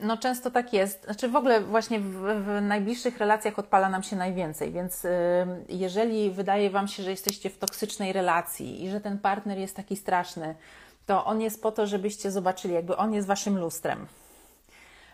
[0.01, 1.05] No często tak jest.
[1.05, 5.07] Znaczy w ogóle właśnie w, w, najbliższych relacjach odpala nam się najwięcej, więc
[5.69, 9.97] jeżeli wydaje Wam się, że jesteście w toksycznej relacji i że ten partner jest taki
[9.97, 10.55] straszny,
[11.07, 14.07] to on jest po to, żebyście zobaczyli, jakby on jest Waszym lustrem.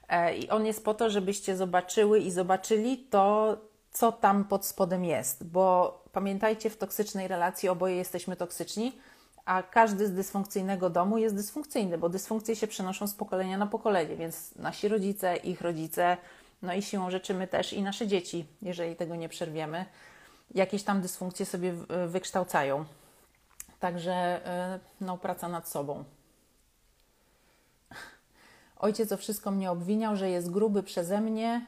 [0.08, 3.56] E, I on jest po to, żebyście zobaczyły i zobaczyli to,
[3.92, 8.98] co tam pod spodem jest, bo pamiętajcie, w toksycznej relacji oboje jesteśmy toksyczni,
[9.44, 14.16] a każdy z dysfunkcyjnego domu jest dysfunkcyjny, bo dysfunkcje się przenoszą z pokolenia na pokolenie,
[14.16, 16.16] więc nasi rodzice, ich rodzice,
[16.62, 19.84] no i siłą rzeczy my też i nasze dzieci, jeżeli tego nie przerwiemy,
[20.54, 21.74] jakieś tam dysfunkcje sobie
[22.08, 22.84] wykształcają.
[23.80, 24.40] Także
[24.76, 26.04] y, no, praca nad sobą.
[28.76, 31.66] Ojciec o wszystko mnie obwiniał, że jest gruby przeze mnie,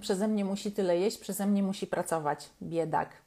[0.00, 2.50] przeze mnie musi tyle jeść, przeze mnie musi pracować.
[2.62, 3.24] Biedak.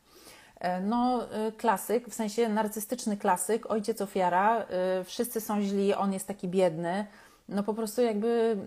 [0.60, 6.14] E, no, e, klasyk, w sensie narcystyczny klasyk, ojciec ofiara, e, wszyscy są źli, on
[6.14, 7.08] jest taki biedny.
[7.50, 8.58] No po prostu jakby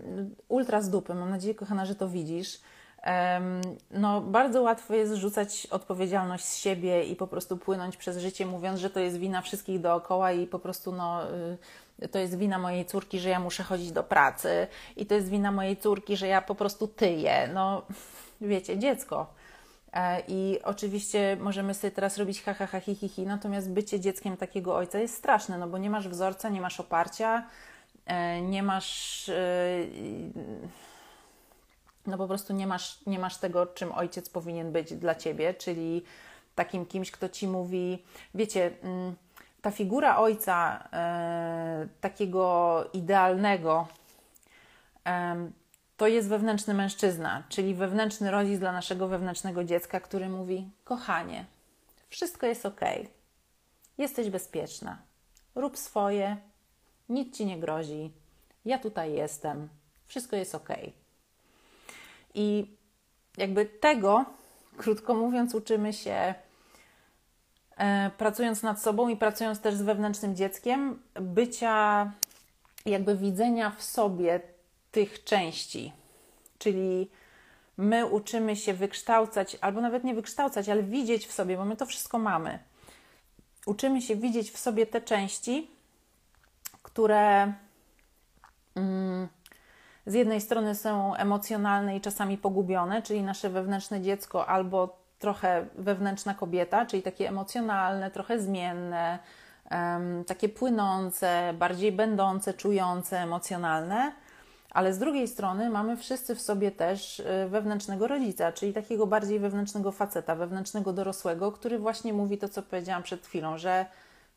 [0.47, 1.13] ultra z dupy.
[1.13, 2.59] Mam nadzieję, kochana, że to widzisz.
[3.91, 8.79] No, bardzo łatwo jest rzucać odpowiedzialność z siebie i po prostu płynąć przez życie, mówiąc,
[8.79, 11.21] że to jest wina wszystkich dookoła i po prostu no,
[12.11, 15.51] to jest wina mojej córki, że ja muszę chodzić do pracy i to jest wina
[15.51, 17.49] mojej córki, że ja po prostu tyję.
[17.53, 17.81] No,
[18.41, 19.41] wiecie, dziecko
[19.93, 23.99] E, I oczywiście możemy sobie teraz robić ha, ha, ha, hi, hi, hi, natomiast bycie
[23.99, 27.47] dzieckiem takiego ojca jest straszne, no bo nie masz wzorca, nie masz oparcia,
[28.05, 29.33] e, nie masz, e,
[32.07, 36.03] no po prostu nie masz, nie masz tego, czym ojciec powinien być dla ciebie, czyli
[36.55, 38.03] takim kimś, kto ci mówi,
[38.35, 39.15] wiecie, mm,
[39.61, 40.87] ta figura ojca
[42.01, 43.87] takiego idealnego,
[45.97, 51.45] to jest wewnętrzny mężczyzna, czyli wewnętrzny rodzic dla naszego wewnętrznego dziecka, który mówi: Kochanie,
[52.09, 52.81] wszystko jest ok,
[53.97, 54.97] jesteś bezpieczna,
[55.55, 56.37] rób swoje,
[57.09, 58.11] nic ci nie grozi,
[58.65, 59.69] ja tutaj jestem,
[60.07, 60.69] wszystko jest ok.
[62.33, 62.75] I
[63.37, 64.25] jakby tego,
[64.77, 66.35] krótko mówiąc, uczymy się e,
[68.17, 72.11] pracując nad sobą i pracując też z wewnętrznym dzieckiem, bycia,
[72.85, 74.41] jakby widzenia w sobie
[74.91, 75.93] tych części,
[76.57, 77.09] czyli
[77.77, 81.85] my uczymy się wykształcać, albo nawet nie wykształcać, ale widzieć w sobie, bo my to
[81.85, 82.59] wszystko mamy.
[83.65, 85.71] Uczymy się widzieć w sobie te części,
[86.83, 87.53] które
[88.75, 89.27] mm,
[90.05, 96.33] z jednej strony są emocjonalne i czasami pogubione, czyli nasze wewnętrzne dziecko, albo trochę wewnętrzna
[96.33, 99.19] kobieta, czyli takie emocjonalne, trochę zmienne,
[100.27, 104.11] takie płynące, bardziej będące, czujące, emocjonalne.
[104.71, 109.39] Ale z drugiej strony mamy wszyscy w sobie też y, wewnętrznego rodzica, czyli takiego bardziej
[109.39, 113.85] wewnętrznego faceta, wewnętrznego dorosłego, który właśnie mówi to, co powiedziałam przed chwilą, że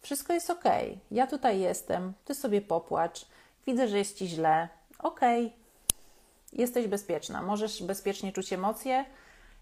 [0.02, 0.64] wszystko jest ok,
[1.10, 3.26] ja tutaj jestem, ty sobie popłacz,
[3.66, 4.68] widzę, że jest ci źle,
[4.98, 5.20] ok,
[6.52, 9.04] jesteś bezpieczna, możesz bezpiecznie czuć emocje,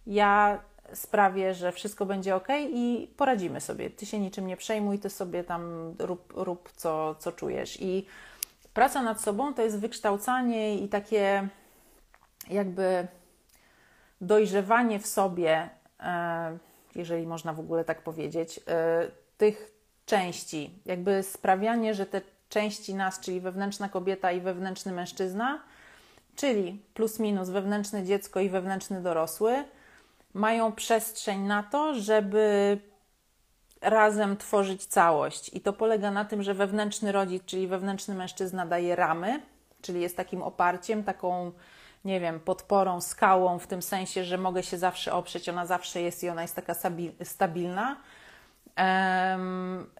[0.07, 0.59] ja
[0.95, 3.91] sprawię, że wszystko będzie ok i poradzimy sobie.
[3.91, 7.81] Ty się niczym nie przejmuj, ty sobie tam rób, rób co, co czujesz.
[7.81, 8.07] I
[8.75, 11.49] praca nad sobą to jest wykształcanie i takie
[12.51, 13.07] jakby
[14.21, 15.71] dojrzewanie w sobie,
[16.01, 16.59] e,
[16.95, 19.73] jeżeli można w ogóle tak powiedzieć, e, tych
[20.07, 25.63] części, jakby sprawianie, że te części nas, czyli wewnętrzna kobieta i wewnętrzny mężczyzna,
[26.37, 29.65] czyli plus minus wewnętrzne dziecko i wewnętrzny dorosły,
[30.35, 32.79] mają przestrzeń na to, żeby
[33.81, 35.51] razem tworzyć całość.
[35.55, 39.43] I to polega na tym, że wewnętrzny rodzic, czyli wewnętrzny mężczyzna, daje ramy,
[39.83, 41.53] czyli jest takim oparciem, taką,
[42.05, 46.23] nie wiem, podporą, skałą, w tym sensie, że mogę się zawsze oprzeć, ona zawsze jest
[46.23, 46.75] i ona jest taka
[47.23, 47.97] stabilna.
[48.79, 49.91] Um,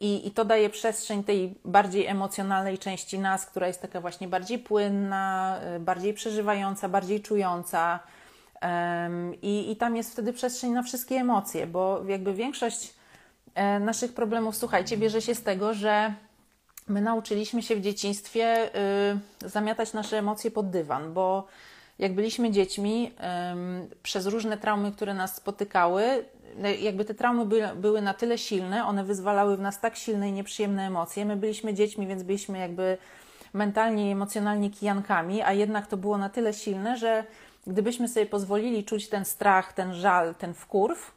[0.00, 4.58] i, I to daje przestrzeń tej bardziej emocjonalnej części nas, która jest taka właśnie bardziej
[4.58, 8.00] płynna, bardziej przeżywająca, bardziej czująca.
[9.42, 12.94] I, I tam jest wtedy przestrzeń na wszystkie emocje, bo jakby większość
[13.54, 16.14] E, naszych problemów, słuchajcie, bierze się z tego, że
[16.88, 18.70] my nauczyliśmy się w dzieciństwie
[19.44, 21.46] y, zamiatać nasze emocje pod dywan, bo
[21.98, 23.12] jak byliśmy dziećmi,
[24.02, 26.24] przez różne traumy, które nas spotykały,
[26.56, 30.28] no, jakby te traumy by, były na tyle silne, one wyzwalały w nas tak silne
[30.28, 31.24] i nieprzyjemne emocje.
[31.24, 32.98] My byliśmy dziećmi, więc byliśmy jakby
[33.52, 37.24] mentalnie i emocjonalnie kijankami, a jednak to było na tyle silne, że
[37.66, 41.14] gdybyśmy sobie pozwolili czuć ten strach, ten żal, ten wkurw,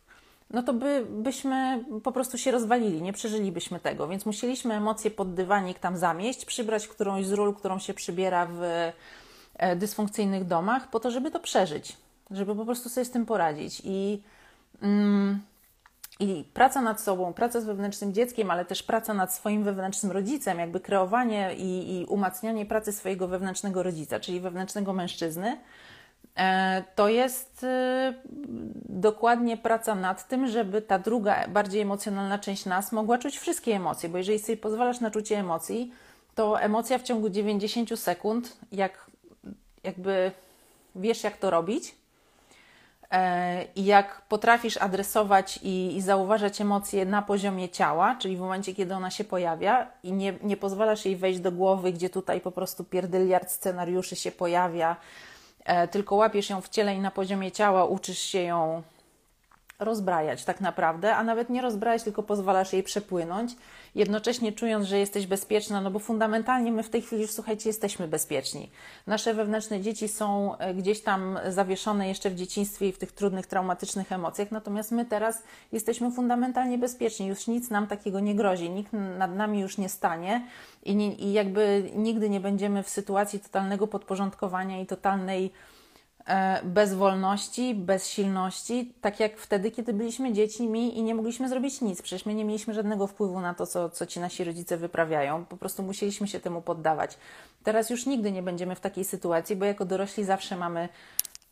[0.52, 4.08] no to by, byśmy po prostu się rozwalili, nie przeżylibyśmy tego.
[4.08, 8.62] Więc musieliśmy emocje pod dywanik tam zamieść, przybrać którąś z ról, którą się przybiera w
[9.58, 11.98] e, dysfunkcyjnych domach, po to, żeby to przeżyć,
[12.32, 13.82] żeby po prostu sobie z tym poradzić.
[13.84, 14.22] I,
[14.82, 15.42] mm,
[16.20, 20.60] i praca nad sobą, praca z wewnętrznym dzieckiem, ale też praca nad swoim wewnętrznym rodzicem,
[20.60, 25.58] jakby kreowanie i, i umacnianie pracy swojego wewnętrznego rodzica, czyli wewnętrznego mężczyzny
[26.96, 27.68] to jest y,
[28.90, 34.10] dokładnie praca nad tym, żeby ta druga, bardziej emocjonalna część nas mogła czuć wszystkie emocje,
[34.10, 35.92] bo jeżeli sobie pozwalasz na czucie emocji,
[36.36, 39.08] to emocja w ciągu 90 sekund, jak
[39.84, 40.32] jakby
[40.96, 41.96] wiesz, jak to robić
[43.12, 48.76] e, i jak potrafisz adresować i, i zauważać emocje na poziomie ciała, czyli w momencie,
[48.76, 52.52] kiedy ona się pojawia i nie, nie pozwalasz jej wejść do głowy, gdzie tutaj po
[52.52, 55.37] prostu pierdyliard scenariuszy się pojawia, E,
[55.92, 58.84] tylko łapiesz ją w ciele i na poziomie ciała uczysz się ją
[59.80, 63.56] rozbrajać tak naprawdę, a nawet nie rozbrajać, tylko pozwalasz jej przepłynąć,
[63.96, 68.08] jednocześnie czując, że jesteś bezpieczna, no bo fundamentalnie my w tej chwili już, słuchajcie, jesteśmy
[68.08, 68.70] bezpieczni.
[69.08, 73.48] Nasze wewnętrzne dzieci są e, gdzieś tam zawieszone jeszcze w dzieciństwie i w tych trudnych,
[73.48, 78.94] traumatycznych emocjach, natomiast my teraz jesteśmy fundamentalnie bezpieczni, już nic nam takiego nie grozi, nikt
[78.94, 80.48] nad nami już nie stanie
[80.84, 85.52] i, nie, i jakby nigdy nie będziemy w sytuacji totalnego podporządkowania i totalnej
[86.64, 92.02] bez wolności, bez silności, tak jak wtedy, kiedy byliśmy dziećmi i nie mogliśmy zrobić nic.
[92.02, 95.46] Przecież my nie mieliśmy żadnego wpływu na to, co, co ci nasi rodzice wyprawiają.
[95.46, 97.18] Po prostu musieliśmy się temu poddawać.
[97.64, 100.90] Teraz już nigdy nie będziemy w takiej sytuacji, bo jako dorośli zawsze mamy,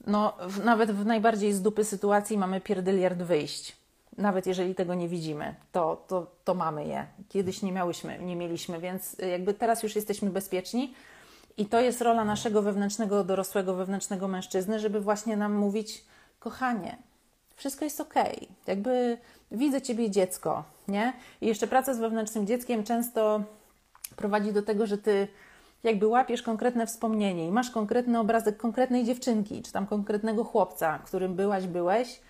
[0.07, 3.77] no, w, nawet w najbardziej z dupy sytuacji mamy pierdyliard wyjść.
[4.17, 7.05] Nawet jeżeli tego nie widzimy, to, to, to mamy je.
[7.29, 10.93] Kiedyś nie miałyśmy, nie mieliśmy, więc jakby teraz już jesteśmy bezpieczni
[11.57, 16.05] i to jest rola naszego wewnętrznego, dorosłego, wewnętrznego mężczyzny, żeby właśnie nam mówić,
[16.39, 16.97] kochanie,
[17.55, 18.13] wszystko jest ok.
[18.67, 19.17] Jakby
[19.51, 21.13] widzę ciebie dziecko, nie?
[21.41, 23.43] I jeszcze praca z wewnętrznym dzieckiem często
[24.15, 25.27] prowadzi do tego, że ty
[25.83, 31.35] jakby łapiesz konkretne wspomnienie i masz konkretny obrazek konkretnej dziewczynki, czy tam konkretnego chłopca, którym
[31.35, 32.21] byłaś, byłeś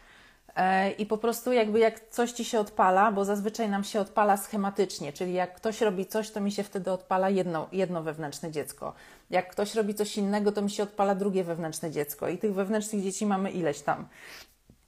[0.97, 5.13] I po prostu jakby jak coś Ci się odpala, bo zazwyczaj nam się odpala schematycznie,
[5.13, 8.93] czyli jak ktoś robi coś, to mi się wtedy odpala jedno, jedno wewnętrzne dziecko.
[9.29, 12.29] Jak ktoś robi coś innego, to mi się odpala drugie wewnętrzne dziecko.
[12.29, 14.07] I tych wewnętrznych dzieci mamy ileś tam.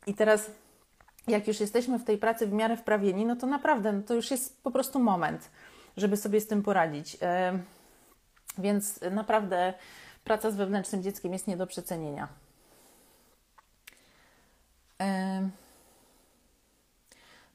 [0.08, 0.52] I teraz
[1.28, 4.32] jak już jesteśmy w tej pracy w miarę wprawieni, no to naprawdę no to już
[4.32, 5.50] jest po prostu moment,
[5.98, 7.18] żeby sobie z tym poradzić.
[7.22, 7.60] E,
[8.58, 9.74] więc naprawdę
[10.24, 12.28] praca z wewnętrznym dzieckiem jest nie do przecenienia.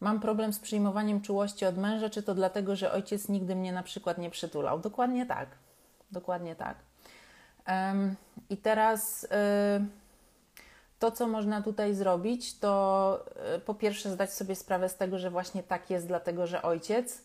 [0.01, 3.83] Mam problem z przyjmowaniem czułości od męża, czy to dlatego, że ojciec nigdy mnie na
[3.83, 4.81] przykład nie przytulał?
[4.81, 5.49] Dokładnie tak.
[6.11, 6.77] Dokładnie tak.
[8.51, 9.29] I teraz y,
[10.99, 13.25] to, co można tutaj zrobić, to
[13.57, 17.23] y, po pierwsze zdać sobie sprawę z tego, że właśnie tak jest, dlatego że ojciec.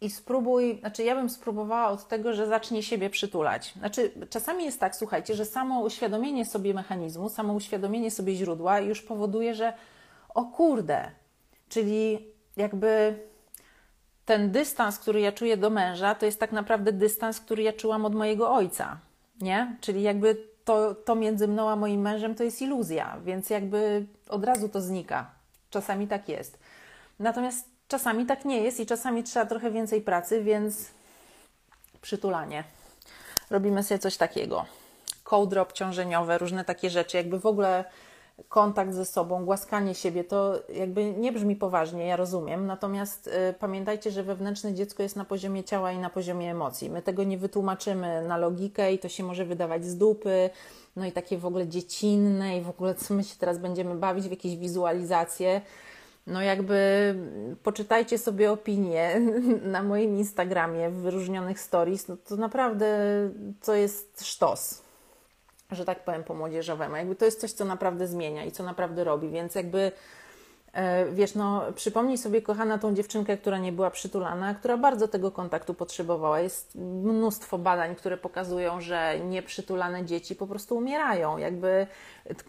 [0.00, 3.72] I spróbuj, znaczy ja bym spróbowała od tego, że zacznie siebie przytulać.
[3.78, 9.02] Znaczy, czasami jest tak, słuchajcie, że samo uświadomienie sobie mechanizmu, samo uświadomienie sobie źródła już
[9.02, 9.72] powoduje, że
[10.34, 11.10] o kurde,
[11.68, 13.18] czyli jakby
[14.24, 18.04] ten dystans, który ja czuję do męża, to jest tak naprawdę dystans, który ja czułam
[18.04, 18.98] od mojego ojca,
[19.40, 19.76] nie?
[19.80, 24.44] Czyli jakby to, to między mną a moim mężem to jest iluzja, więc jakby od
[24.44, 25.30] razu to znika.
[25.70, 26.58] Czasami tak jest.
[27.18, 30.90] Natomiast czasami tak nie jest i czasami trzeba trochę więcej pracy, więc
[32.00, 32.64] przytulanie.
[33.50, 34.64] Robimy sobie coś takiego.
[35.24, 37.84] Kołdry obciążeniowe, różne takie rzeczy, jakby w ogóle
[38.48, 42.66] kontakt ze sobą, głaskanie siebie, to jakby nie brzmi poważnie, ja rozumiem.
[42.66, 46.90] Natomiast y, pamiętajcie, że wewnętrzne dziecko jest na poziomie ciała i na poziomie emocji.
[46.90, 50.50] My tego nie wytłumaczymy na logikę i to się może wydawać z dupy,
[50.96, 54.28] no i takie w ogóle dziecinne i w ogóle co my się teraz będziemy bawić
[54.28, 55.60] w jakieś wizualizacje.
[56.26, 57.14] No jakby
[57.62, 59.20] poczytajcie sobie opinie
[59.74, 62.98] na moim Instagramie w wyróżnionych stories, no to naprawdę
[63.64, 64.86] to jest sztos
[65.70, 66.96] że tak powiem, po młodzieżowemu.
[66.96, 69.92] Jakby to jest coś, co naprawdę zmienia i co naprawdę robi, więc jakby
[71.12, 75.74] wiesz, no przypomnij sobie, kochana, tą dziewczynkę, która nie była przytulana, która bardzo tego kontaktu
[75.74, 76.40] potrzebowała.
[76.40, 81.38] Jest mnóstwo badań, które pokazują, że nieprzytulane dzieci po prostu umierają.
[81.38, 81.86] Jakby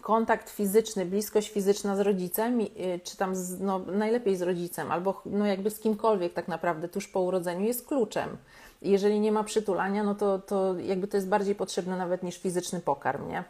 [0.01, 2.59] kontakt fizyczny, bliskość fizyczna z rodzicem,
[3.03, 7.07] czy tam z, no, najlepiej z rodzicem, albo no jakby z kimkolwiek tak naprawdę tuż
[7.07, 8.37] po urodzeniu jest kluczem
[8.81, 12.79] jeżeli nie ma przytulania, no to, to jakby to jest bardziej potrzebne nawet niż fizyczny
[12.79, 13.43] pokarm, nie?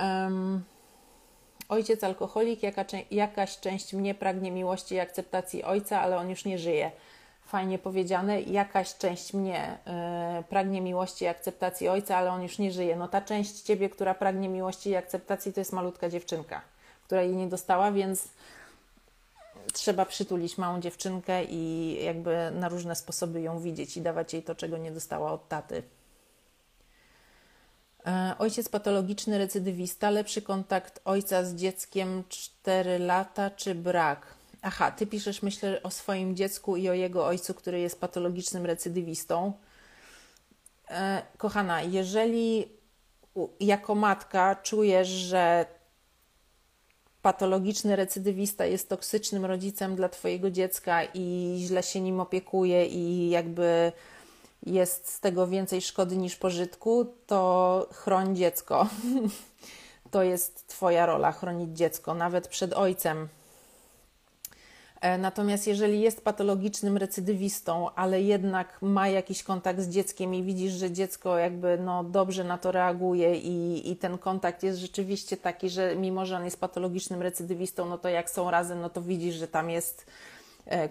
[0.00, 0.62] Um,
[1.72, 6.58] ojciec alkoholik, jaka, jakaś część mnie pragnie miłości i akceptacji ojca, ale on już nie
[6.58, 6.90] żyje.
[7.46, 9.78] Fajnie powiedziane, jakaś część mnie
[10.40, 12.96] y, pragnie miłości i akceptacji ojca, ale on już nie żyje.
[12.96, 16.60] No ta część ciebie, która pragnie miłości i akceptacji, to jest malutka dziewczynka,
[17.06, 18.28] która jej nie dostała, więc
[19.72, 24.54] trzeba przytulić małą dziewczynkę i jakby na różne sposoby ją widzieć i dawać jej to,
[24.54, 25.82] czego nie dostała od taty.
[28.06, 34.26] E, ojciec patologiczny, recydywista, lepszy kontakt ojca z dzieckiem 4 lata czy brak?
[34.62, 39.52] Aha, ty piszesz, myślę, o swoim dziecku i o jego ojcu, który jest patologicznym recydywistą.
[40.90, 42.68] E, kochana, jeżeli
[43.60, 45.66] jako matka czujesz, że
[47.22, 53.92] patologiczny recydywista jest toksycznym rodzicem dla Twojego dziecka i źle się nim opiekuje i jakby
[54.62, 58.88] jest z tego więcej szkody niż pożytku, to chroń dziecko.
[60.10, 63.28] to jest Twoja rola chronić dziecko, nawet przed ojcem
[65.02, 70.72] E, natomiast jeżeli jest patologicznym recydywistą, ale jednak ma jakiś kontakt z dzieckiem i widzisz,
[70.72, 75.70] że dziecko jakby no, dobrze na to reaguje i, i ten kontakt jest rzeczywiście taki,
[75.70, 79.34] że mimo, że on jest patologicznym recydywistą, no to jak są razem, no to widzisz,
[79.34, 80.06] że tam jest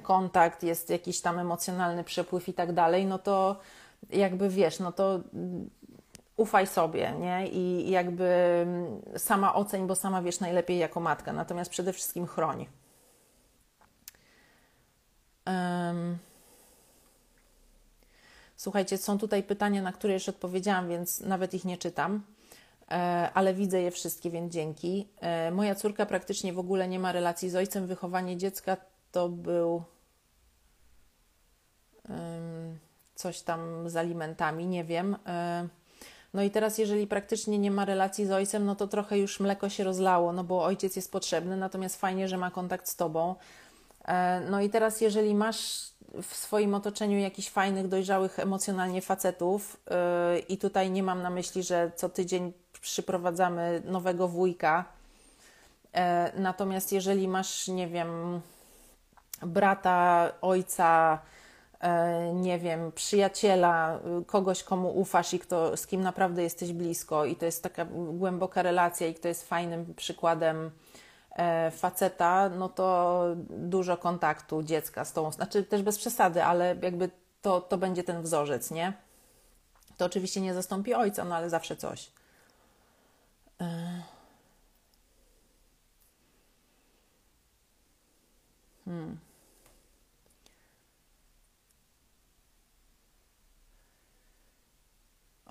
[0.02, 3.60] kontakt, jest jakiś tam emocjonalny przepływ i tak dalej, no to
[4.10, 5.20] jakby wiesz, no to
[6.38, 7.48] ufaj sobie, nie?
[7.48, 8.26] I jakby
[8.64, 12.68] mm, sama oceń, bo sama wiesz najlepiej jako matka, natomiast przede wszystkim chroń.
[15.48, 16.18] Um,
[18.58, 22.24] słuchajcie, są tutaj pytania, na które już odpowiedziałam, więc nawet ich nie czytam,
[22.92, 25.08] e, ale widzę je wszystkie, więc dzięki.
[25.20, 27.88] E, moja córka praktycznie w ogóle nie ma relacji z ojcem.
[27.88, 28.78] Wychowanie dziecka
[29.12, 29.84] to był
[33.16, 35.18] coś tam z alimentami, nie wiem.
[35.28, 35.68] E,
[36.34, 39.70] no i teraz, jeżeli praktycznie nie ma relacji z ojcem, no to trochę już mleko
[39.70, 43.36] się rozlało, no bo ojciec jest potrzebny, natomiast fajnie, że ma kontakt z tobą.
[44.06, 45.92] E, no i teraz, jeżeli masz
[46.22, 49.78] w swoim otoczeniu jakichś fajnych, dojrzałych emocjonalnie facetów,
[50.34, 54.86] yy, i tutaj nie mam na myśli, że co tydzień przyprowadzamy nowego wujka.
[56.38, 58.42] Natomiast jeżeli masz, nie wiem,
[59.42, 61.20] brata, ojca,
[61.84, 61.90] yy,
[62.34, 67.46] nie wiem, przyjaciela, kogoś, komu ufasz i kto, z kim naprawdę jesteś blisko, i to
[67.46, 70.72] jest taka głęboka relacja, i kto jest fajnym przykładem
[71.32, 77.10] E, faceta, no to dużo kontaktu dziecka z tą, znaczy też bez przesady, ale jakby
[77.42, 78.94] to, to będzie ten wzorzec, nie?
[79.98, 82.12] To oczywiście nie zastąpi ojca, no ale zawsze coś.
[83.62, 84.02] E.
[88.86, 89.18] Hmm.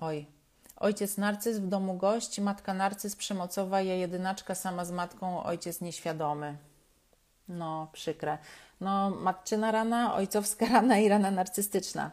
[0.01, 0.25] Oj.
[0.77, 6.57] Ojciec narcyz, w domu gość, matka narcyz przemocowa, ja jedynaczka sama z matką, ojciec nieświadomy.
[7.47, 8.37] No, przykre.
[8.79, 12.11] No, matczyna rana, ojcowska rana i rana narcystyczna.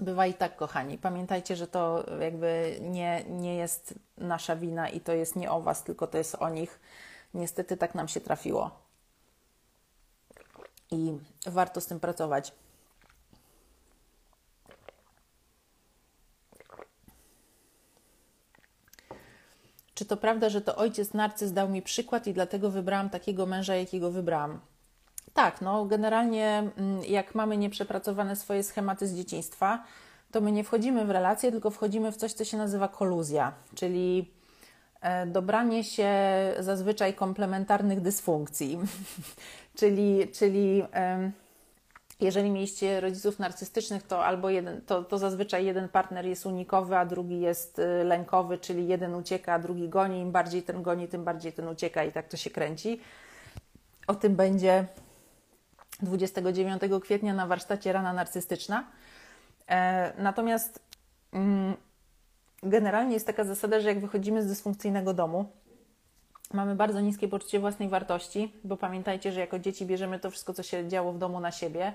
[0.00, 0.98] Bywa i tak, kochani.
[0.98, 5.84] Pamiętajcie, że to jakby nie, nie jest nasza wina i to jest nie o Was,
[5.84, 6.80] tylko to jest o nich.
[7.34, 8.70] Niestety tak nam się trafiło.
[10.90, 12.52] I warto z tym pracować.
[19.96, 23.74] Czy to prawda, że to ojciec narcyz dał mi przykład i dlatego wybrałam takiego męża,
[23.74, 24.60] jakiego wybrałam?
[25.34, 29.84] Tak, no generalnie mm, jak mamy nieprzepracowane swoje schematy z dzieciństwa,
[30.30, 34.30] to my nie wchodzimy w relacje, tylko wchodzimy w coś, co się nazywa koluzja, czyli
[35.00, 36.12] e, dobranie się
[36.58, 38.78] zazwyczaj komplementarnych dysfunkcji.
[39.78, 40.82] czyli czyli
[42.20, 47.06] jeżeli mieliście rodziców narcystycznych, to albo jeden, to, to zazwyczaj jeden partner jest unikowy, a
[47.06, 50.20] drugi jest y, lękowy, czyli jeden ucieka, a drugi goni.
[50.20, 53.00] Im bardziej ten goni, tym bardziej ten ucieka i tak to się kręci.
[54.06, 54.86] O tym będzie
[56.02, 58.84] 29 kwietnia na warsztacie Rana Narcystyczna.
[59.68, 60.80] E, natomiast
[61.32, 61.74] mm,
[62.62, 65.52] generalnie jest taka zasada, że jak wychodzimy z dysfunkcyjnego domu,
[66.56, 70.62] mamy bardzo niskie poczucie własnej wartości, bo pamiętajcie, że jako dzieci bierzemy to wszystko, co
[70.62, 71.92] się działo w domu na siebie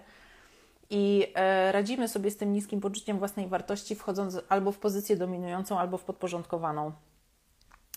[0.90, 5.80] i e, radzimy sobie z tym niskim poczuciem własnej wartości, wchodząc albo w pozycję dominującą,
[5.80, 6.92] albo w podporządkowaną.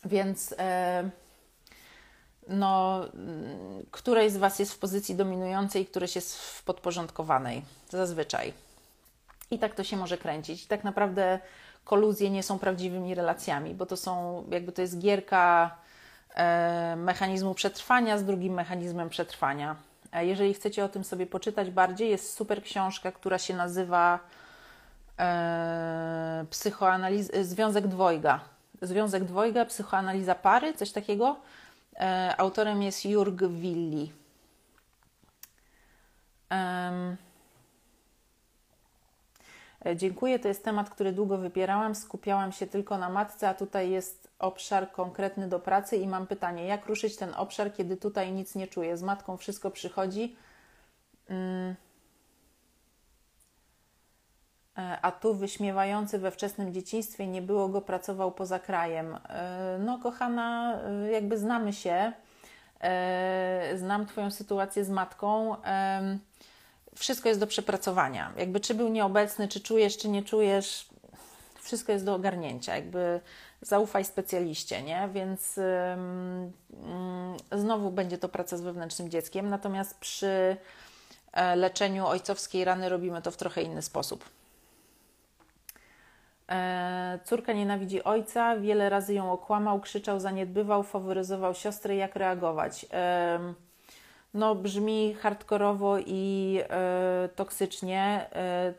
[0.04, 1.10] Więc e,
[2.48, 3.00] no,
[3.90, 8.52] której z Was jest w pozycji dominującej, któreś jest w podporządkowanej, zazwyczaj.
[9.50, 10.64] I tak to się może kręcić.
[10.64, 11.38] I tak naprawdę
[11.84, 15.76] koluzje nie są prawdziwymi relacjami, bo to są, jakby to jest gierka
[16.96, 19.76] mechanizmu przetrwania z drugim mechanizmem przetrwania.
[20.12, 24.18] E, jeżeli chcecie o tym sobie poczytać bardziej, jest super książka, która się nazywa
[25.18, 28.40] e, psychoanaliz- Związek Dwojga.
[28.82, 31.36] Związek Dwojga, psychoanaliza pary, coś takiego.
[31.96, 34.12] E, autorem jest Jurg Willi.
[36.50, 37.16] Um,
[39.96, 41.94] dziękuję, to jest temat, który długo wypierałam.
[41.94, 46.66] Skupiałam się tylko na matce, a tutaj jest obszar konkretny do pracy i mam pytanie,
[46.66, 48.96] jak ruszyć ten obszar, kiedy tutaj nic nie czuję?
[48.96, 50.36] Z matką wszystko przychodzi.
[51.30, 51.74] Um,
[54.78, 59.18] E, a tu wyśmiewający we wczesnym dzieciństwie nie było go, pracował poza krajem.
[59.28, 62.12] E, no, kochana, e, jakby znamy się,
[63.74, 65.56] znam Twoją sytuację z matką.
[66.94, 68.32] Wszystko jest do przepracowania.
[68.36, 70.88] Jakby czy był nieobecny, czy czujesz, czy nie czujesz,
[71.62, 72.76] wszystko jest do ogarnięcia.
[72.76, 73.20] Jakby
[73.62, 75.08] zaufaj specjaliście, nie?
[75.12, 75.60] Więc
[77.52, 79.50] znowu będzie to praca z wewnętrznym dzieckiem.
[79.50, 80.56] Natomiast przy
[81.56, 84.24] leczeniu ojcowskiej rany robimy to w trochę inny sposób.
[86.48, 91.96] E, córka nienawidzi ojca, wiele razy ją okłamał, krzyczał, zaniedbywał, faworyzował siostrę.
[91.96, 92.86] Jak reagować?
[94.34, 98.30] E, no, brzmi hardkorowo i e, toksycznie,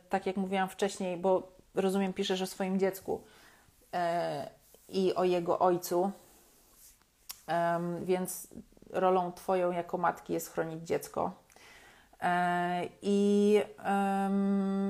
[0.10, 3.22] tak jak mówiłam wcześniej, bo rozumiem, piszesz o swoim dziecku
[4.89, 6.12] i o jego ojcu,
[8.01, 8.47] więc
[8.89, 11.32] rolą Twoją jako matki jest chronić dziecko.
[12.22, 13.62] E, i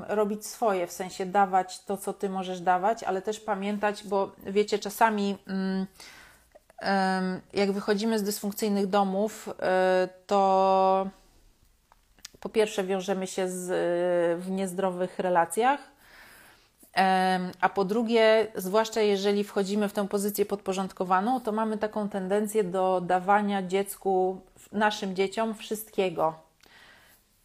[0.08, 4.80] robić swoje, w sensie dawać to, co ty możesz dawać, ale też pamiętać, bo wiecie,
[4.80, 5.86] czasami um,
[7.54, 11.08] jak wychodzimy z dysfunkcyjnych domów, e, to
[12.40, 13.68] po pierwsze wiążemy się z,
[14.42, 15.80] w niezdrowych relacjach,
[17.62, 23.02] a po drugie, zwłaszcza jeżeli wchodzimy w tę pozycję podporządkowaną, to mamy taką tendencję do
[23.02, 26.45] dawania dziecku, naszym dzieciom wszystkiego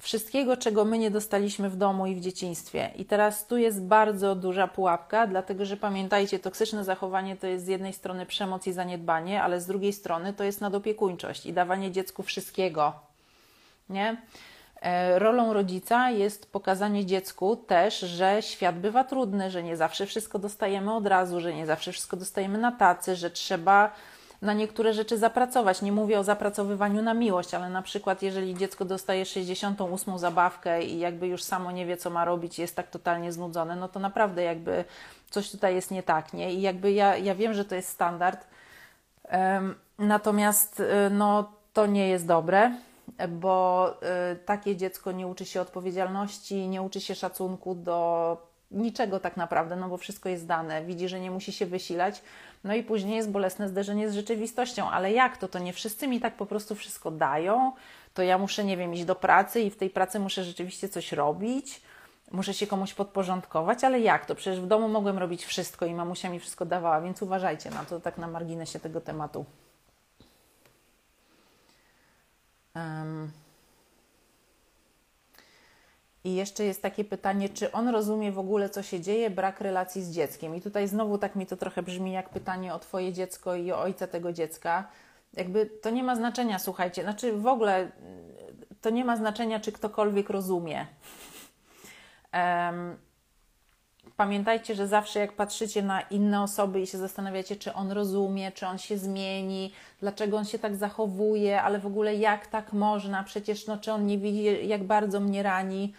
[0.00, 2.90] wszystkiego, czego my nie dostaliśmy w domu i w dzieciństwie.
[2.96, 7.68] I teraz tu jest bardzo duża pułapka, dlatego że pamiętajcie, toksyczne zachowanie to jest z
[7.68, 12.22] jednej strony przemoc i zaniedbanie, ale z drugiej strony to jest nadopiekuńczość i dawanie dziecku
[12.22, 12.92] wszystkiego.
[13.88, 14.16] Nie?
[14.82, 20.38] E, rolą rodzica jest pokazanie dziecku też, że świat bywa trudny, że nie zawsze wszystko
[20.38, 23.92] dostajemy od razu, że nie zawsze wszystko dostajemy na tacy, że trzeba
[24.42, 25.82] na niektóre rzeczy zapracować.
[25.82, 30.98] Nie mówię o zapracowywaniu na miłość, ale na przykład jeżeli dziecko dostaje 68 zabawkę i
[30.98, 34.42] jakby już samo nie wie, co ma robić, jest tak totalnie znudzone, no to naprawdę
[34.42, 34.84] jakby
[35.30, 36.54] coś tutaj jest nie tak, nie?
[36.54, 38.46] I jakby ja, ja wiem, że to jest standard,
[39.98, 42.72] natomiast y, no, to nie jest dobre,
[43.28, 43.90] bo
[44.32, 48.36] y, takie dziecko nie uczy się odpowiedzialności, nie uczy się szacunku do
[48.70, 52.22] niczego tak naprawdę, no bo wszystko jest dane, widzi, że nie musi się wysilać,
[52.64, 55.48] no i później jest bolesne zderzenie z rzeczywistością, ale jak to?
[55.48, 57.72] To nie wszyscy mi tak po prostu wszystko dają,
[58.14, 61.12] to ja muszę, nie wiem, iść do pracy i w tej pracy muszę rzeczywiście coś
[61.12, 61.82] robić.
[62.30, 64.34] muszę się komuś podporządkować, ale jak to?
[64.34, 68.00] Przecież w domu mogłem robić wszystko i mamusia mi wszystko dawała, więc uważajcie na to,
[68.00, 69.44] tak na marginesie tego tematu.
[72.74, 73.30] Um.
[76.24, 80.02] I jeszcze jest takie pytanie, czy on rozumie w ogóle, co się dzieje, brak relacji
[80.02, 80.54] z dzieckiem.
[80.54, 83.80] I tutaj znowu tak mi to trochę brzmi jak pytanie o Twoje dziecko i o
[83.80, 84.88] ojca tego dziecka.
[85.32, 87.90] Jakby to nie ma znaczenia, słuchajcie, znaczy w ogóle
[88.80, 90.86] to nie ma znaczenia, czy ktokolwiek rozumie.
[92.32, 92.96] Um,
[94.16, 98.66] pamiętajcie, że zawsze jak patrzycie na inne osoby i się zastanawiacie, czy on rozumie, czy
[98.66, 103.66] on się zmieni, dlaczego on się tak zachowuje, ale w ogóle jak tak można, przecież
[103.66, 105.92] no, czy on nie widzi, jak bardzo mnie rani,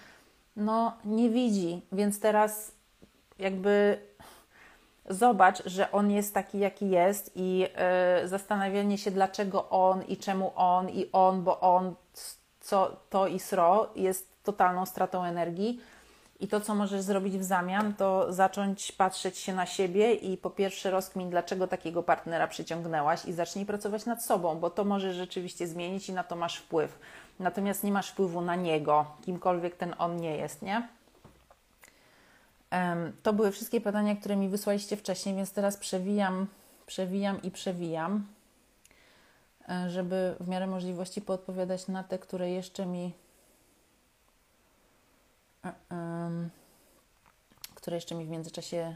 [0.56, 2.72] no nie widzi, więc teraz
[3.40, 3.98] jakby
[5.10, 10.52] zobacz, że on jest taki, jaki jest i yy, zastanawianie się, dlaczego on i czemu
[10.56, 11.96] on i on, bo on,
[12.60, 15.82] co to i sro, jest totalną stratą energii.
[16.40, 20.50] I to, co możesz zrobić w zamian, to zacząć patrzeć się na siebie i po
[20.50, 25.68] pierwsze rozkmin, dlaczego takiego partnera przyciągnęłaś i zacznij pracować nad sobą, bo to może rzeczywiście
[25.68, 27.00] zmienić i na to masz wpływ.
[27.42, 30.88] Natomiast nie masz wpływu na niego, kimkolwiek ten on nie jest, nie?
[33.24, 36.48] To były wszystkie pytania, które mi wysłaliście wcześniej, więc teraz przewijam,
[36.86, 38.28] przewijam i przewijam,
[39.70, 43.14] e, żeby w miarę możliwości poodpowiadać na te, które jeszcze mi
[45.92, 46.50] um,
[47.76, 48.96] które jeszcze mi w międzyczasie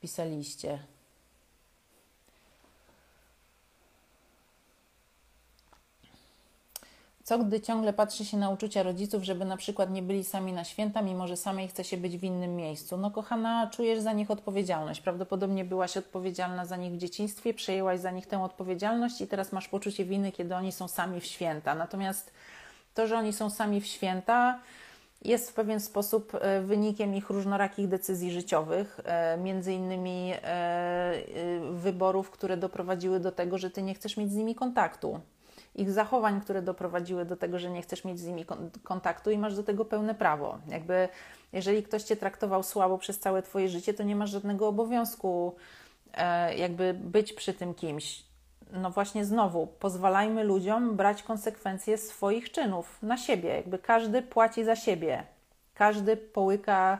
[0.00, 0.78] pisaliście.
[7.24, 10.64] Co gdy ciągle patrzy się na uczucia rodziców, żeby na przykład nie byli sami na
[10.64, 12.96] święta, mimo że samej chce się być w innym miejscu?
[12.96, 15.00] No, kochana, czujesz za nich odpowiedzialność.
[15.00, 19.68] Prawdopodobnie byłaś odpowiedzialna za nich w dzieciństwie, przejęłaś za nich tę odpowiedzialność i teraz masz
[19.68, 21.74] poczucie winy, kiedy oni są sami w święta.
[21.74, 22.32] Natomiast
[22.94, 24.60] to, że oni są sami w święta,
[25.22, 31.12] jest w pewien sposób e, wynikiem ich różnorakich decyzji życiowych, e, między innymi e,
[31.72, 35.20] wyborów, które doprowadziły do tego, że ty nie chcesz mieć z nimi kontaktu.
[35.74, 38.44] Ich zachowań, które doprowadziły do tego, że nie chcesz mieć z nimi
[38.82, 40.58] kontaktu i masz do tego pełne prawo.
[40.68, 41.08] Jakby,
[41.52, 45.56] jeżeli ktoś cię traktował słabo przez całe twoje życie, to nie masz żadnego obowiązku,
[46.56, 48.24] jakby być przy tym kimś
[48.72, 53.48] no właśnie znowu, pozwalajmy ludziom brać konsekwencje swoich czynów na siebie.
[53.48, 55.24] Jakby każdy płaci za siebie.
[55.74, 56.98] Każdy połyka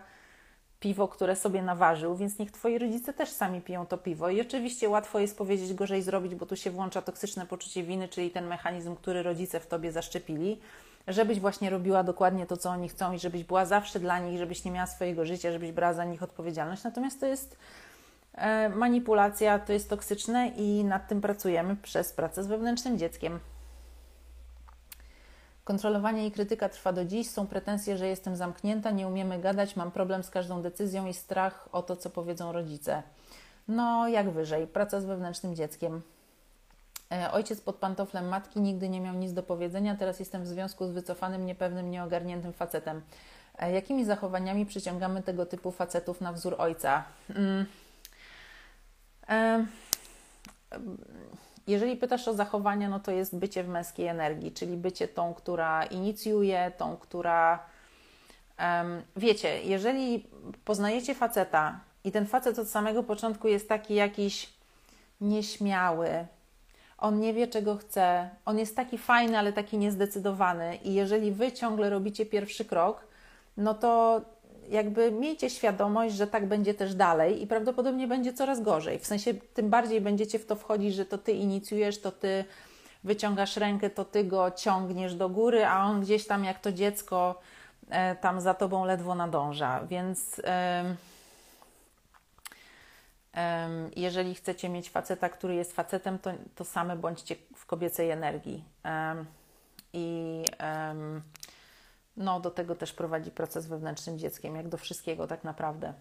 [0.85, 4.29] piwo, które sobie naważył, więc niech twoi rodzice też sami piją to piwo.
[4.29, 8.31] I oczywiście łatwo jest powiedzieć gorzej zrobić, bo tu się włącza toksyczne poczucie winy, czyli
[8.31, 10.61] ten mechanizm, który rodzice w tobie zaszczepili,
[11.09, 14.65] żebyś właśnie robiła dokładnie to, co oni chcą i żebyś była zawsze dla nich, żebyś
[14.65, 16.85] nie miała swojego życia, żebyś brała za nich odpowiedzialność.
[16.85, 17.57] Natomiast to jest
[18.35, 23.39] E, manipulacja to jest toksyczne i nad tym pracujemy przez pracę z wewnętrznym dzieckiem.
[25.65, 27.31] Kontrolowanie i krytyka trwa do dziś.
[27.31, 31.69] Są pretensje, że jestem zamknięta, nie umiemy gadać, mam problem z każdą decyzją i strach
[31.73, 33.03] o to, co powiedzą rodzice.
[33.69, 34.67] No, jak wyżej.
[34.67, 36.03] Praca z wewnętrznym dzieckiem.
[37.13, 40.87] E, ojciec pod pantoflem matki nigdy nie miał nic do powiedzenia, teraz jestem w związku
[40.87, 43.03] z wycofanym, niepewnym, nieogarniętym facetem.
[43.59, 47.05] E, jakimi zachowaniami przyciągamy tego typu facetów na wzór ojca?
[47.31, 47.67] Mm
[51.67, 55.85] jeżeli pytasz o zachowania, no to jest bycie w męskiej energii, czyli bycie tą, która
[55.85, 57.59] inicjuje, tą, która.
[59.17, 60.27] Wiecie, jeżeli
[60.65, 64.53] poznajecie faceta i ten facet od samego początku jest taki jakiś
[65.21, 66.27] nieśmiały,
[66.99, 71.53] on nie wie, czego chce, on jest taki fajny, ale taki niezdecydowany, i jeżeli wy
[71.53, 73.07] ciągle robicie pierwszy krok,
[73.57, 74.21] no to
[74.71, 78.99] jakby miejcie świadomość, że tak będzie też dalej i prawdopodobnie będzie coraz gorzej.
[78.99, 82.45] W sensie tym bardziej będziecie w to wchodzić, że to ty inicjujesz, to ty
[83.05, 87.41] wyciągasz rękę, to ty go ciągniesz do góry, a on gdzieś tam jak to dziecko
[87.91, 89.87] e, tam za tobą ledwo nadąża.
[89.87, 90.41] Więc
[93.97, 98.65] jeżeli chcecie mieć faceta, który jest facetem, to, to same bądźcie w kobiecej energii.
[99.93, 100.43] I
[102.17, 105.95] no, do tego też prowadzi proces wewnętrznym dzieckiem, jak do wszystkiego tak naprawdę.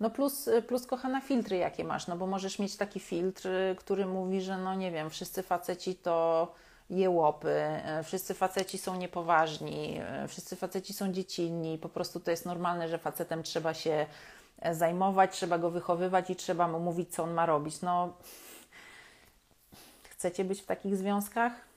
[0.00, 3.48] No plus, plus kochana filtry jakie masz, no bo możesz mieć taki filtr,
[3.78, 6.48] który mówi, że no nie wiem, wszyscy faceci to
[6.90, 12.88] jełopy, e, wszyscy faceci są niepoważni, wszyscy faceci są dziecinni, po prostu to jest normalne,
[12.88, 14.06] że facetem trzeba się
[14.60, 17.80] e, zajmować, trzeba go wychowywać i trzeba mu mówić, co on ma robić.
[17.80, 18.12] No,
[20.10, 21.71] chcecie być w takich związkach?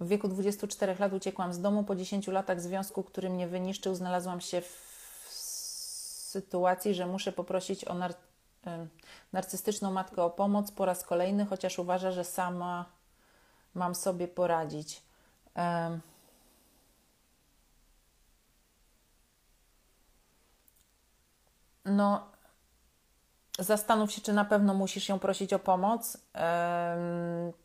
[0.00, 1.84] W wieku 24 lat uciekłam z domu.
[1.84, 4.84] Po 10 latach związku, który mnie wyniszczył, znalazłam się w
[6.30, 8.14] sytuacji, że muszę poprosić o nar
[9.32, 12.84] narcystyczną matkę o pomoc po raz kolejny, chociaż uważa, że sama
[13.74, 15.02] mam sobie poradzić.
[15.56, 16.00] Um.
[21.84, 22.26] No,
[23.58, 26.18] zastanów się, czy na pewno musisz ją prosić o pomoc.
[26.34, 27.63] Um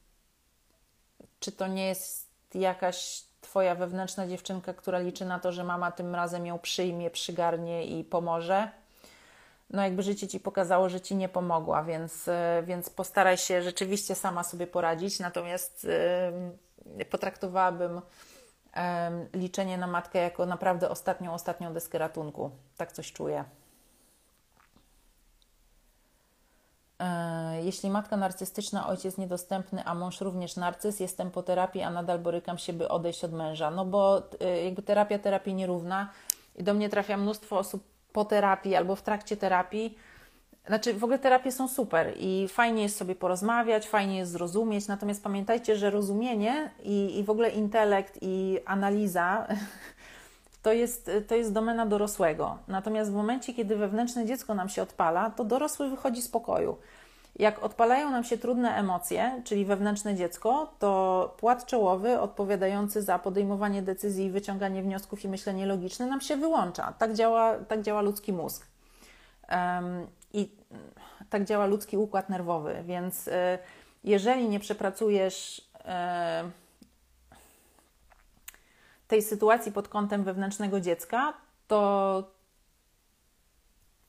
[1.40, 6.16] czy to nie jest jakaś Twoja wewnętrzna dziewczynka, która liczy na to, że mama tym
[6.16, 8.72] razem ją przyjmie, przygarnie i pomoże?
[9.70, 14.16] No, jakby życie ci pokazało, że ci nie pomogła, więc, e, więc postaraj się rzeczywiście
[14.16, 15.20] sama sobie poradzić.
[15.20, 15.88] Natomiast
[16.98, 18.02] yy, potraktowałabym
[19.34, 22.52] liczenie na matkę jako naprawdę ostatnią, ostatnią deskę ratunku.
[22.78, 23.40] Tak coś czuję.
[23.40, 23.46] E,
[27.64, 32.58] jeśli matka narcystyczna, ojciec niedostępny, a mąż również narcyz, jestem po terapii, a nadal borykam
[32.58, 33.72] się, by odejść od męża.
[33.72, 36.10] No bo e, jakby terapia terapii nierówna
[36.56, 39.98] i do mnie trafia mnóstwo osób po terapii albo w trakcie terapii.
[40.68, 45.24] Znaczy, w ogóle terapie są super i fajnie jest sobie porozmawiać, fajnie jest zrozumieć, natomiast
[45.24, 49.48] pamiętajcie, że rozumienie i, i w ogóle intelekt i analiza
[50.62, 52.58] to jest, to jest domena dorosłego.
[52.68, 56.78] Natomiast w momencie, kiedy wewnętrzne dziecko nam się odpala, to dorosły wychodzi z pokoju.
[57.36, 63.82] Jak odpalają nam się trudne emocje, czyli wewnętrzne dziecko, to płat czołowy odpowiadający za podejmowanie
[63.82, 66.94] decyzji, wyciąganie wniosków i myślenie logiczne nam się wyłącza.
[66.98, 68.68] Tak działa, tak działa ludzki mózg.
[69.52, 70.50] Um, I
[71.30, 73.32] tak działa ludzki układ nerwowy, więc y,
[74.04, 75.82] jeżeli nie przepracujesz y,
[79.10, 81.34] tej sytuacji pod kątem wewnętrznego dziecka,
[81.68, 82.32] to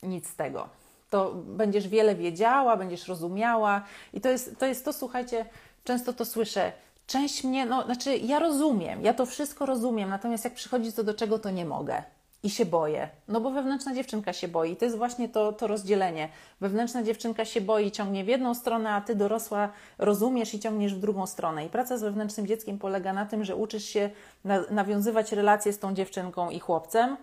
[0.03, 0.69] nic z tego.
[1.11, 5.47] To będziesz wiele wiedziała, będziesz rozumiała, i to jest to, jest to słuchajcie,
[5.85, 6.73] często to słyszę.
[7.07, 11.15] Część mnie, no, znaczy, ja rozumiem, ja to wszystko rozumiem, natomiast jak przychodzi to do
[11.15, 12.03] czego, to nie mogę
[12.43, 13.09] i się boję.
[13.29, 14.77] No bo wewnętrzna dziewczynka się boi.
[14.77, 16.29] To jest właśnie to, to rozdzielenie.
[16.61, 19.69] Wewnętrzna dziewczynka się boi, ciągnie w jedną stronę, a ty dorosła
[19.99, 21.67] rozumiesz i ciągniesz w drugą stronę.
[21.67, 24.11] I praca z wewnętrznym dzieckiem polega na tym, że uczysz się
[24.45, 27.17] na, nawiązywać relacje z tą dziewczynką i chłopcem,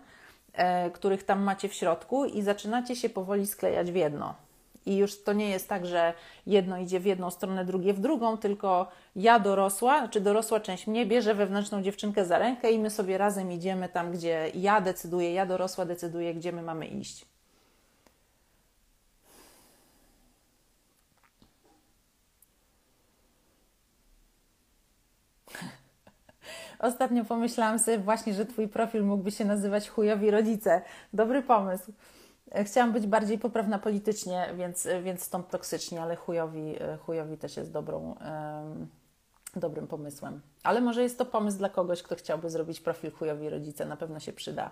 [0.54, 4.47] e, których tam macie w środku, i zaczynacie się powoli sklejać w jedno.
[4.88, 6.14] I już to nie jest tak, że
[6.46, 11.06] jedno idzie w jedną stronę, drugie w drugą, tylko ja dorosła, czy dorosła część mnie
[11.06, 15.46] bierze wewnętrzną dziewczynkę za rękę i my sobie razem idziemy tam, gdzie ja decyduję, ja
[15.46, 17.26] dorosła decyduję, gdzie my mamy iść.
[26.80, 30.82] Ostatnio pomyślałam sobie właśnie, że Twój profil mógłby się nazywać Chujowi Rodzice.
[31.14, 31.94] Dobry pomysł.
[32.64, 36.76] Chciałam być bardziej poprawna politycznie, więc, więc stąd toksycznie, ale chujowi,
[37.06, 38.16] chujowi też jest dobrą,
[38.62, 38.88] um,
[39.56, 40.42] dobrym pomysłem.
[40.64, 44.20] Ale może jest to pomysł dla kogoś, kto chciałby zrobić profil chujowi rodzice, na pewno
[44.20, 44.72] się przyda.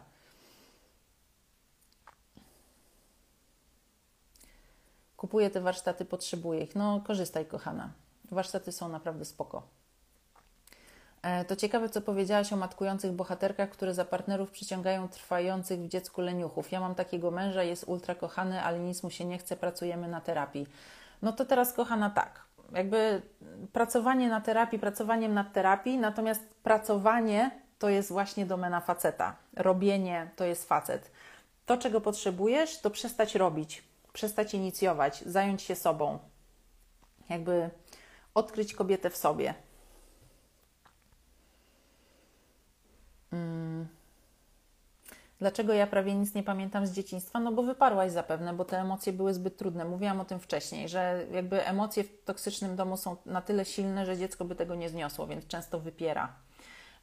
[5.18, 6.76] Kupuję te warsztaty, potrzebuję ich.
[6.76, 7.90] No, korzystaj, kochana.
[8.32, 9.75] Warsztaty są naprawdę spoko.
[11.26, 16.22] E, to ciekawe, co powiedziałaś o matkujących bohaterkach, które za partnerów przyciągają trwających w dziecku
[16.22, 16.72] leniuchów.
[16.72, 20.22] Ja mam takiego męża, jest ultra kochany, ale nic mu się nie chce, pracujemy na
[20.22, 20.68] terapii.
[21.22, 22.42] No to teraz, kochana, tak.
[22.72, 23.22] Jakby
[23.74, 29.36] pracowanie na terapii, pracowaniem nad terapii, natomiast pracowanie to jest właśnie domena faceta.
[29.56, 31.12] Robienie to jest facet.
[31.66, 33.84] To, czego potrzebujesz, to przestać robić,
[34.14, 36.20] przestać inicjować, zająć się sobą.
[37.30, 37.70] Jakby
[38.34, 39.54] odkryć kobietę w sobie
[43.36, 43.88] Mm.
[45.40, 47.40] Dlaczego ja prawie nic nie pamiętam z dzieciństwa?
[47.40, 49.86] No bo wyparłaś zapewne, bo te emocje były zbyt trudne.
[49.86, 54.18] Mówiłam o tym wcześniej, że jakby emocje w toksycznym domu są na tyle silne, że
[54.18, 56.34] dziecko by tego nie zniosło, więc często wypiera.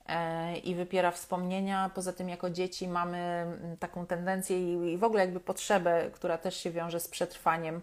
[0.06, 1.90] E, I wypiera wspomnienia.
[1.94, 6.56] Poza tym, jako dzieci mamy mm, taką tendencję i w ogóle jakby potrzebę, która też
[6.56, 7.80] się wiąże z przetrwaniem,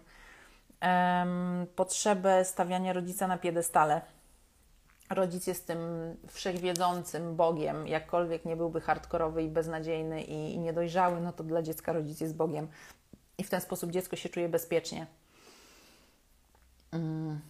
[1.76, 4.00] potrzebę stawiania rodzica na piedestale
[5.10, 5.78] rodzic jest tym
[6.28, 11.92] wszechwiedzącym Bogiem, jakkolwiek nie byłby hardkorowy i beznadziejny i, i niedojrzały, no to dla dziecka
[11.92, 12.68] rodzic jest Bogiem.
[13.38, 15.06] I w ten sposób dziecko się czuje bezpiecznie.
[16.90, 17.40] Hmm.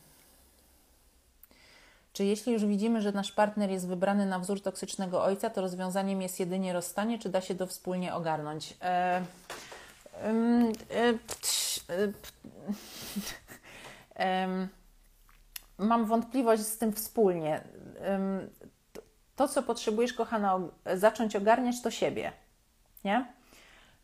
[2.13, 6.23] Czy jeśli już widzimy, że nasz partner jest wybrany na wzór toksycznego ojca, to rozwiązaniem
[6.23, 8.77] jest jedynie rozstanie, czy da się to wspólnie ogarnąć?
[8.83, 9.23] E,
[10.15, 10.33] e,
[14.19, 14.59] e,
[15.81, 17.61] mam wątpliwość z tym wspólnie.
[19.37, 20.61] To, co potrzebujesz, kochana,
[20.95, 22.33] zacząć ogarniać, to siebie.
[23.05, 23.27] Nie?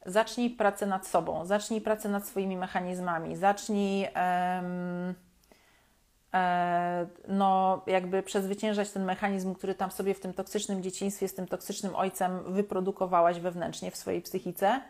[0.07, 5.15] Zacznij pracę nad sobą, zacznij pracę nad swoimi mechanizmami, zacznij um,
[6.35, 11.47] e, no, jakby przezwyciężać ten mechanizm, który tam sobie w tym toksycznym dzieciństwie, z tym
[11.47, 14.81] toksycznym ojcem wyprodukowałaś wewnętrznie w swojej psychice.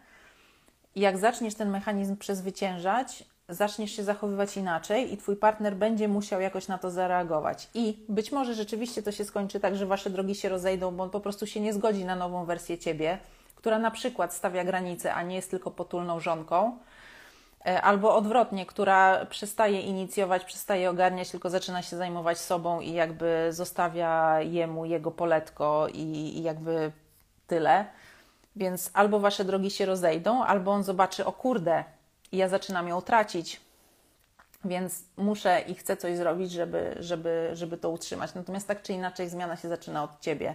[0.94, 6.40] I jak zaczniesz ten mechanizm przezwyciężać, zaczniesz się zachowywać inaczej i twój partner będzie musiał
[6.40, 7.70] jakoś na to zareagować.
[7.74, 11.10] I być może rzeczywiście to się skończy tak, że wasze drogi się rozejdą, bo on
[11.10, 13.18] po prostu się nie zgodzi na nową wersję ciebie,
[13.54, 16.78] która na przykład stawia granice, a nie jest tylko potulną żonką,
[17.66, 23.48] e, albo odwrotnie, która przestaje inicjować, przestaje ogarniać, tylko zaczyna się zajmować sobą i jakby
[23.50, 26.02] zostawia jemu jego poletko i,
[26.38, 26.92] i jakby
[27.46, 27.86] tyle.
[28.56, 31.84] Więc albo wasze drogi się rozejdą, albo on zobaczy, o kurde,
[32.32, 33.60] ja zaczynam ją tracić,
[34.64, 38.34] więc muszę i chcę coś zrobić, żeby, żeby, żeby to utrzymać.
[38.34, 40.54] Natomiast tak czy inaczej zmiana się zaczyna od ciebie.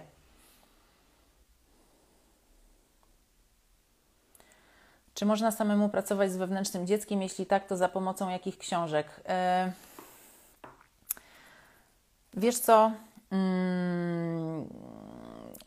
[5.14, 7.22] Czy można samemu pracować z wewnętrznym dzieckiem?
[7.22, 9.20] Jeśli tak, to za pomocą jakich książek?
[9.64, 9.72] Yy...
[12.34, 12.92] Wiesz co?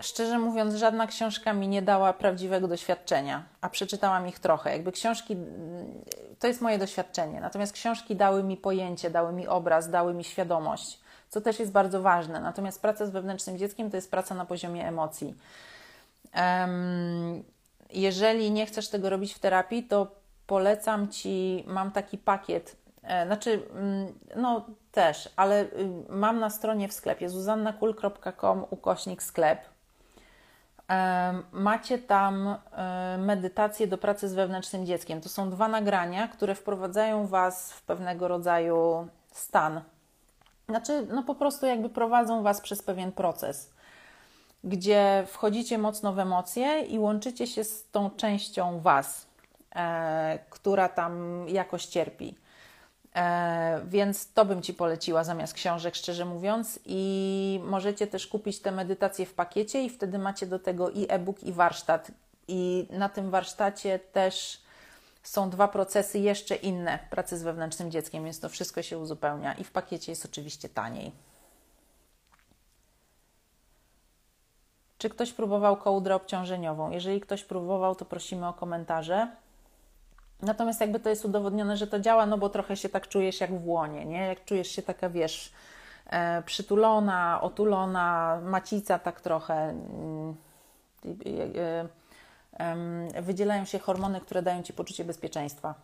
[0.01, 4.71] Szczerze mówiąc, żadna książka mi nie dała prawdziwego doświadczenia, a przeczytałam ich trochę.
[4.71, 5.37] Jakby książki,
[6.39, 10.99] to jest moje doświadczenie, natomiast książki dały mi pojęcie, dały mi obraz, dały mi świadomość,
[11.29, 12.39] co też jest bardzo ważne.
[12.39, 15.35] Natomiast praca z wewnętrznym dzieckiem to jest praca na poziomie emocji.
[17.89, 20.07] Jeżeli nie chcesz tego robić w terapii, to
[20.47, 25.67] polecam ci, mam taki pakiet, e, znaczy, mm, no też, ale y,
[26.09, 29.59] mam na stronie w sklepie zuzannakul.com ukośnik sklep.
[31.51, 32.55] Macie tam
[33.17, 35.21] medytację do pracy z wewnętrznym dzieckiem.
[35.21, 39.81] To są dwa nagrania, które wprowadzają Was w pewnego rodzaju stan.
[40.69, 43.75] Znaczy, no po prostu jakby prowadzą Was przez pewien proces
[44.65, 49.27] gdzie wchodzicie mocno w emocje i łączycie się z tą częścią Was,
[49.75, 52.35] e, która tam jakoś cierpi.
[53.15, 56.79] E, więc to bym Ci poleciła zamiast książek, szczerze mówiąc.
[56.85, 61.43] I możecie też kupić te medytacje w pakiecie, i wtedy macie do tego i e-book,
[61.43, 62.11] i warsztat.
[62.47, 64.61] I na tym warsztacie też
[65.23, 69.53] są dwa procesy jeszcze inne pracy z wewnętrznym dzieckiem, więc to wszystko się uzupełnia.
[69.53, 71.11] I w pakiecie jest oczywiście taniej.
[74.97, 76.91] Czy ktoś próbował kołdrę obciążeniową?
[76.91, 79.35] Jeżeli ktoś próbował, to prosimy o komentarze.
[80.41, 83.59] Natomiast jakby to jest udowodnione, że to działa, no bo trochę się tak czujesz jak
[83.59, 84.27] w łonie, nie?
[84.27, 85.53] Jak czujesz się taka, wiesz,
[86.09, 89.53] e, przytulona, otulona, macica tak trochę.
[89.53, 90.35] Mm,
[91.55, 91.87] e,
[93.15, 95.75] e, wydzielają się hormony, które dają Ci poczucie bezpieczeństwa.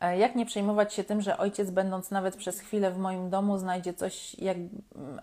[0.00, 3.58] E, jak nie przejmować się tym, że ojciec, będąc nawet przez chwilę w moim domu,
[3.58, 4.56] znajdzie coś, jak,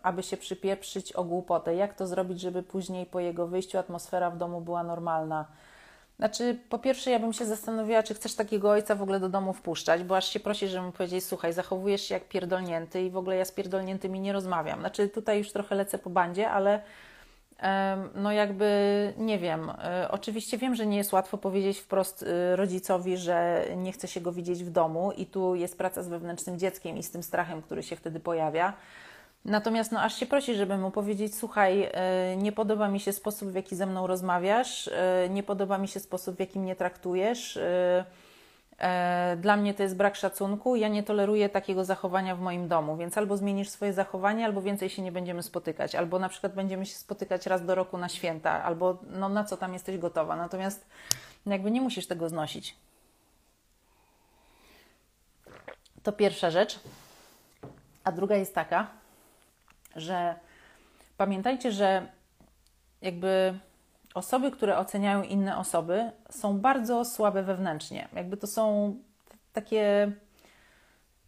[0.04, 1.76] aby się przypieprzyć o głupotę?
[1.76, 5.46] Jak to zrobić, żeby później po jego wyjściu atmosfera w domu była normalna?
[6.22, 9.54] Znaczy, po pierwsze, ja bym się zastanowiła, czy chcesz takiego ojca w ogóle do domu
[9.54, 13.18] wpuszczać, bo aż się prosi, żeby mu powiedzieć, słuchaj, zachowujesz się jak pierdolnięty i w
[13.18, 14.80] ogóle ja z pierdolniętymi nie rozmawiam.
[14.80, 16.82] Znaczy, tutaj już trochę lecę po bandzie, ale
[18.16, 19.70] no jakby nie wiem.
[19.70, 24.22] E, oczywiście wiem, że nie jest łatwo powiedzieć wprost y, rodzicowi, że nie chce się
[24.22, 27.62] go widzieć w domu i tu jest praca z wewnętrznym dzieckiem i z tym strachem,
[27.62, 28.74] który się wtedy pojawia.
[29.46, 33.50] Natomiast no aż się prosi, żeby mu powiedzieć: Słuchaj, e, nie podoba mi się sposób,
[33.50, 37.60] w jaki ze mną rozmawiasz, e, nie podoba mi się sposób, w jaki mnie traktujesz
[38.82, 40.76] E, dla mnie to jest brak szacunku.
[40.76, 44.90] Ja nie toleruję takiego zachowania w moim domu, więc albo zmienisz swoje zachowanie, albo więcej
[44.90, 48.64] się nie będziemy spotykać, albo na przykład będziemy się spotykać raz do roku na święta,
[48.64, 50.36] albo no, na co tam jesteś gotowa.
[50.36, 50.86] Natomiast
[51.46, 52.76] jakby nie musisz tego znosić.
[56.04, 56.80] To pierwsza rzecz.
[58.04, 58.88] A druga jest taka,
[59.96, 60.36] że
[61.18, 62.08] pamiętajcie, że
[63.02, 63.54] jakby
[64.14, 68.08] osoby, które oceniają inne osoby, są bardzo słabe wewnętrznie.
[68.16, 68.96] Jakby to są
[69.54, 70.12] takie.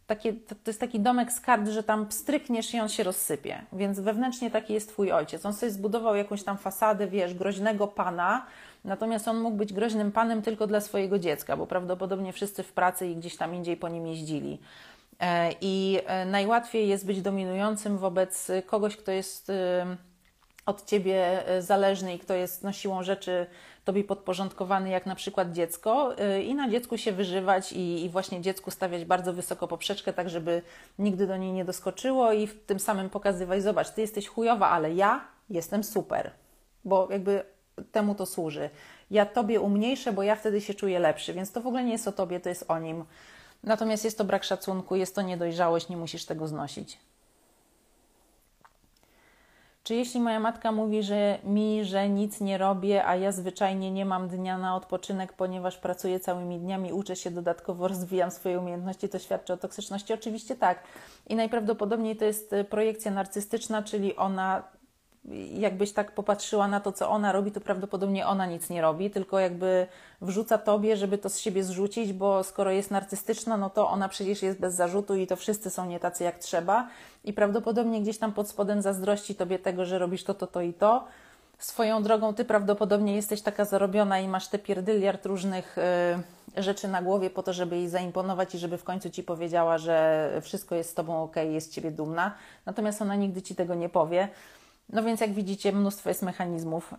[0.06, 3.62] Takie, to jest taki domek z kart, że tam strykniesz i on się rozsypie.
[3.72, 5.46] Więc wewnętrznie taki jest Twój ojciec.
[5.46, 8.46] On sobie zbudował jakąś tam fasadę, wiesz, groźnego pana,
[8.84, 13.06] natomiast on mógł być groźnym panem tylko dla swojego dziecka, bo prawdopodobnie wszyscy w pracy
[13.06, 14.58] i gdzieś tam indziej po nim jeździli.
[15.20, 19.52] E, I e, najłatwiej jest być dominującym wobec kogoś, kto jest
[20.66, 23.46] od ciebie e, zależny i kto jest no, siłą rzeczy
[23.84, 26.14] tobie podporządkowany, jak na przykład dziecko,
[26.44, 30.62] i na dziecku się wyżywać i, i, właśnie dziecku stawiać bardzo wysoko poprzeczkę, tak żeby
[30.98, 34.94] nigdy do niej nie doskoczyło i w tym samym pokazywać, zobacz, ty jesteś chujowa, ale
[34.94, 36.30] ja jestem super,
[36.84, 37.44] bo jakby
[37.92, 38.70] temu to służy.
[39.10, 42.08] Ja tobie umniejszę, bo ja wtedy się czuję lepszy, więc to w ogóle nie jest
[42.08, 43.04] o tobie, to jest o nim.
[43.64, 46.98] Natomiast jest to brak szacunku, jest to niedojrzałość, nie musisz tego znosić.
[49.84, 54.04] Czy jeśli moja matka mówi, że mi, że nic nie robię, a ja zwyczajnie nie
[54.04, 59.18] mam dnia na odpoczynek, ponieważ pracuję całymi dniami, uczę się dodatkowo, rozwijam swoje umiejętności, to
[59.18, 60.12] świadczy o toksyczności?
[60.14, 60.78] Oczywiście tak.
[61.26, 64.62] I najprawdopodobniej to jest e, projekcja narcystyczna, czyli ona
[65.52, 69.38] jakbyś tak popatrzyła na to, co ona robi, to prawdopodobnie ona nic nie robi, tylko
[69.38, 69.86] jakby
[70.20, 74.42] wrzuca tobie, żeby to z siebie zrzucić, bo skoro jest narcystyczna, no to ona przecież
[74.42, 76.88] jest bez zarzutu i to wszyscy są nie tacy jak trzeba
[77.24, 80.72] i prawdopodobnie gdzieś tam pod spodem zazdrości tobie tego, że robisz to, to, to i
[80.72, 81.04] to,
[81.58, 85.78] Swoją drogą, ty prawdopodobnie jesteś taka zarobiona i masz te pierdyliard różnych
[86.58, 89.78] y, rzeczy na głowie po to, żeby jej zaimponować i żeby w końcu ci powiedziała,
[89.78, 92.34] że wszystko jest z tobą ok, jest ciebie dumna.
[92.66, 94.28] Natomiast ona nigdy ci tego nie powie.
[94.88, 96.94] No więc, jak widzicie, mnóstwo jest mechanizmów,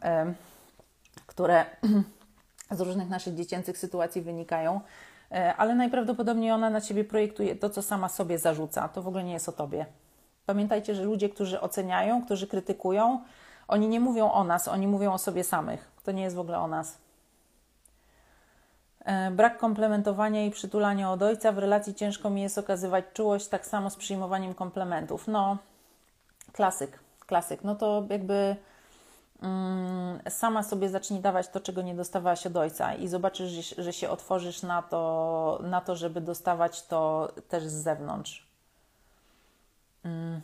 [1.25, 1.65] które
[2.71, 4.81] z różnych naszych dziecięcych sytuacji wynikają,
[5.31, 8.87] y, ale najprawdopodobniej ona na ciebie projektuje to, co sama sobie zarzuca.
[8.87, 9.85] To w ogóle nie jest o tobie.
[10.45, 13.19] Pamiętajcie, że ludzie, którzy oceniają, którzy krytykują,
[13.67, 15.91] oni nie mówią o nas, oni mówią o sobie samych.
[16.03, 16.97] To nie jest w ogóle o nas.
[19.05, 21.51] E, brak komplementowania i przytulania od ojca.
[21.51, 25.27] W relacji ciężko mi jest okazywać czułość, tak samo z przyjmowaniem komplementów.
[25.27, 25.57] No,
[26.51, 27.63] klasyk, klasyk.
[27.63, 28.55] No to jakby
[29.41, 34.09] mm, sama sobie zacznij dawać to, czego nie dostawałaś od ojca i zobaczysz, że się
[34.09, 38.47] otworzysz na to, na to żeby dostawać to też z zewnątrz.
[40.05, 40.41] Mm.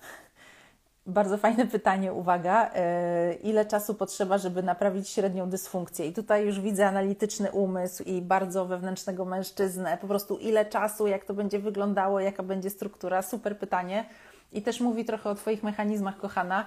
[1.06, 2.70] Bardzo fajne pytanie, uwaga.
[2.74, 6.06] E, ile czasu potrzeba, żeby naprawić średnią dysfunkcję?
[6.06, 9.98] I tutaj już widzę analityczny umysł i bardzo wewnętrznego mężczyznę.
[10.00, 13.22] Po prostu ile czasu, jak to będzie wyglądało, jaka będzie struktura?
[13.22, 14.04] Super pytanie.
[14.52, 16.66] I też mówi trochę o Twoich mechanizmach, kochana.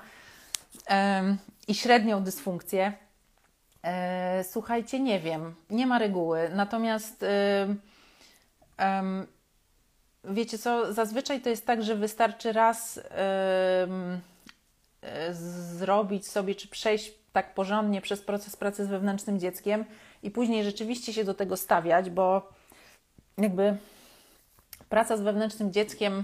[1.68, 2.94] I średnią dysfunkcję.
[3.84, 6.50] E, słuchajcie, nie wiem, nie ma reguły.
[6.54, 7.26] Natomiast
[10.24, 13.04] wiecie co, zazwyczaj to jest tak, że wystarczy raz yy,
[15.80, 19.86] zrobić sobie, czy przejść tak porządnie przez proces pracy z wewnętrznym dzieckiem
[20.24, 22.50] i później rzeczywiście się do tego stawiać, bo
[23.38, 23.78] jakby
[24.90, 26.24] praca z wewnętrznym dzieckiem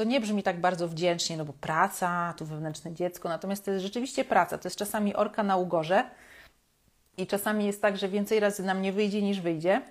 [0.00, 3.84] to nie brzmi tak bardzo wdzięcznie, no bo praca, tu wewnętrzne dziecko, natomiast to jest
[3.84, 4.58] rzeczywiście praca.
[4.58, 6.04] To jest czasami orka na ugorze
[7.16, 9.82] i czasami jest tak, że więcej razy nam nie wyjdzie niż wyjdzie.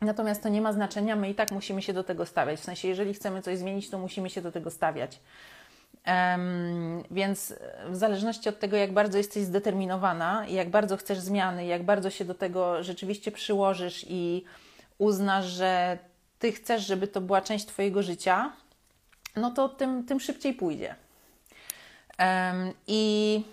[0.00, 2.60] Natomiast to nie ma znaczenia, my i tak musimy się do tego stawiać.
[2.60, 5.20] W sensie, jeżeli chcemy coś zmienić, to musimy się do tego stawiać.
[6.06, 7.54] Um, więc
[7.90, 12.24] w zależności od tego, jak bardzo jesteś zdeterminowana, jak bardzo chcesz zmiany, jak bardzo się
[12.24, 14.44] do tego rzeczywiście przyłożysz i
[14.98, 15.98] uznasz, że
[16.38, 18.52] ty chcesz, żeby to była część Twojego życia,
[19.36, 20.94] no to tym, tym szybciej pójdzie.
[22.18, 23.44] Um, I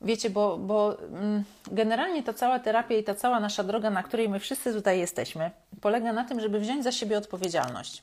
[0.00, 4.28] Wiecie, bo, bo mm, generalnie ta cała terapia i ta cała nasza droga, na której
[4.28, 5.50] my wszyscy tutaj jesteśmy,
[5.80, 8.02] polega na tym, żeby wziąć za siebie odpowiedzialność.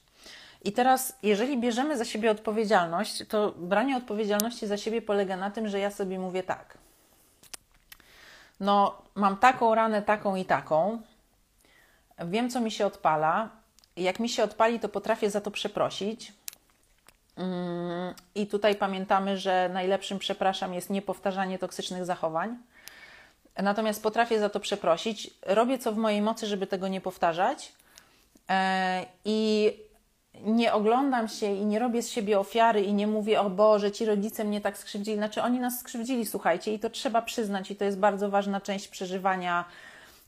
[0.64, 5.68] I teraz, jeżeli bierzemy za siebie odpowiedzialność, to branie odpowiedzialności za siebie polega na tym,
[5.68, 6.78] że ja sobie mówię tak.
[8.60, 11.02] No, mam taką ranę, taką i taką.
[12.20, 13.50] Wiem, co mi się odpala.
[13.98, 16.34] Jak mi się odpali, to potrafię za to przeprosić.
[18.36, 22.58] I tutaj pamiętamy, że najlepszym przepraszam jest niepowtarzanie toksycznych zachowań.
[23.58, 25.30] Natomiast potrafię za to przeprosić.
[25.42, 27.72] Robię co w mojej mocy, żeby tego nie powtarzać.
[28.50, 29.72] E, I
[30.42, 34.06] nie oglądam się i nie robię z siebie ofiary i nie mówię, o Boże, ci
[34.06, 35.18] rodzice mnie tak skrzywdzili.
[35.18, 38.88] Znaczy, oni nas skrzywdzili, słuchajcie, i to trzeba przyznać, i to jest bardzo ważna część
[38.88, 39.66] przeżywania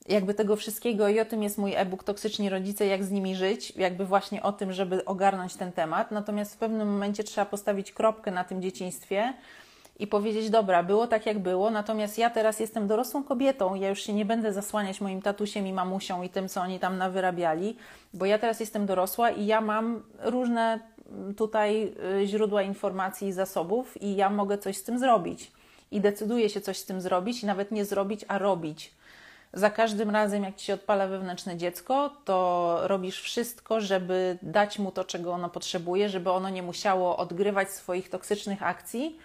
[0.07, 3.73] jakby tego wszystkiego i o tym jest mój e-book Toksyczni Rodzice, jak z nimi żyć,
[3.75, 6.11] jakby właśnie o tym, żeby ogarnąć ten temat.
[6.11, 9.33] Natomiast w pewnym momencie trzeba postawić kropkę na tym dzieciństwie
[9.99, 13.99] i powiedzieć, dobra, było tak jak było, natomiast ja teraz jestem dorosłą kobietą, ja już
[13.99, 17.77] się nie będę zasłaniać moim tatusiem i mamusią i tym, co oni tam nawyrabiali,
[18.13, 20.79] bo ja teraz jestem dorosła i ja mam różne
[21.37, 25.51] tutaj y, źródła informacji i zasobów i ja mogę coś z tym zrobić.
[25.91, 28.96] I decyduję się coś z tym zrobić i nawet nie zrobić, a robić
[29.53, 34.91] za każdym razem, jak ci się odpala wewnętrzne dziecko, to robisz wszystko, żeby dać mu
[34.91, 39.17] to, czego ono potrzebuje, żeby ono nie musiało odgrywać swoich toksycznych akcji,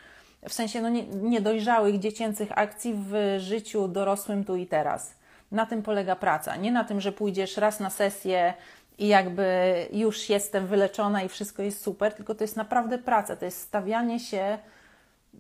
[0.49, 5.15] w sensie no, nie, niedojrzałych dziecięcych akcji w życiu dorosłym tu i teraz.
[5.53, 6.57] Na tym polega praca.
[6.57, 8.55] Nie na tym, że pójdziesz raz na sesję
[8.99, 13.37] i jakby już jestem wyleczona i wszystko jest super, tylko to jest naprawdę praca.
[13.37, 14.59] To jest stawianie się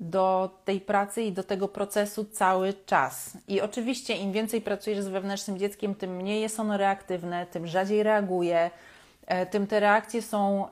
[0.02, 3.38] do tej pracy i do tego procesu cały czas.
[3.48, 8.02] I oczywiście, im więcej pracujesz z wewnętrznym dzieckiem, tym mniej jest ono reaktywne, tym rzadziej
[8.02, 8.70] reaguje,
[9.26, 10.68] e, tym te reakcje są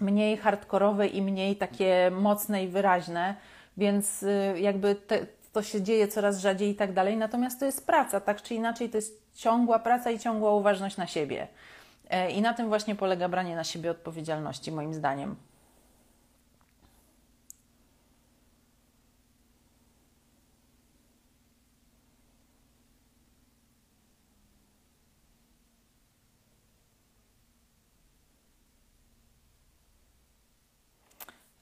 [0.00, 3.34] mniej hardkorowe i mniej takie mocne i wyraźne,
[3.76, 7.16] więc y, jakby te, to się dzieje coraz rzadziej i tak dalej.
[7.16, 11.06] Natomiast to jest praca, tak czy inaczej, to jest ciągła praca i ciągła uważność na
[11.06, 11.48] siebie.
[12.10, 15.36] E, I na tym właśnie polega branie na siebie odpowiedzialności, moim zdaniem.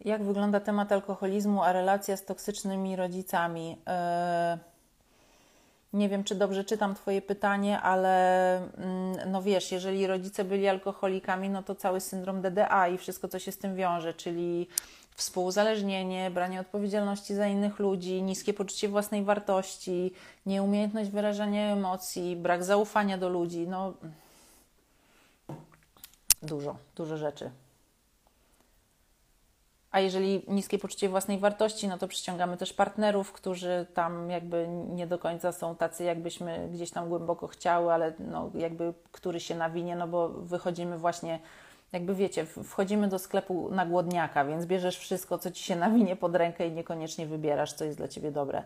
[0.06, 3.78] Jak wygląda temat alkoholizmu, a relacja z toksycznymi rodzicami?
[3.86, 4.58] E,
[5.92, 11.50] nie wiem, czy dobrze czytam Twoje pytanie, ale mm, no wiesz, jeżeli rodzice byli alkoholikami,
[11.50, 14.68] no to cały syndrom DDA i wszystko, co się z tym wiąże, czyli
[15.14, 20.12] współuzależnienie, branie odpowiedzialności za innych ludzi, niskie poczucie własnej wartości,
[20.46, 23.68] nieumiejętność wyrażania emocji, brak zaufania do ludzi.
[23.68, 23.92] No,
[26.42, 27.50] dużo, dużo rzeczy.
[29.96, 35.06] A jeżeli niskie poczucie własnej wartości, no to przyciągamy też partnerów, którzy tam jakby nie
[35.06, 39.96] do końca są tacy, jakbyśmy gdzieś tam głęboko chciały, ale no jakby który się nawinie,
[39.96, 41.40] no bo wychodzimy właśnie,
[41.92, 46.36] jakby wiecie, wchodzimy do sklepu na głodniaka, więc bierzesz wszystko, co ci się nawinie pod
[46.36, 48.62] rękę i niekoniecznie wybierasz, co jest dla ciebie dobre.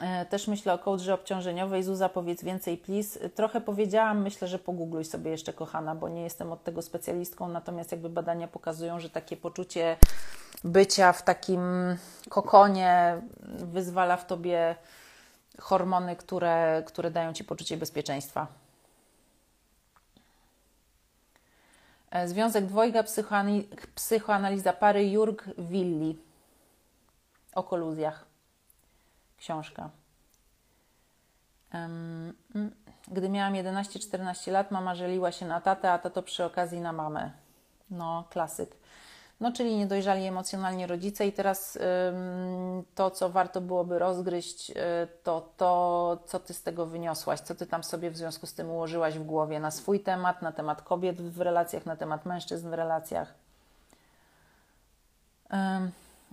[0.00, 1.82] E, też myślę o kołdrze obciążeniowej.
[1.82, 3.28] Zuza, powiedz więcej, please.
[3.30, 7.92] Trochę powiedziałam, myślę, że pogoogluj sobie jeszcze, kochana, bo nie jestem od tego specjalistką, natomiast
[7.92, 9.96] jakby badania pokazują, że takie poczucie
[10.64, 11.60] bycia w takim
[12.28, 14.76] kokonie wyzwala w tobie
[15.60, 18.46] hormony, które, które dają ci poczucie bezpieczeństwa.
[22.10, 23.04] E, Związek dwojga,
[23.94, 26.18] psychoanaliza pary Jurg Willi
[27.54, 28.27] o koluzjach
[29.38, 29.90] książka.
[31.72, 32.34] Mm,
[33.08, 37.30] gdy miałam 11-14 lat, mama żeliła się na tatę, a tato przy okazji na mamę.
[37.90, 38.76] No, klasyk.
[39.40, 41.78] No, czyli niedojrzali emocjonalnie rodzice, i teraz
[42.94, 44.74] to, co warto byłoby rozgryźć, y,
[45.22, 48.70] to to, co ty z tego wyniosłaś, co ty tam sobie w związku z tym
[48.70, 52.72] ułożyłaś w głowie na swój temat, na temat kobiet w relacjach, na temat mężczyzn w
[52.72, 53.34] relacjach.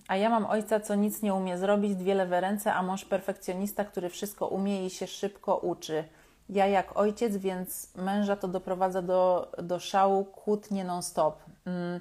[0.08, 3.84] A ja mam ojca, co nic nie umie zrobić, dwie lewe ręce, a mąż perfekcjonista,
[3.84, 6.04] który wszystko umie i się szybko uczy.
[6.48, 11.38] Ja jak ojciec, więc męża to doprowadza do, do szału, kłótnie non-stop.
[11.66, 12.00] Mm.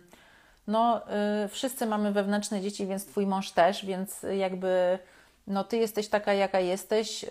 [0.68, 1.02] No,
[1.46, 5.00] y, wszyscy mamy wewnętrzne dzieci, więc twój mąż też, więc jakby
[5.48, 7.30] no ty jesteś taka, jaka jesteś yy,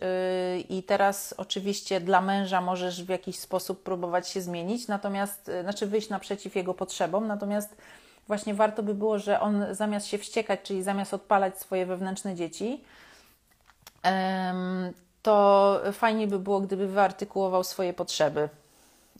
[0.68, 5.86] i teraz oczywiście dla męża możesz w jakiś sposób próbować się zmienić, natomiast, yy, znaczy
[5.86, 7.76] wyjść naprzeciw jego potrzebom, natomiast
[8.26, 12.84] właśnie warto by było, że on zamiast się wściekać, czyli zamiast odpalać swoje wewnętrzne dzieci,
[15.22, 18.48] to fajnie by było, gdyby wyartykułował swoje potrzeby.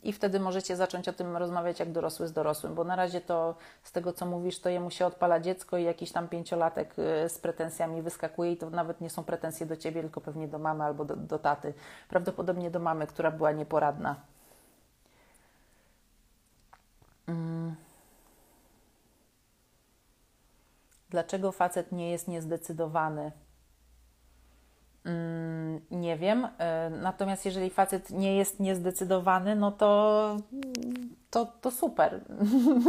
[0.03, 3.55] I wtedy możecie zacząć o tym rozmawiać jak dorosły z dorosłym, bo na razie to
[3.83, 7.39] z tego, co mówisz, to jemu się odpala dziecko i jakiś tam pięciolatek y, z
[7.39, 11.05] pretensjami wyskakuje i to nawet nie są pretensje do ciebie, tylko pewnie do mamy albo
[11.05, 11.73] do, do taty.
[12.09, 14.15] Prawdopodobnie do mamy, która była nieporadna.
[17.27, 17.84] Mm.
[21.09, 23.31] Dlaczego facet nie jest niezdecydowany?
[25.05, 26.47] Mm, nie wiem.
[26.57, 30.37] E, natomiast jeżeli facet nie jest niezdecydowany, no to,
[31.29, 32.19] to, to super.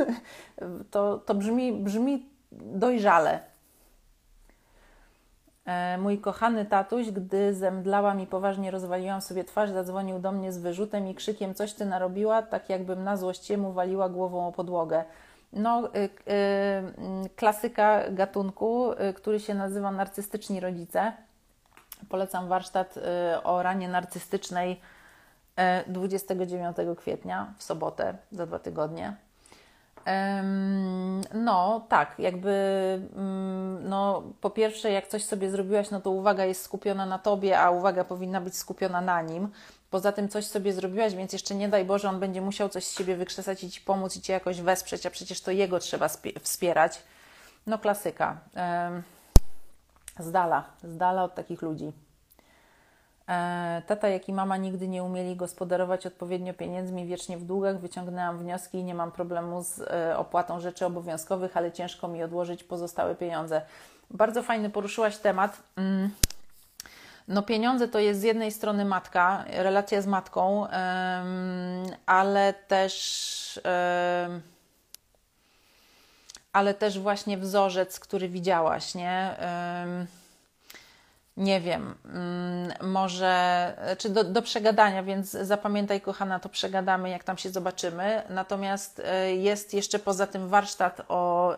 [0.91, 3.41] to to brzmi, brzmi dojrzale.
[5.67, 10.59] E, mój kochany tatuś, gdy zemdlałam i poważnie rozwaliłam sobie twarz, zadzwonił do mnie z
[10.59, 15.05] wyrzutem i krzykiem: Coś ty narobiła, tak jakbym na złość mu waliła głową o podłogę.
[15.53, 16.11] No, y, y,
[17.37, 21.13] klasyka gatunku, y, który się nazywa narcystyczni rodzice.
[22.09, 22.95] Polecam warsztat
[23.45, 24.81] o ranie narcystycznej
[25.87, 29.17] 29 kwietnia w sobotę za dwa tygodnie.
[31.35, 32.51] No, tak, jakby
[33.17, 37.61] mm, no, po pierwsze, jak coś sobie zrobiłaś, no to uwaga jest skupiona na tobie,
[37.61, 39.49] a uwaga powinna być skupiona na nim.
[39.97, 42.99] Poza tym coś sobie zrobiłaś, więc jeszcze nie daj Boże, on będzie musiał coś z
[42.99, 46.09] siebie wykrzesać i ci pomóc i cię jakoś wesprzeć, a przecież to jego trzeba
[46.43, 47.03] wspierać.
[47.67, 48.37] No, klasyka.
[50.19, 51.93] Z dala, z dala od takich ludzi.
[53.29, 57.81] E, tata, jak i mama nigdy nie umieli gospodarować odpowiednio pieniędzmi, wiecznie w długach.
[57.81, 62.65] Wyciągnęłam wnioski i nie mam problemu z e, opłatą rzeczy obowiązkowych, ale ciężko mi odłożyć
[62.65, 63.63] pozostałe pieniądze.
[64.11, 65.63] Bardzo fajny poruszyłaś temat.
[67.29, 70.67] No, pieniądze to jest z jednej strony matka, relacja z matką,
[72.07, 73.61] ale też.
[76.53, 79.37] Ale też właśnie wzorzec, który widziałaś, nie?
[81.37, 87.39] nie wiem, mm, może, czy do, do, przegadania, więc zapamiętaj, kochana, to przegadamy, jak tam
[87.39, 88.23] się zobaczymy.
[88.29, 91.55] Natomiast e, jest jeszcze poza tym warsztat o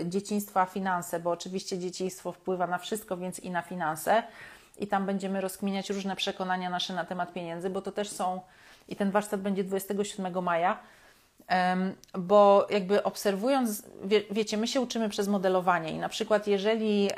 [0.00, 4.22] y, dzieciństwo a finanse, bo oczywiście dzieciństwo wpływa na wszystko, więc i na finanse.
[4.80, 8.40] I tam będziemy rozkminiać różne przekonania nasze na temat pieniędzy, bo to też są,
[8.88, 10.78] i ten warsztat będzie 27 maja.
[12.18, 17.10] bo jakby obserwując, wie, wiecie, my się uczymy przez modelowanie i na przykład jeżeli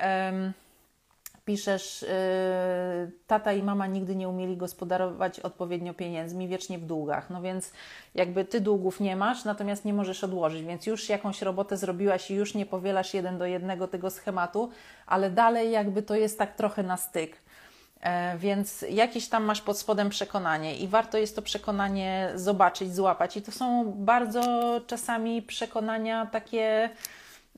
[1.45, 7.31] piszesz, yy, tata i mama nigdy nie umieli gospodarować odpowiednio pieniędzmi, wiecznie w długach.
[7.31, 7.73] No więc
[8.15, 12.35] jakby ty długów nie masz, natomiast nie możesz odłożyć, więc już jakąś robotę zrobiłaś i
[12.35, 14.71] już nie powielasz jeden do jednego tego schematu,
[15.07, 17.37] ale dalej jakby to jest tak trochę na styk.
[18.03, 23.37] E, więc jakieś tam masz pod spodem przekonanie i warto jest to przekonanie zobaczyć, złapać.
[23.37, 24.43] I to są bardzo
[24.87, 26.91] czasami przekonania takie,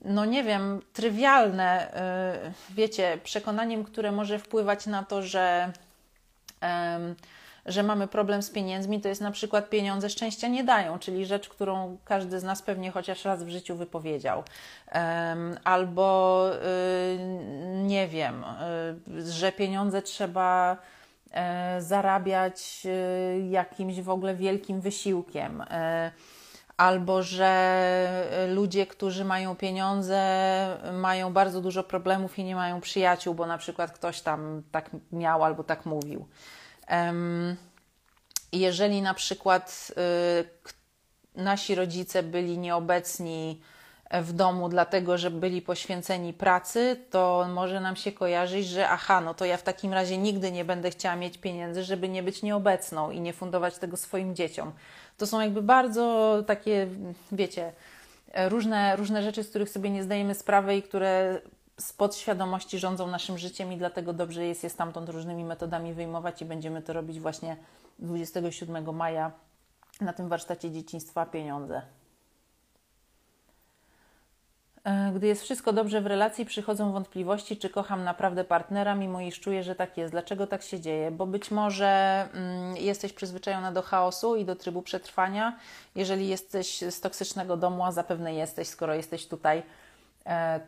[0.04, 1.94] no nie wiem, trywialne.
[1.94, 5.72] E, wiecie, przekonaniem, które może wpływać na to, że
[7.66, 11.48] że mamy problem z pieniędzmi, to jest na przykład pieniądze szczęścia nie dają, czyli rzecz,
[11.48, 14.42] którą każdy z nas pewnie chociaż raz w życiu wypowiedział.
[15.64, 17.18] Albo y,
[17.82, 18.44] nie wiem,
[19.08, 20.76] y, że pieniądze trzeba
[21.30, 26.10] e, zarabiać y, jakimś w ogóle wielkim wysiłkiem e,
[26.76, 30.18] albo że ludzie, którzy mają pieniądze,
[30.92, 35.44] mają bardzo dużo problemów i nie mają przyjaciół, bo na przykład ktoś tam tak miał
[35.44, 36.26] albo tak mówił.
[38.52, 39.92] Jeżeli na przykład
[41.36, 43.60] y, nasi rodzice byli nieobecni
[44.22, 49.34] w domu, dlatego że byli poświęceni pracy, to może nam się kojarzyć, że aha, no
[49.34, 53.10] to ja w takim razie nigdy nie będę chciała mieć pieniędzy, żeby nie być nieobecną
[53.10, 54.72] i nie fundować tego swoim dzieciom.
[55.18, 56.86] To są jakby bardzo takie,
[57.32, 57.72] wiecie,
[58.48, 61.40] różne, różne rzeczy, z których sobie nie zdajemy sprawy i które
[61.80, 66.44] z podświadomości rządzą naszym życiem i dlatego dobrze jest je stamtąd różnymi metodami wyjmować i
[66.44, 67.56] będziemy to robić właśnie
[67.98, 69.32] 27 maja
[70.00, 71.82] na tym warsztacie dzieciństwa pieniądze.
[74.84, 79.40] E, gdy jest wszystko dobrze w relacji, przychodzą wątpliwości, czy kocham naprawdę partnera, mimo iż
[79.40, 80.12] czuję, że tak jest.
[80.12, 81.10] Dlaczego tak się dzieje?
[81.10, 81.86] Bo być może
[82.32, 85.58] mm, jesteś przyzwyczajona do chaosu i do trybu przetrwania.
[85.94, 89.62] Jeżeli jesteś z toksycznego domu, a zapewne jesteś, skoro jesteś tutaj,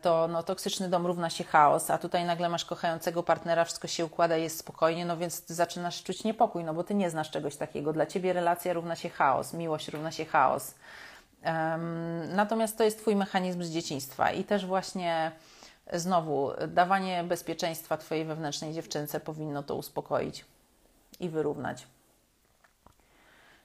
[0.01, 4.05] to no, toksyczny dom równa się chaos, a tutaj nagle masz kochającego partnera, wszystko się
[4.05, 7.55] układa, jest spokojnie, no więc ty zaczynasz czuć niepokój, no bo ty nie znasz czegoś
[7.55, 7.93] takiego.
[7.93, 10.75] Dla ciebie relacja równa się chaos, miłość równa się chaos.
[11.45, 15.31] Um, natomiast to jest twój mechanizm z dzieciństwa i też właśnie
[15.93, 20.45] znowu dawanie bezpieczeństwa twojej wewnętrznej dziewczynce powinno to uspokoić
[21.19, 21.87] i wyrównać.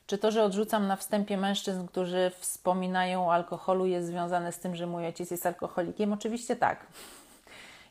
[0.06, 4.76] Czy to, że odrzucam na wstępie mężczyzn, którzy wspominają o alkoholu, jest związane z tym,
[4.76, 6.12] że mój ojciec jest alkoholikiem?
[6.12, 6.86] Oczywiście tak.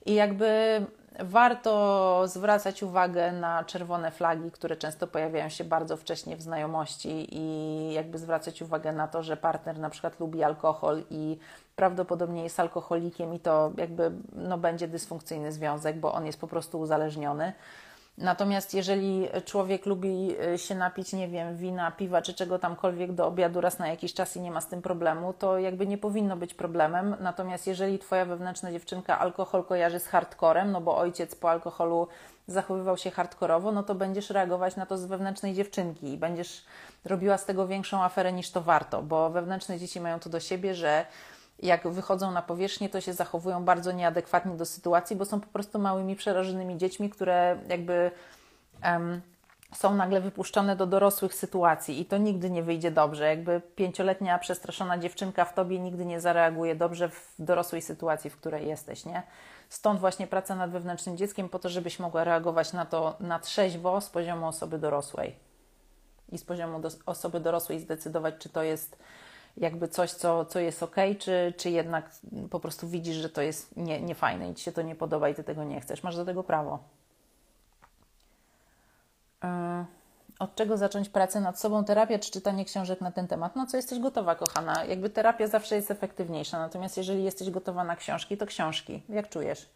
[0.05, 0.81] I jakby
[1.19, 7.93] warto zwracać uwagę na czerwone flagi, które często pojawiają się bardzo wcześnie w znajomości i
[7.93, 11.37] jakby zwracać uwagę na to, że partner na przykład lubi alkohol i
[11.75, 16.79] prawdopodobnie jest alkoholikiem i to jakby no, będzie dysfunkcyjny związek, bo on jest po prostu
[16.79, 17.53] uzależniony.
[18.21, 23.27] Natomiast jeżeli człowiek lubi e, się napić, nie wiem, wina, piwa czy czego tamkolwiek do
[23.27, 26.37] obiadu raz na jakiś czas i nie ma z tym problemu, to jakby nie powinno
[26.37, 27.15] być problemem.
[27.19, 32.07] Natomiast jeżeli twoja wewnętrzna dziewczynka alkohol kojarzy z hardcorem, no bo ojciec po alkoholu
[32.47, 36.65] zachowywał się hardkorowo, no to będziesz reagować na to z wewnętrznej dziewczynki i będziesz
[37.05, 40.75] robiła z tego większą aferę niż to warto, bo wewnętrzne dzieci mają to do siebie,
[40.75, 41.05] że
[41.59, 45.79] jak wychodzą na powierzchnię, to się zachowują bardzo nieadekwatnie do sytuacji, bo są po prostu
[45.79, 48.11] małymi, przerażonymi dziećmi, które jakby
[48.83, 49.21] um,
[49.75, 53.27] są nagle wypuszczone do dorosłych sytuacji i to nigdy nie wyjdzie dobrze.
[53.27, 58.67] Jakby pięcioletnia przestraszona dziewczynka w tobie nigdy nie zareaguje dobrze w dorosłej sytuacji, w której
[58.67, 59.23] jesteś, nie?
[59.69, 64.01] Stąd właśnie praca nad wewnętrznym dzieckiem po to, żebyś mogła reagować na to na trzeźwo
[64.01, 65.35] z poziomu osoby dorosłej
[66.31, 68.97] i z poziomu do, osoby dorosłej zdecydować, czy to jest
[69.57, 72.11] jakby coś, co, co jest ok, czy, czy jednak
[72.49, 75.35] po prostu widzisz, że to jest nie, niefajne i ci się to nie podoba i
[75.35, 76.03] ty tego nie chcesz.
[76.03, 76.79] Masz do tego prawo.
[79.43, 79.85] E,
[80.39, 81.83] od czego zacząć pracę nad sobą?
[81.83, 83.55] Terapia czy czytanie książek na ten temat?
[83.55, 84.85] No co jesteś gotowa, kochana?
[84.85, 89.03] Jakby terapia zawsze jest efektywniejsza, natomiast jeżeli jesteś gotowa na książki, to książki.
[89.09, 89.69] Jak czujesz?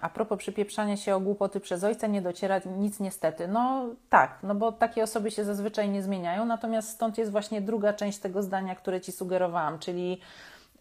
[0.00, 3.48] A propos przypieprzania się o głupoty przez ojca, nie dociera nic niestety.
[3.48, 7.92] No tak, no bo takie osoby się zazwyczaj nie zmieniają, natomiast stąd jest właśnie druga
[7.92, 10.20] część tego zdania, które Ci sugerowałam, czyli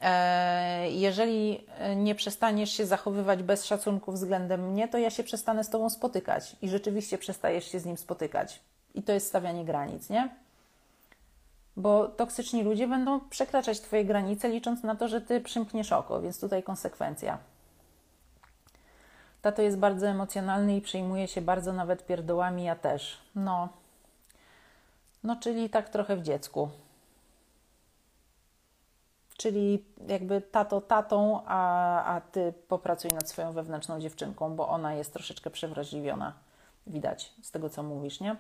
[0.02, 5.70] e, jeżeli nie przestaniesz się zachowywać bez szacunku względem mnie, to ja się przestanę z
[5.70, 8.60] Tobą spotykać i rzeczywiście przestajesz się z nim spotykać.
[8.96, 10.30] I to jest stawianie granic, nie?
[11.78, 16.40] Bo toksyczni ludzie będą przekraczać Twoje granice, licząc na to, że Ty przymkniesz oko, więc
[16.40, 17.38] tutaj konsekwencja.
[19.42, 23.18] Tato jest bardzo emocjonalny i przejmuje się bardzo nawet pierdołami, ja też.
[23.36, 23.70] No,
[25.24, 26.70] no czyli tak trochę w dziecku.
[29.38, 35.14] Czyli jakby tato tatą, a, a ty popracuj nad swoją wewnętrzną dziewczynką, bo ona jest
[35.14, 36.34] troszeczkę przewrażliwiona.
[36.88, 38.36] Widać z tego, co mówisz, nie?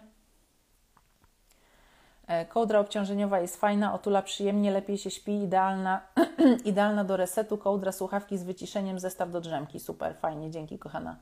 [2.32, 6.02] E, kołdra obciążeniowa jest fajna, otula przyjemnie, lepiej się śpi, idealna,
[6.66, 7.58] idealna do resetu.
[7.58, 9.80] Kołdra, słuchawki z wyciszeniem, zestaw do drzemki.
[9.80, 11.16] Super, fajnie, dzięki kochana.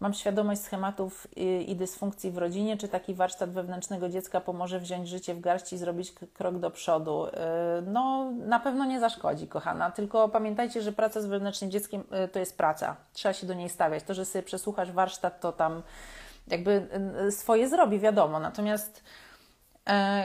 [0.00, 2.76] Mam świadomość schematów i, i dysfunkcji w rodzinie.
[2.76, 7.26] Czy taki warsztat wewnętrznego dziecka pomoże wziąć życie w garść i zrobić krok do przodu?
[7.26, 7.30] Y,
[7.86, 9.90] no, na pewno nie zaszkodzi, kochana.
[9.90, 12.96] Tylko pamiętajcie, że praca z wewnętrznym dzieckiem y, to jest praca.
[13.12, 14.02] Trzeba się do niej stawiać.
[14.02, 15.82] To, że sobie przesłuchasz warsztat, to tam
[16.48, 16.88] jakby
[17.30, 18.40] swoje zrobi, wiadomo.
[18.40, 19.02] Natomiast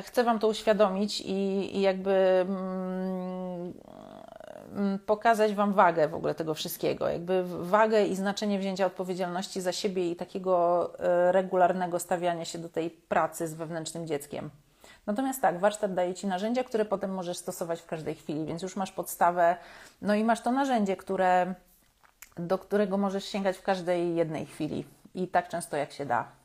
[0.03, 2.45] chcę Wam to uświadomić i, i jakby.
[2.49, 3.73] Mm,
[4.76, 9.72] Mm, pokazać Wam wagę w ogóle tego wszystkiego, jakby wagę i znaczenie wzięcia odpowiedzialności za
[9.72, 14.49] siebie i takiego e, regularnego stawiania się do tej pracy z wewnętrznym dzieckiem.
[15.06, 18.76] Natomiast tak, warsztat daje Ci narzędzia, które potem możesz stosować w każdej chwili, więc już
[18.76, 19.57] masz podstawę,
[20.02, 21.53] no i masz to narzędzie, które,
[22.38, 26.39] do którego możesz sięgać w każdej jednej chwili i tak często jak się da.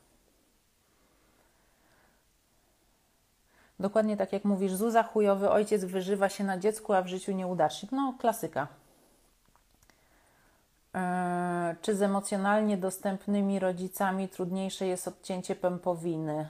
[3.79, 7.91] Dokładnie tak jak mówisz, Zuza, chujowy ojciec wyżywa się na dziecku, a w życiu nieudacznik.
[7.91, 8.67] No, klasyka.
[10.93, 16.49] Eee, czy z emocjonalnie dostępnymi rodzicami trudniejsze jest odcięcie pępowiny?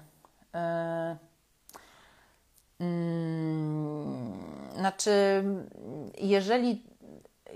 [0.54, 1.16] Eee,
[2.80, 4.34] mm,
[4.76, 5.44] znaczy,
[6.18, 6.84] jeżeli,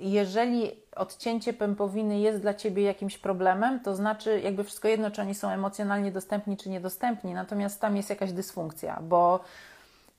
[0.02, 5.36] jeżeli odcięcie pępowiny jest dla ciebie jakimś problemem, to znaczy jakby wszystko jedno, czy oni
[5.36, 9.40] są emocjonalnie dostępni, czy niedostępni, natomiast tam jest jakaś dysfunkcja, bo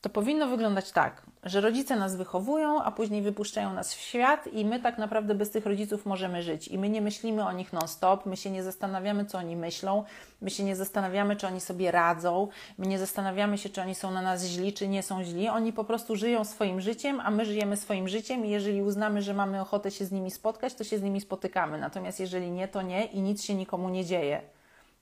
[0.01, 4.65] to powinno wyglądać tak, że rodzice nas wychowują, a później wypuszczają nas w świat i
[4.65, 6.69] my tak naprawdę bez tych rodziców możemy żyć.
[6.69, 10.05] I my nie myślimy o nich non-stop, my się nie zastanawiamy, co oni myślą,
[10.41, 12.49] my się nie zastanawiamy, czy oni sobie radzą,
[12.79, 15.49] my nie zastanawiamy się, czy oni są na nas źli, czy nie są źli.
[15.49, 19.35] Oni po prostu żyją swoim życiem, a my żyjemy swoim życiem i jeżeli uznamy, że
[19.35, 21.79] mamy ochotę się z nimi spotkać, to się z nimi spotykamy.
[21.79, 24.41] Natomiast jeżeli nie, to nie i nic się nikomu nie dzieje.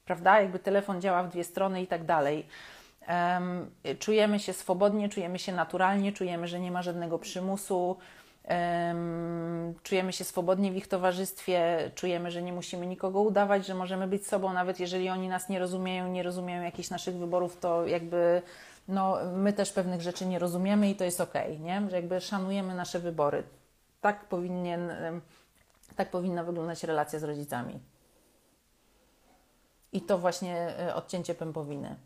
[0.04, 0.40] Prawda?
[0.40, 2.46] Jakby telefon działa w dwie strony i tak dalej
[3.98, 7.96] czujemy się swobodnie, czujemy się naturalnie, czujemy, że nie ma żadnego przymusu,
[9.82, 14.26] czujemy się swobodnie w ich towarzystwie, czujemy, że nie musimy nikogo udawać, że możemy być
[14.26, 18.42] sobą, nawet jeżeli oni nas nie rozumieją, nie rozumieją jakichś naszych wyborów, to jakby
[18.88, 21.82] no, my też pewnych rzeczy nie rozumiemy i to jest ok, nie?
[21.90, 23.42] że jakby szanujemy nasze wybory.
[24.00, 24.92] Tak, powinien,
[25.96, 27.80] tak powinna wyglądać relacja z rodzicami.
[29.92, 31.96] I to właśnie e, odcięcie pępowiny.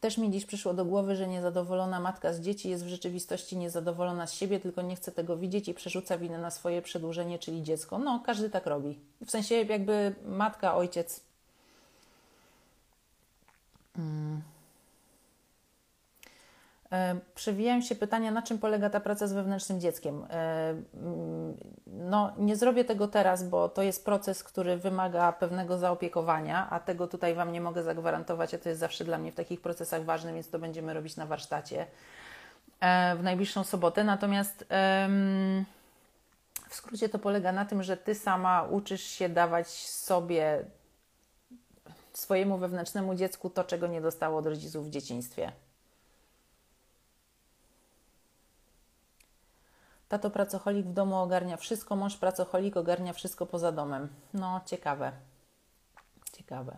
[0.00, 4.26] Też mi dziś przyszło do głowy, że niezadowolona matka z dzieci jest w rzeczywistości niezadowolona
[4.26, 7.98] z siebie, tylko nie chce tego widzieć i przerzuca winę na swoje przedłużenie, czyli dziecko.
[7.98, 8.98] No, każdy tak robi.
[9.26, 11.20] W sensie jakby matka, ojciec.
[13.96, 14.42] Hmm.
[16.92, 20.26] E, przewijają się pytania, na czym polega ta praca z wewnętrznym dzieckiem.
[20.30, 21.56] E, mm,
[21.86, 27.06] no, nie zrobię tego teraz, bo to jest proces, który wymaga pewnego zaopiekowania, a tego
[27.06, 30.34] tutaj Wam nie mogę zagwarantować, a to jest zawsze dla mnie w takich procesach ważne,
[30.34, 31.86] więc to będziemy robić na warsztacie
[32.80, 34.04] e, w najbliższą sobotę.
[34.04, 34.64] Natomiast
[36.68, 40.64] w skrócie to polega na tym, że Ty sama uczysz się dawać sobie,
[42.12, 45.52] swojemu wewnętrznemu dziecku to, czego nie dostało od rodziców w dzieciństwie.
[50.08, 54.08] Tato pracocholik w domu ogarnia wszystko, mąż pracocholik ogarnia wszystko poza domem.
[54.34, 55.12] No, ciekawe.
[56.32, 56.76] Ciekawe.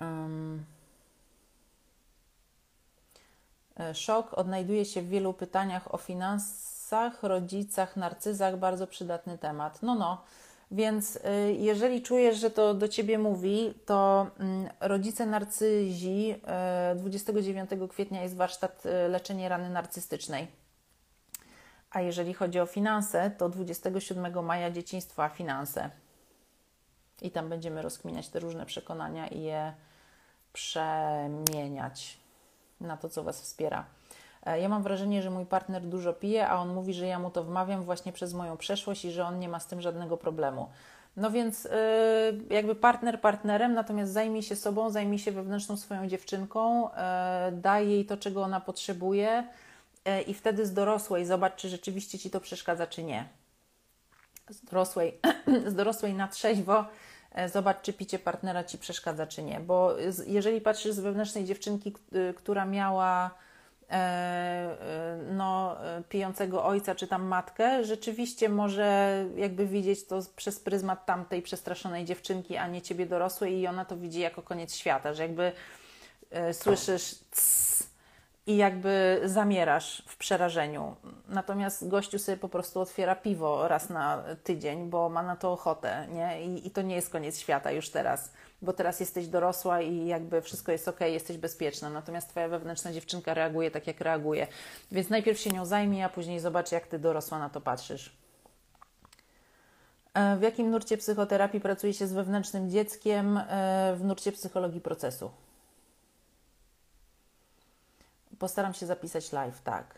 [0.00, 0.64] Um.
[3.94, 8.58] Szok odnajduje się w wielu pytaniach o finansach, rodzicach, narcyzach.
[8.58, 9.82] Bardzo przydatny temat.
[9.82, 10.22] No, no.
[10.70, 11.20] Więc y,
[11.58, 16.34] jeżeli czujesz, że to do ciebie mówi, to mm, rodzice narcyzi
[16.96, 20.61] 29 y, kwietnia jest warsztat y, leczenie rany narcystycznej.
[21.92, 25.90] A jeżeli chodzi o finanse, to 27 maja dzieciństwo, a finanse.
[27.22, 29.72] I tam będziemy rozkminiać te różne przekonania i je
[30.52, 32.18] przemieniać
[32.80, 33.84] na to, co Was wspiera.
[34.46, 37.30] E, ja mam wrażenie, że mój partner dużo pije, a on mówi, że ja mu
[37.30, 40.68] to wmawiam właśnie przez moją przeszłość i że on nie ma z tym żadnego problemu.
[41.16, 41.70] No więc yy,
[42.50, 48.06] jakby partner partnerem, natomiast zajmij się sobą, zajmij się wewnętrzną swoją dziewczynką, yy, daj jej
[48.06, 49.44] to, czego ona potrzebuje E,
[50.26, 53.28] i wtedy z dorosłej zobacz, czy rzeczywiście ci to przeszkadza, czy nie.
[54.48, 55.20] Z dorosłej,
[55.66, 56.84] z dorosłej na trzeźwo
[57.32, 59.60] e, zobacz, czy picie partnera ci przeszkadza, czy nie.
[59.60, 59.96] Bo
[60.26, 61.92] jeżeli patrzysz z wewnętrznej dziewczynki,
[62.36, 63.30] która miała
[63.90, 64.76] e,
[65.32, 65.76] no,
[66.08, 72.56] pijącego ojca czy tam matkę, rzeczywiście może jakby widzieć to przez pryzmat tamtej przestraszonej dziewczynki,
[72.56, 75.52] a nie ciebie dorosłej i ona to widzi jako koniec świata, że jakby
[76.52, 77.14] słyszysz
[78.46, 80.96] i jakby zamierasz w przerażeniu.
[81.28, 86.06] Natomiast gościu sobie po prostu otwiera piwo raz na tydzień, bo ma na to ochotę,
[86.12, 86.44] nie?
[86.44, 88.32] I, I, to nie jest koniec świata już teraz,
[88.62, 91.90] bo teraz jesteś dorosła i jakby wszystko jest ok, jesteś bezpieczna.
[91.90, 94.46] Natomiast twoja wewnętrzna dziewczynka reaguje tak, jak reaguje.
[94.92, 98.16] Więc najpierw się nią zajmij, a później zobacz, jak ty dorosła na to patrzysz.
[100.14, 103.38] E, w jakim nurcie psychoterapii pracuje się z wewnętrznym dzieckiem?
[103.38, 105.30] E, w nurcie psychologii procesu.
[108.42, 109.94] Postaram się zapisać live, tak.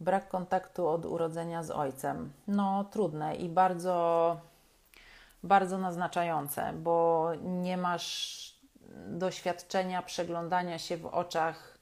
[0.00, 2.32] Brak kontaktu od urodzenia z ojcem.
[2.48, 4.40] No, trudne i bardzo,
[5.42, 8.54] bardzo naznaczające, bo nie masz
[9.06, 11.78] doświadczenia przeglądania się w oczach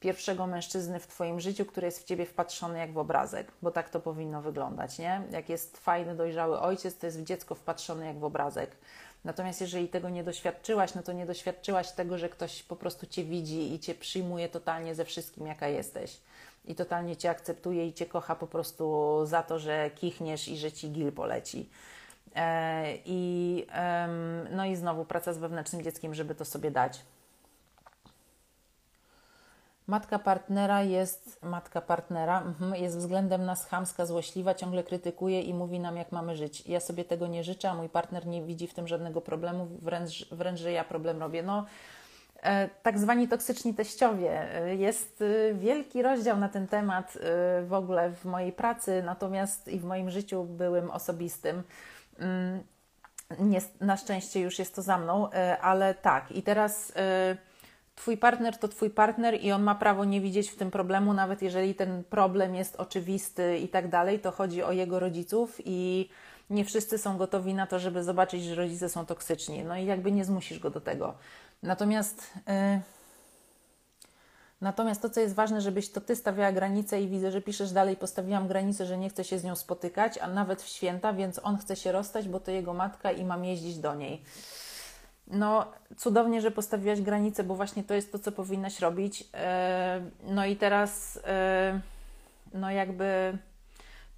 [0.00, 3.90] pierwszego mężczyzny w Twoim życiu, który jest w Ciebie wpatrzony jak w obrazek, bo tak
[3.90, 5.22] to powinno wyglądać, nie?
[5.30, 8.76] Jak jest fajny, dojrzały ojciec, to jest w dziecko wpatrzony jak w obrazek.
[9.24, 13.24] Natomiast jeżeli tego nie doświadczyłaś, no to nie doświadczyłaś tego, że ktoś po prostu Cię
[13.24, 16.20] widzi i Cię przyjmuje totalnie ze wszystkim, jaka jesteś.
[16.64, 20.72] I totalnie Cię akceptuje i Cię kocha po prostu za to, że kichniesz i że
[20.72, 21.68] Ci gil poleci.
[22.34, 23.66] E, I,
[24.50, 27.00] no i znowu praca z wewnętrznym dzieckiem, żeby to sobie dać.
[29.86, 35.80] Matka partnera jest, matka partnera mhm, jest względem nas chamska, złośliwa, ciągle krytykuje i mówi
[35.80, 36.66] nam, jak mamy żyć.
[36.66, 40.28] Ja sobie tego nie życzę, a mój partner nie widzi w tym żadnego problemu, wręcz,
[40.32, 41.42] wręcz że ja problem robię.
[41.42, 41.66] No,
[42.42, 44.54] e, tak zwani toksyczni teściowie.
[44.54, 47.18] E, jest e, wielki rozdział na ten temat
[47.62, 51.62] w ogóle w mojej pracy, natomiast i w moim życiu byłym osobistym.
[52.18, 52.62] Mm,
[53.38, 55.28] nie, na szczęście już jest to za mną,
[55.60, 56.32] ale tak.
[56.32, 56.92] I teraz
[57.94, 61.42] Twój partner to Twój partner i on ma prawo nie widzieć w tym problemu, nawet
[61.42, 66.08] jeżeli ten problem jest oczywisty i tak dalej, to chodzi o jego rodziców i
[66.50, 69.64] nie wszyscy są gotowi na to, żeby zobaczyć, że rodzice są toksyczni.
[69.64, 71.14] No i jakby nie zmusisz go do tego.
[71.62, 72.80] Natomiast, yy,
[74.60, 77.96] natomiast to, co jest ważne, żebyś to Ty stawiała granicę i widzę, że piszesz dalej,
[77.96, 81.56] postawiłam granicę, że nie chce się z nią spotykać, a nawet w święta, więc on
[81.56, 84.22] chce się rozstać, bo to jego matka i mam jeździć do niej.
[85.26, 89.24] No, cudownie, że postawiłaś granicę, bo właśnie to jest to, co powinnaś robić.
[89.34, 91.80] E, no i teraz, e,
[92.54, 93.38] no jakby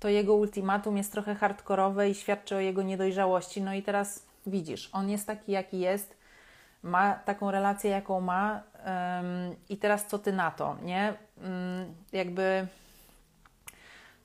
[0.00, 3.62] to jego ultimatum jest trochę hardkorowe i świadczy o jego niedojrzałości.
[3.62, 6.16] No i teraz widzisz, on jest taki, jaki jest,
[6.82, 8.62] ma taką relację, jaką ma,
[9.68, 11.14] i teraz co ty na to, nie?
[11.38, 12.66] Mm, jakby,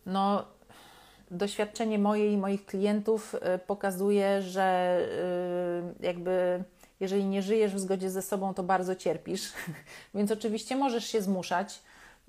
[0.06, 0.46] no,
[1.32, 4.98] doświadczenie moje i moich klientów y, pokazuje, że
[6.02, 6.64] y, jakby
[7.00, 9.54] jeżeli nie żyjesz w zgodzie ze sobą, to bardzo cierpisz.
[10.16, 11.82] Więc oczywiście możesz się zmuszać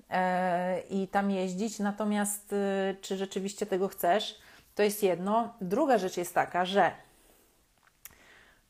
[0.09, 4.39] e, i tam jeździć, natomiast y, czy rzeczywiście tego chcesz,
[4.75, 5.53] to jest jedno.
[5.61, 6.91] Druga rzecz jest taka, że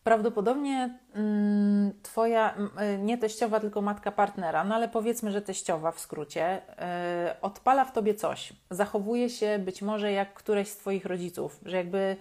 [0.04, 2.56] prawdopodobnie mm, Twoja,
[2.96, 7.86] y, nie teściowa, tylko matka partnera, no ale powiedzmy, że teściowa w skrócie, y, odpala
[7.86, 8.54] w Tobie coś.
[8.72, 12.18] Zachowuje się być może jak któreś z Twoich rodziców, że jakby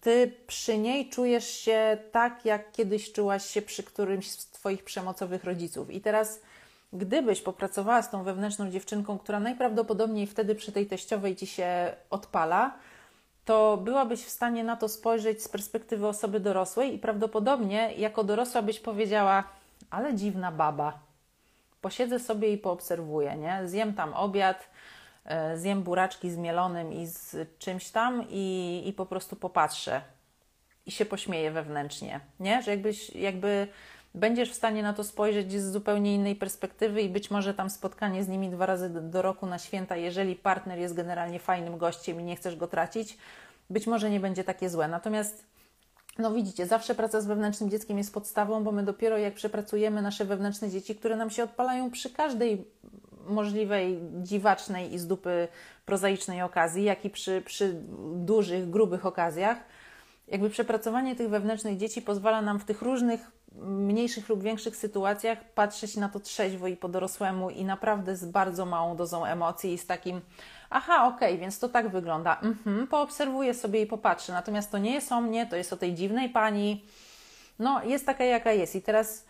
[0.00, 5.44] ty przy niej czujesz się tak, jak kiedyś czułaś się przy którymś z Twoich przemocowych
[5.44, 5.90] rodziców.
[5.90, 6.40] I teraz,
[6.92, 12.74] gdybyś popracowała z tą wewnętrzną dziewczynką, która najprawdopodobniej wtedy przy tej teściowej ci się odpala,
[13.44, 18.62] to byłabyś w stanie na to spojrzeć z perspektywy osoby dorosłej i prawdopodobnie jako dorosła
[18.62, 19.44] byś powiedziała,
[19.90, 20.98] ale dziwna baba.
[21.80, 23.68] Posiedzę sobie i poobserwuję, nie?
[23.68, 24.70] Zjem tam obiad,
[25.24, 30.00] e, zjem buraczki z mielonym i z czymś tam i, i po prostu popatrzę
[30.86, 32.62] i się pośmieję wewnętrznie, nie?
[32.62, 33.68] Że jakbyś, jakby
[34.14, 38.24] będziesz w stanie na to spojrzeć z zupełnie innej perspektywy i być może tam spotkanie
[38.24, 42.24] z nimi dwa razy do, roku na święta, jeżeli partner jest generalnie fajnym gościem i
[42.24, 43.18] nie chcesz go tracić,
[43.70, 44.88] być może nie będzie takie złe.
[44.88, 45.44] Natomiast
[46.18, 50.24] no widzicie, zawsze praca z wewnętrznym dzieckiem jest podstawą, bo my dopiero jak przepracujemy nasze
[50.24, 52.64] wewnętrzne dzieci, które nam się odpalają przy każdej
[53.26, 55.48] możliwej, dziwacznej i z dupy
[55.86, 57.74] prozaicznej okazji, jak i przy, przy
[58.14, 59.58] dużych, grubych okazjach,
[60.28, 63.20] jakby przepracowanie tych wewnętrznych dzieci pozwala nam w tych różnych
[63.62, 68.66] mniejszych lub większych sytuacjach patrzeć na to trzeźwo i po dorosłemu i naprawdę z bardzo
[68.66, 70.20] małą dozą emocji i z takim
[70.70, 74.94] aha, okej, okay, więc to tak wygląda, mhm, poobserwuję sobie i popatrzę, natomiast to nie
[74.94, 76.84] jest o mnie, to jest o tej dziwnej pani,
[77.58, 79.24] no jest taka jaka jest i teraz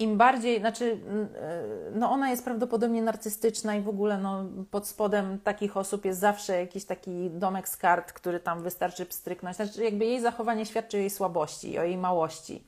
[0.00, 0.98] im bardziej, znaczy,
[1.36, 1.64] e,
[1.94, 6.60] no ona jest prawdopodobnie narcystyczna i w ogóle no, pod spodem takich osób jest zawsze
[6.60, 9.56] jakiś taki domek z kart, który tam wystarczy pstryknąć.
[9.56, 12.64] Znaczy, jakby jej zachowanie świadczy o jej słabości, o jej małości.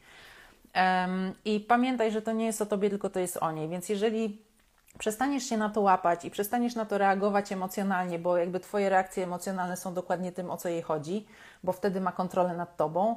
[1.45, 3.69] I pamiętaj, że to nie jest o tobie, tylko to jest o niej.
[3.69, 4.43] Więc jeżeli
[4.99, 9.25] przestaniesz się na to łapać i przestaniesz na to reagować emocjonalnie, bo jakby twoje reakcje
[9.25, 11.27] emocjonalne są dokładnie tym, o co jej chodzi,
[11.65, 13.17] bo wtedy ma kontrolę nad tobą.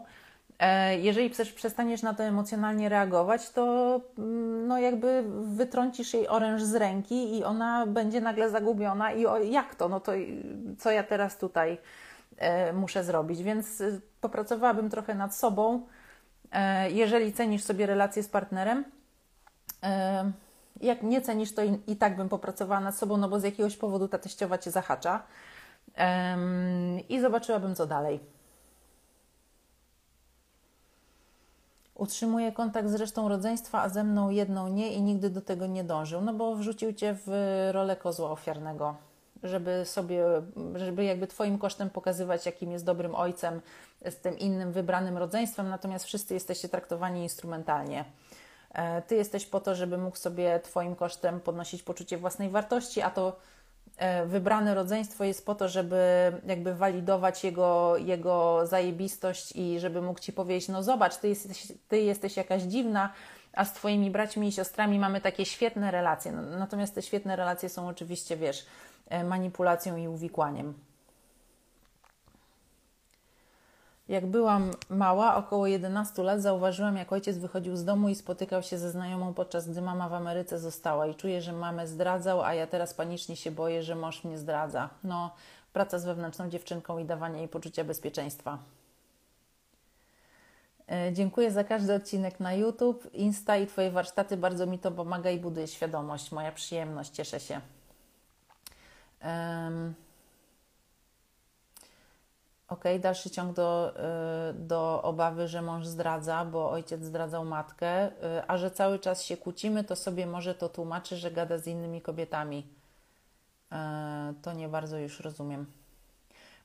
[0.60, 6.76] E, jeżeli przestaniesz na to emocjonalnie reagować, to mm, no jakby wytrącisz jej oręż z
[6.76, 9.90] ręki i ona będzie nagle zagubiona i o, jak to?
[9.90, 10.12] No to
[10.78, 11.78] co ja teraz tutaj
[12.38, 13.44] e, muszę zrobić?
[13.44, 15.82] Więc y, popracowałabym trochę nad sobą,
[16.90, 18.86] jeżeli cenisz sobie relacje z partnerem,
[19.84, 20.32] e,
[20.82, 23.78] jak nie cenisz, to i, i, tak bym popracowała nad sobą, no bo z jakiegoś
[23.78, 25.24] powodu ta teściowa cię zahacza.
[27.10, 28.20] I zobaczyłabym, co dalej.
[31.96, 35.84] Utrzymuje kontakt z resztą rodzeństwa, a ze mną jedną nie i nigdy do tego nie
[35.84, 37.30] dążył, no bo wrzucił cię w
[37.72, 38.96] rolę kozła ofiarnego,
[39.46, 40.24] żeby sobie,
[40.76, 43.62] żeby jakby twoim kosztem pokazywać, jakim jest dobrym ojcem
[44.10, 48.06] z tym innym wybranym rodzeństwem, natomiast wszyscy jesteście traktowani instrumentalnie.
[48.74, 53.10] E, ty jesteś po to, żeby mógł sobie twoim kosztem podnosić poczucie własnej wartości, a
[53.10, 53.36] to
[53.98, 60.20] E, wybrane rodzeństwo jest po to, żeby jakby walidować jego, jego zajebistość i żeby mógł
[60.20, 63.14] Ci powiedzieć, no zobacz, ty jesteś, ty jesteś jakaś dziwna,
[63.54, 66.32] a z Twoimi braćmi i siostrami mamy takie świetne relacje.
[66.32, 68.66] Natomiast te świetne relacje są oczywiście, wiesz,
[69.24, 70.74] manipulacją i uwikłaniem.
[74.08, 78.78] Jak byłam mała, około 11 lat, zauważyłam, jak ojciec wychodził z domu i spotykał się
[78.78, 81.08] ze znajomą, podczas gdy mama w Ameryce została.
[81.08, 84.90] I czuję, że mamę zdradzał, a ja teraz panicznie się boję, że mąż mnie zdradza.
[85.04, 85.32] No,
[85.74, 88.58] praca z wewnętrzną dziewczynką i dawanie jej poczucia bezpieczeństwa.
[90.92, 94.38] E, dziękuję za każdy odcinek na YouTube, Insta i Twoje warsztaty.
[94.38, 96.32] Bardzo mi to pomaga i buduje świadomość.
[96.32, 97.62] Moja przyjemność, cieszę się.
[99.26, 99.94] Um,
[102.68, 103.94] ok, dalszy ciąg do,
[104.50, 108.12] y, do obawy, że mąż zdradza, bo ojciec zdradzał matkę, y,
[108.48, 112.02] a że cały czas się kłócimy, to sobie może to tłumaczy, że gada z innymi
[112.02, 112.68] kobietami.
[113.72, 113.76] Y,
[114.42, 115.66] to nie bardzo już rozumiem.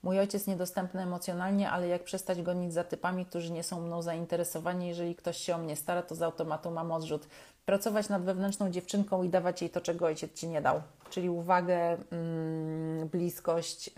[0.02, 4.88] Mój ojciec niedostępny emocjonalnie, ale jak przestać gonić za typami, którzy nie są mną zainteresowani,
[4.88, 7.28] jeżeli ktoś się o mnie stara, to z automatu mam odrzut.
[7.66, 11.96] Pracować nad wewnętrzną dziewczynką i dawać jej to, czego ojciec ci nie dał, czyli uwagę,
[12.10, 13.90] mm, bliskość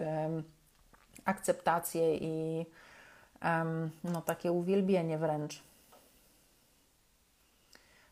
[1.24, 2.66] akceptację i
[4.04, 5.62] no, takie uwielbienie wręcz.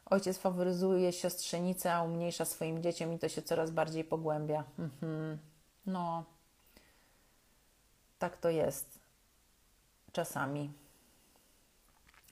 [0.06, 4.64] Ojciec faworyzuje siostrzenicę, a umniejsza swoim dzieciom i to się coraz bardziej pogłębia.
[4.78, 5.38] Mhm.
[5.86, 6.24] No,
[8.20, 8.98] tak to jest
[10.12, 10.72] czasami.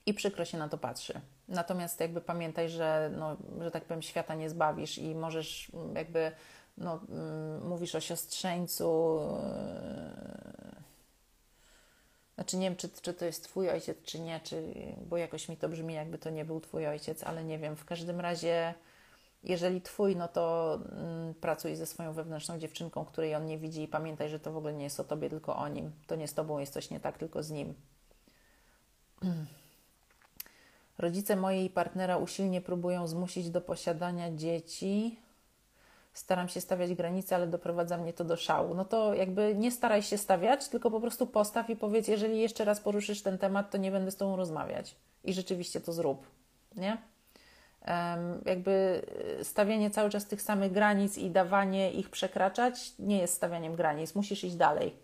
[0.05, 1.21] I przykro się na to patrzy.
[1.47, 6.31] Natomiast jakby pamiętaj, że, no, że tak powiem, świata nie zbawisz i możesz jakby,
[6.77, 9.19] no, mm, mówisz o siostrzeńcu,
[12.35, 14.73] znaczy nie wiem, czy, czy to jest Twój ojciec, czy nie, czy,
[15.07, 17.75] bo jakoś mi to brzmi, jakby to nie był Twój ojciec, ale nie wiem.
[17.75, 18.73] W każdym razie,
[19.43, 23.87] jeżeli Twój, no to mm, pracuj ze swoją wewnętrzną dziewczynką, której on nie widzi i
[23.87, 25.91] pamiętaj, że to w ogóle nie jest o Tobie, tylko o nim.
[26.07, 27.73] To nie z Tobą jest coś nie tak, tylko z nim.
[30.97, 35.19] Rodzice mojej partnera usilnie próbują zmusić do posiadania dzieci
[36.13, 38.73] staram się stawiać granice, ale doprowadza mnie to do szału.
[38.73, 42.65] No to jakby nie staraj się stawiać, tylko po prostu postaw i powiedz, jeżeli jeszcze
[42.65, 44.95] raz poruszysz ten temat, to nie będę z Tobą rozmawiać.
[45.23, 46.27] I rzeczywiście to zrób,
[46.75, 46.97] nie?
[48.45, 49.01] Jakby
[49.39, 54.15] y, stawianie cały czas tych samych granic i dawanie ich przekraczać nie jest stawianiem granic.
[54.15, 54.95] Musisz iść dalej.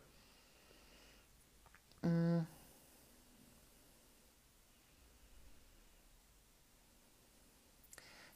[2.03, 2.45] Um.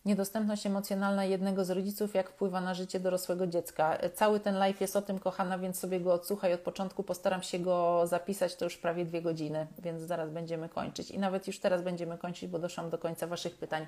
[0.06, 3.98] niedostępność emocjonalna jednego z rodziców, jak wpływa na życie dorosłego dziecka.
[4.14, 7.03] Cały ten live jest o tym, kochana, więc sobie go odsłuchaj od początku.
[7.03, 11.11] Postaram się go zapisać, to już prawie dwie godziny, więc zaraz będziemy kończyć.
[11.11, 13.86] I nawet już teraz będziemy kończyć, bo doszłam do końca Waszych pytań.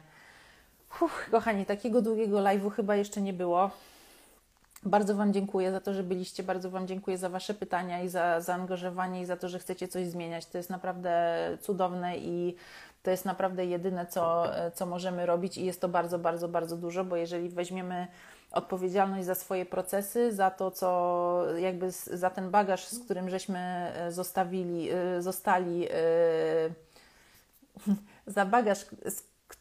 [1.01, 3.71] Uff, kochani, takiego długiego live'u chyba jeszcze nie było.
[4.83, 6.43] Bardzo Wam dziękuję za to, że byliście.
[6.43, 10.07] Bardzo Wam dziękuję za Wasze pytania i za zaangażowanie i za to, że chcecie coś
[10.07, 10.45] zmieniać.
[10.45, 12.55] To jest naprawdę cudowne i
[13.03, 14.43] to jest naprawdę jedyne, co,
[14.73, 18.07] co możemy robić i jest to bardzo, bardzo, bardzo dużo, bo jeżeli weźmiemy
[18.51, 24.11] odpowiedzialność za swoje procesy, za to, co jakby za ten bagaż, z którym żeśmy e,
[24.11, 25.93] zostawili, e, zostali, e,
[28.35, 28.85] za bagaż,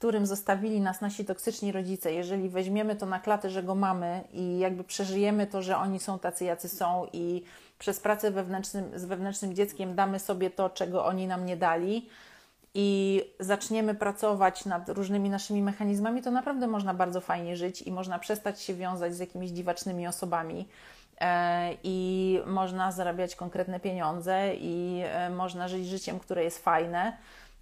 [0.01, 4.59] którym zostawili nas nasi toksyczni rodzice, jeżeli weźmiemy to na klatę, że go mamy i
[4.59, 7.45] jakby przeżyjemy to, że oni są tacy, jacy są i
[7.79, 12.09] przez pracę wewnętrznym, z wewnętrznym dzieckiem damy sobie to, czego oni nam nie dali,
[12.75, 18.19] i zaczniemy pracować nad różnymi naszymi mechanizmami, to naprawdę można bardzo fajnie żyć i można
[18.19, 20.69] przestać się wiązać z jakimiś dziwacznymi osobami.
[21.21, 27.17] E, I można zarabiać konkretne pieniądze, i e, można żyć życiem, które jest fajne.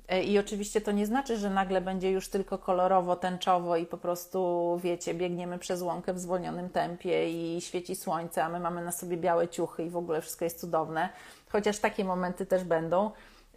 [0.08, 3.98] E, I oczywiście to nie znaczy, że nagle będzie już tylko kolorowo, tęczowo i po
[3.98, 8.92] prostu, wiecie, biegniemy przez łąkę w zwolnionym tempie i świeci słońce, a my mamy na
[8.92, 11.08] sobie białe ciuchy i w ogóle wszystko jest cudowne.
[11.48, 13.10] Chociaż takie momenty też będą.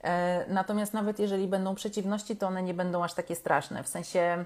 [0.04, 3.84] E, natomiast nawet jeżeli będą przeciwności, to one nie będą aż takie straszne.
[3.84, 4.46] W sensie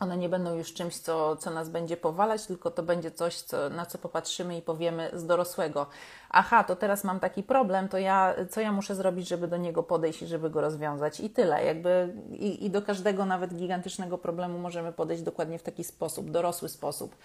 [0.00, 3.70] one nie będą już czymś, co, co nas będzie powalać, tylko to będzie coś, co,
[3.70, 5.86] na co popatrzymy i powiemy z dorosłego.
[6.30, 9.82] Aha, to teraz mam taki problem, to ja, co ja muszę zrobić, żeby do niego
[9.82, 11.20] podejść i żeby go rozwiązać?
[11.20, 11.64] I tyle.
[11.64, 16.68] Jakby, i, I do każdego nawet gigantycznego problemu możemy podejść dokładnie w taki sposób, dorosły
[16.68, 17.16] sposób.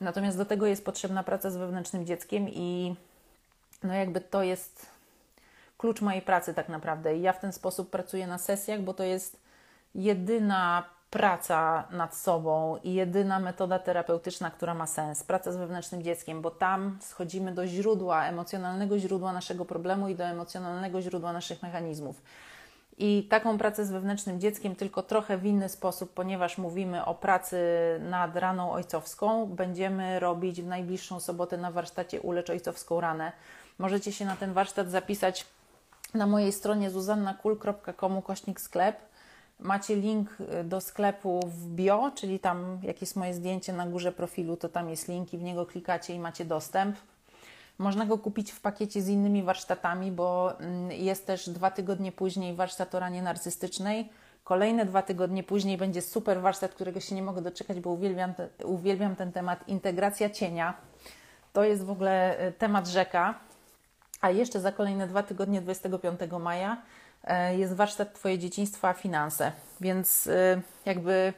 [0.00, 2.94] Natomiast do tego jest potrzebna praca z wewnętrznym dzieckiem i
[3.82, 4.86] no jakby to jest
[5.78, 7.16] klucz mojej pracy tak naprawdę.
[7.16, 9.40] I ja w ten sposób pracuję na sesjach, bo to jest
[9.94, 15.22] jedyna praca nad sobą i jedyna metoda terapeutyczna, która ma sens.
[15.22, 20.24] Praca z wewnętrznym dzieckiem, bo tam schodzimy do źródła, emocjonalnego źródła naszego problemu i do
[20.24, 22.22] emocjonalnego źródła naszych mechanizmów.
[22.98, 27.58] I taką pracę z wewnętrznym dzieckiem, tylko trochę w inny sposób, ponieważ mówimy o pracy
[28.00, 33.32] nad raną ojcowską, będziemy robić w najbliższą sobotę na warsztacie Ulecz Ojcowską Ranę.
[33.78, 35.46] Możecie się na ten warsztat zapisać
[36.14, 39.09] na mojej stronie zuzannakul.com kośnik sklep.
[39.60, 44.56] Macie link do sklepu w bio, czyli tam jak jest moje zdjęcie na górze profilu,
[44.56, 46.96] to tam jest link i w niego klikacie i macie dostęp.
[47.78, 52.54] Można go kupić w pakiecie z innymi warsztatami, bo mm, jest też dwa tygodnie później
[52.54, 54.08] warsztat o ranie narcystycznej.
[54.44, 58.48] Kolejne dwa tygodnie później będzie super warsztat, którego się nie mogę doczekać, bo uwielbiam, te,
[58.64, 60.74] uwielbiam ten temat integracja cienia.
[61.52, 63.34] To jest w ogóle e, temat rzeka.
[64.20, 66.82] A jeszcze za kolejne dwa tygodnie, 25 maja,
[67.56, 69.52] jest warsztat Twoje dzieciństwo a finanse.
[69.80, 71.32] Więc e, jakby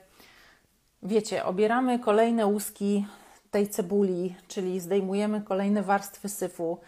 [1.02, 3.06] wiecie, obieramy kolejne łuski
[3.50, 6.78] tej cebuli, czyli zdejmujemy kolejne warstwy syfu,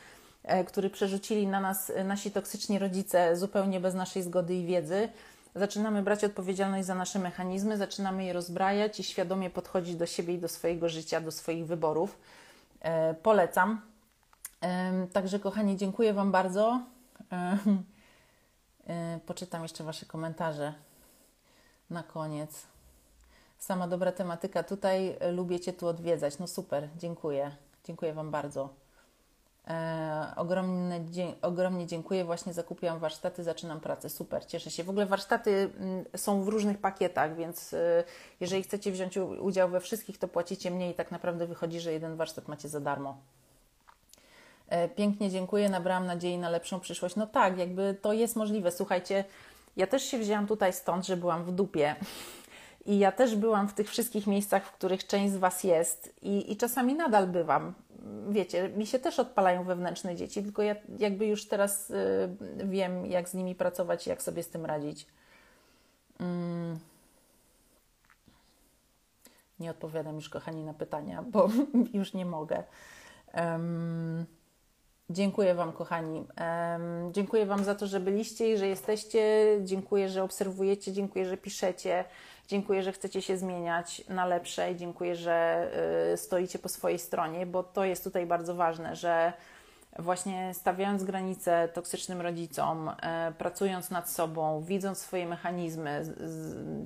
[0.42, 5.08] e, który przerzucili na nas nasi toksyczni rodzice zupełnie bez naszej zgody i wiedzy.
[5.54, 10.38] Zaczynamy brać odpowiedzialność za nasze mechanizmy, zaczynamy je rozbrajać i świadomie podchodzić do siebie i
[10.38, 12.18] do swojego życia, do swoich wyborów.
[12.80, 13.80] E, polecam.
[14.62, 16.80] E, także, kochani, dziękuję Wam bardzo.
[19.26, 20.74] Poczytam jeszcze Wasze komentarze
[21.90, 22.66] na koniec.
[23.58, 24.62] Sama dobra tematyka.
[24.62, 26.38] Tutaj e, lubię Cię tu odwiedzać.
[26.38, 27.50] No super, dziękuję.
[27.84, 28.68] Dziękuję Wam bardzo.
[29.68, 32.24] E, ogromnie, dzie ogromnie dziękuję.
[32.24, 34.08] Właśnie zakupiłam warsztaty, zaczynam pracę.
[34.08, 34.84] Super, cieszę się.
[34.84, 38.04] W ogóle warsztaty mm, są w różnych pakietach, więc e,
[38.40, 42.16] jeżeli chcecie wziąć udział we wszystkich, to płacicie mniej i tak naprawdę wychodzi, że jeden
[42.16, 43.16] warsztat macie za darmo.
[44.68, 45.68] E, pięknie dziękuję.
[45.68, 47.16] Nabrałam nadziei na lepszą przyszłość.
[47.16, 48.70] No tak, jakby to jest możliwe.
[48.70, 49.24] Słuchajcie,
[49.76, 51.96] ja też się wzięłam tutaj stąd, że byłam w dupie
[52.86, 56.52] i ja też byłam w tych wszystkich miejscach, w których część z Was jest, i,
[56.52, 57.74] i czasami nadal bywam.
[58.28, 61.94] Wiecie, mi się też odpalają wewnętrzne dzieci, tylko ja jakby już teraz y,
[62.64, 65.06] wiem, jak z nimi pracować i jak sobie z tym radzić.
[66.20, 66.78] Mm.
[69.60, 71.48] Nie odpowiadam już, kochani, na pytania, bo
[71.94, 72.62] już nie mogę.
[73.34, 74.26] Um,
[75.10, 76.26] dziękuję Wam, kochani.
[77.12, 79.46] Dziękuję Wam za to, że byliście i że jesteście.
[79.62, 80.92] Dziękuję, że obserwujecie.
[80.92, 82.04] Dziękuję, że piszecie.
[82.48, 85.68] Dziękuję, że chcecie się zmieniać na lepsze i dziękuję, że
[86.12, 89.32] y, stoicie po swojej stronie, bo to jest tutaj bardzo ważne, że
[89.98, 96.02] właśnie stawiając granice toksycznym rodzicom, e, pracując nad sobą, widząc swoje mechanizmy,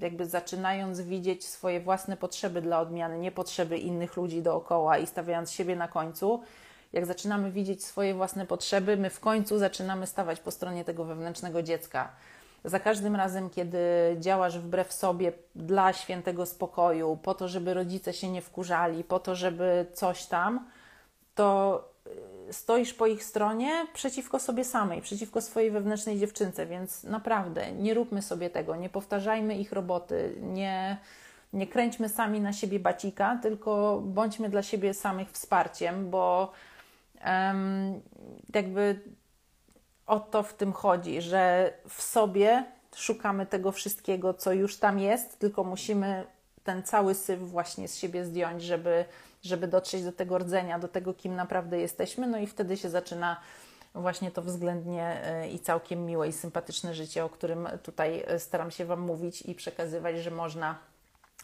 [0.01, 5.53] jakby zaczynając widzieć swoje własne potrzeby dla odmiany, nie potrzeby innych ludzi dookoła i stawiając
[5.53, 6.43] siebie na końcu,
[6.93, 11.63] jak zaczynamy widzieć swoje własne potrzeby, my w końcu zaczynamy stawać po stronie tego wewnętrznego
[11.63, 12.13] dziecka.
[12.65, 13.79] Za każdym razem, kiedy
[14.21, 19.35] działasz wbrew sobie dla świętego spokoju, po to, żeby rodzice się nie wkurzali, po to,
[19.35, 20.67] żeby coś tam,
[21.35, 21.85] to
[22.49, 27.95] y, stoisz po ich stronie przeciwko sobie samej, przeciwko swojej wewnętrznej dziewczynce, więc naprawdę nie
[27.95, 30.97] róbmy sobie tego, nie powtarzajmy ich roboty, nie,
[31.53, 36.53] nie kręćmy sami na siebie bacika, tylko bądźmy dla siebie samych wsparciem, bo
[38.55, 39.01] jakby
[40.07, 42.65] o to w tym chodzi, że w sobie
[42.97, 46.25] szukamy tego wszystkiego, co już tam jest, tylko musimy
[46.65, 49.05] ten cały syf właśnie z siebie zdjąć, żeby,
[49.43, 53.41] żeby dotrzeć do tego rdzenia, do tego, kim naprawdę jesteśmy, no i wtedy się zaczyna
[53.95, 58.71] właśnie to względnie e, i całkiem miłe i sympatyczne życie, o którym tutaj e, staram
[58.71, 60.79] się Wam mówić i przekazywać, że można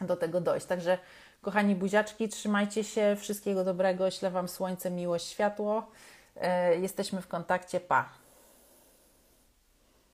[0.00, 0.66] do tego dojść.
[0.66, 0.98] Także
[1.44, 5.90] kochani buziaczki, trzymajcie się, wszystkiego dobrego, ślę Wam słońce, miłość, światło.
[6.36, 8.23] E, jesteśmy w kontakcie, pa!